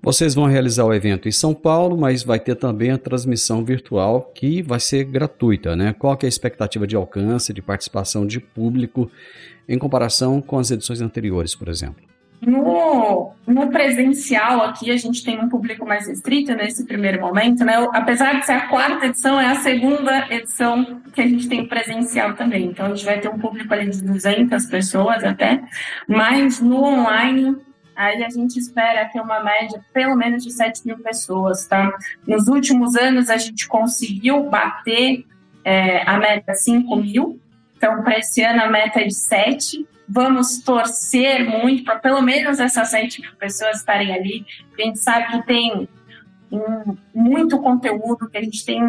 Vocês 0.02 0.36
vão 0.36 0.46
realizar 0.46 0.84
o 0.84 0.94
evento 0.94 1.30
em 1.30 1.32
São 1.32 1.54
Paulo, 1.54 1.98
mas 1.98 2.24
vai 2.24 2.38
ter 2.38 2.56
também 2.56 2.92
a 2.92 2.98
transmissão 2.98 3.64
virtual 3.64 4.34
que 4.36 4.62
vai 4.62 4.78
ser 4.78 5.06
gratuita, 5.06 5.78
né? 5.78 5.94
Qual 5.94 6.14
é 6.22 6.26
a 6.26 6.28
expectativa 6.28 6.86
de 6.86 6.94
alcance, 6.94 7.54
de 7.54 7.62
participação 7.62 8.28
de 8.28 8.42
público 8.42 9.10
em 9.66 9.78
comparação 9.78 10.42
com 10.42 10.60
as 10.60 10.72
edições 10.72 11.00
anteriores, 11.00 11.56
por 11.56 11.70
exemplo? 11.70 12.04
No, 12.46 13.32
no 13.48 13.70
presencial 13.70 14.62
aqui, 14.64 14.92
a 14.92 14.98
gente 14.98 15.24
tem 15.24 15.40
um 15.40 15.48
público 15.48 15.86
mais 15.86 16.08
restrito 16.08 16.54
nesse 16.54 16.86
primeiro 16.86 17.22
momento, 17.22 17.64
né? 17.64 17.76
Apesar 17.94 18.40
de 18.40 18.46
ser 18.46 18.54
a 18.54 18.68
quarta 18.68 19.06
edição, 19.06 19.40
é 19.40 19.48
a 19.48 19.56
segunda 19.56 20.28
edição 20.30 21.02
que 21.14 21.22
a 21.22 21.28
gente 21.28 21.48
tem 21.48 21.68
presencial 21.68 22.34
também. 22.34 22.66
Então, 22.66 22.88
a 22.88 22.90
gente 22.90 23.06
vai 23.06 23.20
ter 23.20 23.30
um 23.30 23.40
público 23.40 23.74
ali 23.74 23.90
de 23.90 24.04
200 24.04 24.66
pessoas 24.66 25.24
até, 25.24 25.64
mas 26.08 26.60
no 26.60 26.84
online 26.84 27.56
aí 27.96 28.24
a 28.24 28.30
gente 28.30 28.58
espera 28.58 29.06
ter 29.06 29.22
uma 29.22 29.44
média 29.44 29.80
pelo 29.94 30.16
menos 30.16 30.44
de 30.44 30.52
7 30.52 30.86
mil 30.86 30.98
pessoas, 31.00 31.66
tá? 31.68 31.92
Nos 32.28 32.48
últimos 32.48 32.96
anos 32.96 33.30
a 33.30 33.38
gente 33.38 33.68
conseguiu 33.68 34.50
bater 34.50 35.26
é, 35.64 36.02
a 36.10 36.18
meta 36.18 36.54
5 36.54 36.96
mil, 36.96 37.40
então 37.78 38.02
para 38.02 38.20
esse 38.20 38.42
ano 38.42 38.64
a 38.64 38.70
meta 38.70 39.02
é 39.02 39.06
de 39.06 39.16
7, 39.16 39.86
vamos 40.08 40.60
torcer 40.60 41.46
muito 41.46 41.84
para 41.84 42.00
pelo 42.00 42.22
menos 42.22 42.60
essas 42.60 42.90
7 42.90 43.22
mil 43.22 43.36
pessoas 43.36 43.78
estarem 43.78 44.14
ali. 44.14 44.46
A 44.78 44.82
gente 44.82 45.00
sabe 45.00 45.32
que 45.32 45.46
tem 45.46 45.88
um, 46.52 46.98
muito 47.14 47.60
conteúdo, 47.60 48.30
que 48.30 48.38
a 48.38 48.42
gente 48.42 48.66
tem 48.66 48.82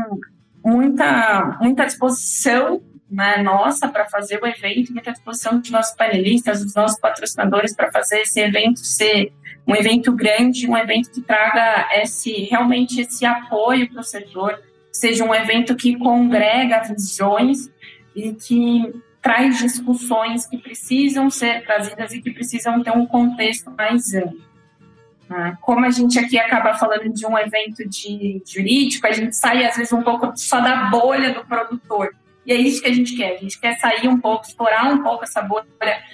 muita, 0.65 1.59
muita 1.61 1.87
disposição 1.87 2.83
né, 3.11 3.43
nossa 3.43 3.89
para 3.89 4.07
fazer 4.07 4.41
o 4.43 4.47
evento, 4.47 4.93
muita 4.93 5.13
disposição 5.13 5.59
dos 5.59 5.71
nossos 5.71 5.95
panelistas, 5.97 6.65
dos 6.65 6.75
nossos 6.75 6.99
patrocinadores 6.99 7.75
para 7.75 7.93
fazer 7.93 8.21
esse 8.21 8.41
evento 8.41 8.81
ser 8.81 9.33
um 9.67 9.75
evento 9.75 10.13
grande, 10.13 10.69
um 10.69 10.77
evento 10.77 11.11
que 11.11 11.23
traga 11.23 11.89
esse 11.93 12.33
realmente 12.51 13.01
esse 13.01 13.25
apoio 13.25 13.89
para 13.91 14.01
o 14.01 14.05
setor, 14.05 14.61
seja 14.93 15.25
um 15.25 15.35
evento 15.35 15.75
que 15.75 15.97
congrega 15.97 16.83
visões 16.83 17.71
e 18.15 18.33
que 18.33 18.93
traz 19.25 19.57
discussões 19.57 20.47
que 20.47 20.59
precisam 20.59 21.31
ser 21.31 21.65
trazidas 21.65 22.13
e 22.13 22.21
que 22.21 22.31
precisam 22.31 22.83
ter 22.83 22.91
um 22.91 23.07
contexto 23.07 23.71
mais 23.71 24.13
amplo. 24.13 24.39
Né? 25.31 25.57
Como 25.63 25.83
a 25.83 25.91
gente 25.91 26.19
aqui 26.19 26.39
acaba 26.39 26.75
falando 26.75 27.11
de 27.11 27.27
um 27.27 27.39
evento 27.39 27.89
de 27.89 28.43
jurídico, 28.47 29.07
a 29.07 29.13
gente 29.13 29.35
sai 29.35 29.65
às 29.65 29.79
vezes 29.79 29.95
um 29.95 30.03
pouco 30.03 30.31
só 30.37 30.61
da 30.61 30.91
bolha 30.91 31.33
do 31.33 31.43
produtor. 31.47 32.15
E 32.45 32.53
é 32.53 32.57
isso 32.57 32.83
que 32.83 32.89
a 32.89 32.93
gente 32.93 33.17
quer. 33.17 33.37
A 33.37 33.39
gente 33.39 33.59
quer 33.59 33.79
sair 33.79 34.07
um 34.07 34.21
pouco, 34.21 34.45
explorar 34.45 34.93
um 34.93 35.03
pouco 35.03 35.25
essa 35.25 35.41
bolha, 35.41 35.65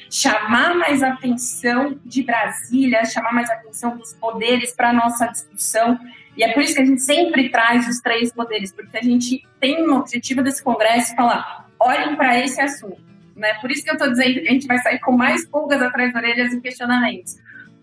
chamar 0.08 0.76
mais 0.76 1.02
atenção 1.02 1.98
de 2.04 2.22
Brasília, 2.22 3.04
chamar 3.04 3.32
mais 3.32 3.50
atenção 3.50 3.96
dos 3.96 4.14
poderes 4.14 4.72
para 4.72 4.92
nossa 4.92 5.26
discussão. 5.26 5.98
E 6.36 6.44
é 6.44 6.52
por 6.52 6.62
isso 6.62 6.76
que 6.76 6.82
a 6.82 6.84
gente 6.84 7.02
sempre 7.02 7.48
traz 7.48 7.88
os 7.88 7.98
três 7.98 8.32
poderes, 8.32 8.72
porque 8.72 8.96
a 8.96 9.02
gente 9.02 9.44
tem 9.58 9.84
um 9.84 9.96
objetivo 9.96 10.44
desse 10.44 10.62
congresso 10.62 11.16
falar: 11.16 11.68
olhem 11.80 12.16
para 12.16 12.38
esse 12.38 12.60
assunto. 12.60 13.00
Né? 13.34 13.54
Por 13.54 13.70
isso 13.70 13.82
que 13.82 13.90
eu 13.90 13.94
estou 13.94 14.10
dizendo 14.10 14.34
que 14.34 14.48
a 14.48 14.52
gente 14.52 14.66
vai 14.66 14.78
sair 14.78 15.00
com 15.00 15.12
mais 15.12 15.46
pulgas 15.46 15.80
atrás 15.80 16.12
das 16.12 16.22
orelhas 16.22 16.52
e 16.52 16.60
questionamentos 16.60 17.36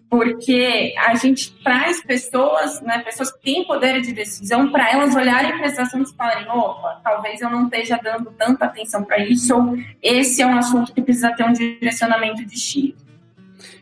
porque 0.09 0.93
a 0.97 1.15
gente 1.15 1.53
traz 1.61 2.01
pessoas, 2.01 2.81
né, 2.81 2.99
pessoas 2.99 3.31
que 3.31 3.41
têm 3.41 3.65
poder 3.65 4.01
de 4.01 4.13
decisão, 4.13 4.71
para 4.71 4.89
elas 4.89 5.15
olharem 5.15 5.57
para 5.57 5.67
esse 5.67 5.81
assunto 5.81 6.09
e 6.09 6.15
falarem: 6.15 6.47
opa, 6.49 7.01
talvez 7.03 7.41
eu 7.41 7.49
não 7.49 7.65
esteja 7.65 7.99
dando 8.01 8.31
tanta 8.31 8.65
atenção 8.65 9.03
para 9.03 9.19
isso, 9.19 9.55
ou 9.55 9.77
esse 10.01 10.41
é 10.41 10.47
um 10.47 10.57
assunto 10.57 10.93
que 10.93 11.01
precisa 11.01 11.31
ter 11.31 11.43
um 11.43 11.51
direcionamento 11.51 12.45
distinto. 12.45 13.06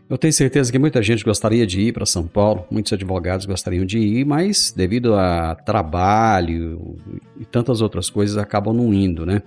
Eu 0.08 0.20
tenho 0.20 0.32
certeza 0.32 0.72
que 0.72 0.78
muita 0.78 1.02
gente 1.02 1.24
gostaria 1.24 1.66
de 1.66 1.82
ir 1.82 1.92
para 1.92 2.06
São 2.06 2.28
Paulo, 2.28 2.68
muitos 2.70 2.94
advogados 2.94 3.46
gostariam 3.48 3.86
de 3.86 3.98
ir, 3.98 4.26
mas 4.26 4.72
devido 4.72 5.16
a 5.16 5.56
trabalho 5.56 6.98
e 7.40 7.46
tantas 7.46 7.82
outras 7.82 8.08
coisas 8.10 8.38
acabam 8.38 8.72
não 8.72 8.94
indo, 8.94 9.26
né? 9.26 9.42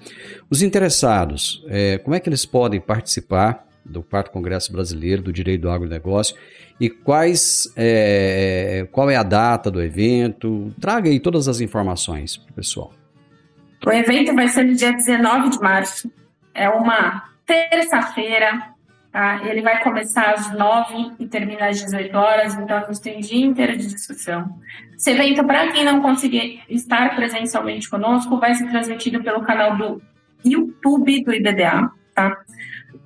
Os 0.51 0.61
interessados, 0.61 1.65
é, 1.69 1.99
como 1.99 2.17
é 2.17 2.21
que 2.21 2.29
eles 2.29 2.45
podem 2.45 2.81
participar 2.81 3.69
do 3.85 4.03
quarto 4.03 4.31
Congresso 4.31 4.73
Brasileiro 4.73 5.23
do 5.23 5.33
Direito 5.33 5.63
do 5.63 5.71
Agronegócio 5.71 6.37
e 6.79 6.91
quais 6.91 7.73
é, 7.77 8.87
qual 8.93 9.09
é 9.11 9.17
a 9.17 9.23
data 9.23 9.71
do 9.71 9.81
evento. 9.81 10.75
Traga 10.81 11.09
aí 11.09 11.19
todas 11.19 11.49
as 11.49 11.61
informações 11.61 12.37
para 12.37 12.51
o 12.51 12.55
pessoal. 12.55 12.93
O 13.87 13.91
evento 13.91 14.35
vai 14.35 14.49
ser 14.49 14.65
no 14.65 14.75
dia 14.75 14.93
19 14.93 15.51
de 15.51 15.61
março. 15.61 16.13
É 16.53 16.69
uma 16.69 17.23
terça-feira. 17.47 18.75
Tá? 19.11 19.41
Ele 19.45 19.63
vai 19.63 19.83
começar 19.83 20.33
às 20.33 20.53
9 20.53 21.13
e 21.19 21.27
terminar 21.27 21.71
às 21.71 21.83
18 21.83 22.17
horas, 22.17 22.55
então 22.55 22.77
a 22.77 22.81
gente 22.81 23.01
tem 23.01 23.17
um 23.17 23.21
dia 23.21 23.47
inteiro 23.47 23.77
de 23.77 23.87
discussão. 23.87 24.61
Esse 24.95 25.11
evento, 25.11 25.43
para 25.45 25.73
quem 25.73 25.85
não 25.85 26.03
conseguir 26.03 26.63
estar 26.69 27.17
presencialmente 27.17 27.89
conosco, 27.89 28.39
vai 28.39 28.55
ser 28.55 28.69
transmitido 28.69 29.23
pelo 29.23 29.43
canal 29.43 29.77
do 29.77 30.03
YouTube 30.45 31.25
do 31.25 31.33
IBDA. 31.33 31.91
Tá? 32.15 32.37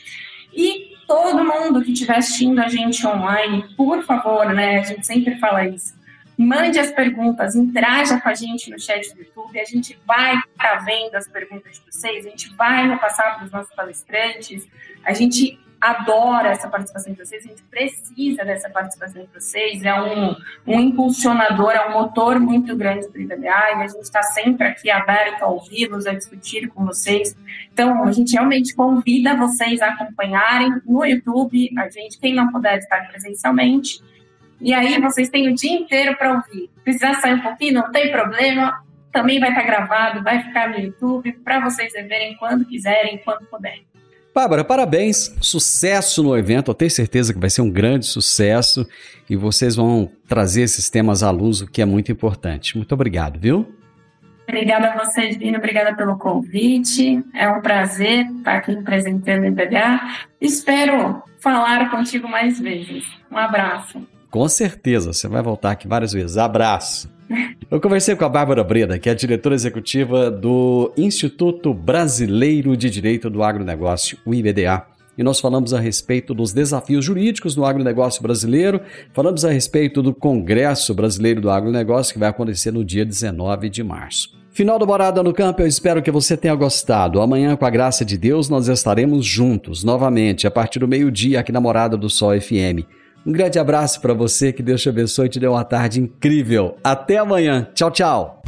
E 0.55 0.95
todo 1.07 1.45
mundo 1.45 1.83
que 1.83 1.93
estiver 1.93 2.19
assistindo 2.19 2.61
a 2.61 2.69
gente 2.69 3.05
online, 3.05 3.65
por 3.77 4.05
favor, 4.05 4.55
né, 4.55 4.79
a 4.79 4.83
gente 4.83 5.05
sempre 5.05 5.35
fala 5.41 5.67
isso, 5.67 5.95
mande 6.37 6.79
as 6.79 6.91
perguntas, 6.93 7.55
interaja 7.55 8.21
com 8.21 8.29
a 8.29 8.35
gente 8.35 8.71
no 8.71 8.79
chat 8.79 9.15
do 9.15 9.21
YouTube, 9.21 9.59
a 9.59 9.65
gente 9.65 9.99
vai 10.07 10.37
estar 10.37 10.85
vendo 10.85 11.15
as 11.15 11.29
perguntas 11.29 11.77
de 11.77 11.83
vocês, 11.91 12.27
a 12.27 12.31
gente 12.31 12.55
vai 12.55 12.89
repassar 12.89 13.37
para 13.37 13.47
os 13.47 13.53
nossos 13.53 13.75
palestrantes, 13.75 14.67
a 15.05 15.13
gente 15.13 15.59
adora 15.85 16.49
essa 16.49 16.67
participação 16.67 17.13
de 17.13 17.19
vocês, 17.19 17.45
a 17.45 17.49
gente 17.49 17.63
precisa 17.65 18.43
dessa 18.43 18.71
participação 18.71 19.23
de 19.23 19.29
vocês, 19.35 19.83
é 19.83 19.93
um, 20.01 20.35
um 20.67 20.81
impulsionador, 20.81 21.73
é 21.73 21.87
um 21.89 21.93
motor 21.93 22.41
muito 22.41 22.75
grande 22.75 23.07
do 23.09 23.21
IBDA 23.21 23.45
e 23.45 23.83
a 23.83 23.87
gente 23.87 24.03
está 24.03 24.23
sempre 24.23 24.67
aqui 24.67 24.91
aberto 24.91 25.43
a 25.43 25.49
ouvi-los, 25.49 26.07
a 26.07 26.15
discutir 26.15 26.69
com 26.69 26.87
vocês. 26.87 27.37
Então, 27.71 28.03
a 28.03 28.13
gente 28.13 28.33
realmente 28.33 28.75
convida 28.75 29.37
vocês 29.37 29.83
a 29.83 29.89
acompanharem 29.89 30.73
no 30.87 31.05
YouTube, 31.05 31.71
a 31.77 31.89
gente, 31.91 32.19
quem 32.19 32.35
não 32.35 32.51
puder 32.51 32.79
estar 32.79 33.07
presencialmente, 33.09 34.03
e 34.61 34.73
aí 34.73 35.01
vocês 35.01 35.29
têm 35.29 35.49
o 35.49 35.55
dia 35.55 35.73
inteiro 35.73 36.17
para 36.17 36.35
ouvir. 36.35 36.71
Precisar 36.83 37.15
sair 37.21 37.35
um 37.35 37.41
pouquinho, 37.41 37.75
não 37.75 37.93
tem 37.93 38.11
problema, 38.11 38.83
também 39.13 39.39
vai 39.39 39.51
estar 39.51 39.63
gravado, 39.63 40.23
vai 40.23 40.43
ficar 40.43 40.71
no 40.71 40.79
YouTube 40.79 41.33
para 41.45 41.61
vocês 41.61 41.93
verem 41.93 42.37
quando 42.37 42.65
quiserem, 42.65 43.21
quando 43.25 43.47
puderem. 43.47 43.87
Bárbara, 44.35 44.65
parabéns, 44.65 45.33
sucesso 45.41 46.21
no 46.21 46.37
evento, 46.37 46.69
eu 46.69 46.75
tenho 46.75 46.91
certeza 46.91 47.33
que 47.33 47.39
vai 47.39 47.49
ser 47.49 47.63
um 47.63 47.71
grande 47.71 48.05
sucesso 48.07 48.85
e 49.31 49.37
vocês 49.37 49.77
vão 49.77 50.11
trazer 50.27 50.63
esses 50.63 50.91
temas 50.91 51.23
à 51.23 51.31
luz, 51.31 51.61
o 51.61 51.71
que 51.71 51.81
é 51.81 51.85
muito 51.85 52.11
importante. 52.11 52.77
Muito 52.77 52.93
obrigado, 52.93 53.39
viu? 53.39 53.73
Obrigada 54.49 54.89
a 54.89 55.05
você, 55.05 55.29
Divino, 55.29 55.59
obrigada 55.59 55.95
pelo 55.95 56.19
convite. 56.19 57.23
É 57.33 57.49
um 57.49 57.63
prazer 57.63 58.27
estar 58.27 58.57
aqui 58.57 58.73
apresentando 58.73 59.43
o 59.43 59.47
IBDA. 59.47 60.01
Espero 60.41 61.23
falar 61.39 61.91
contigo 61.91 62.29
mais 62.29 62.61
vezes. 62.61 63.05
Um 63.31 63.39
abraço. 63.39 64.05
Com 64.35 64.49
certeza, 64.49 65.13
você 65.13 65.29
vai 65.29 65.41
voltar 65.41 65.71
aqui 65.71 65.87
várias 65.87 66.13
vezes. 66.13 66.37
Abraço. 66.37 67.09
Eu 67.71 67.81
conversei 67.81 68.17
com 68.17 68.25
a 68.25 68.29
Bárbara 68.29 68.65
Breda, 68.65 68.99
que 68.99 69.09
é 69.09 69.15
diretora 69.15 69.55
executiva 69.55 70.29
do 70.29 70.93
Instituto 70.97 71.73
Brasileiro 71.73 72.77
de 72.77 72.91
Direito 72.91 73.31
do 73.31 73.45
Agronegócio, 73.45 74.19
o 74.27 74.35
IBDA. 74.35 74.87
E 75.17 75.23
nós 75.23 75.39
falamos 75.39 75.73
a 75.73 75.79
respeito 75.79 76.35
dos 76.35 76.53
desafios 76.53 77.05
jurídicos 77.05 77.55
no 77.55 77.65
agronegócio 77.65 78.21
brasileiro, 78.21 78.81
falamos 79.13 79.45
a 79.45 79.53
respeito 79.53 80.03
do 80.03 80.13
Congresso 80.13 80.93
Brasileiro 80.95 81.41
do 81.41 81.49
Agronegócio, 81.49 82.13
que 82.13 82.19
vai 82.19 82.29
acontecer 82.29 82.73
no 82.73 82.85
dia 82.85 83.05
19 83.05 83.71
de 83.71 83.85
março. 83.85 84.37
Final 84.51 84.81
do 84.81 84.87
Morada 84.87 85.23
no 85.23 85.33
Campo, 85.33 85.63
eu 85.63 85.67
espero 85.69 86.03
que 86.03 86.11
você 86.11 86.37
tenha 86.37 86.57
gostado. 86.57 87.21
Amanhã, 87.21 87.55
com 87.55 87.67
a 87.67 87.71
graça 87.71 88.05
de 88.05 88.19
Deus, 88.19 88.49
nós 88.49 88.67
estaremos 88.67 89.25
juntos 89.25 89.85
novamente, 89.85 90.45
a 90.45 90.51
partir 90.51 90.81
do 90.81 90.89
meio-dia, 90.89 91.39
aqui 91.39 91.53
na 91.53 91.61
Morada 91.61 91.97
do 91.97 92.11
Sol 92.11 92.33
FM. 92.41 92.83
Um 93.27 93.33
grande 93.33 93.59
abraço 93.59 94.01
para 94.01 94.13
você, 94.13 94.53
que 94.53 94.63
Deus 94.63 94.83
te 94.83 94.89
abençoe 94.89 95.27
e 95.27 95.31
te 95.31 95.41
dê 95.41 95.47
uma 95.47 95.65
tarde 95.65 96.01
incrível. 96.01 96.77
Até 96.85 97.17
amanhã. 97.17 97.67
Tchau, 97.75 97.91
tchau. 97.91 98.43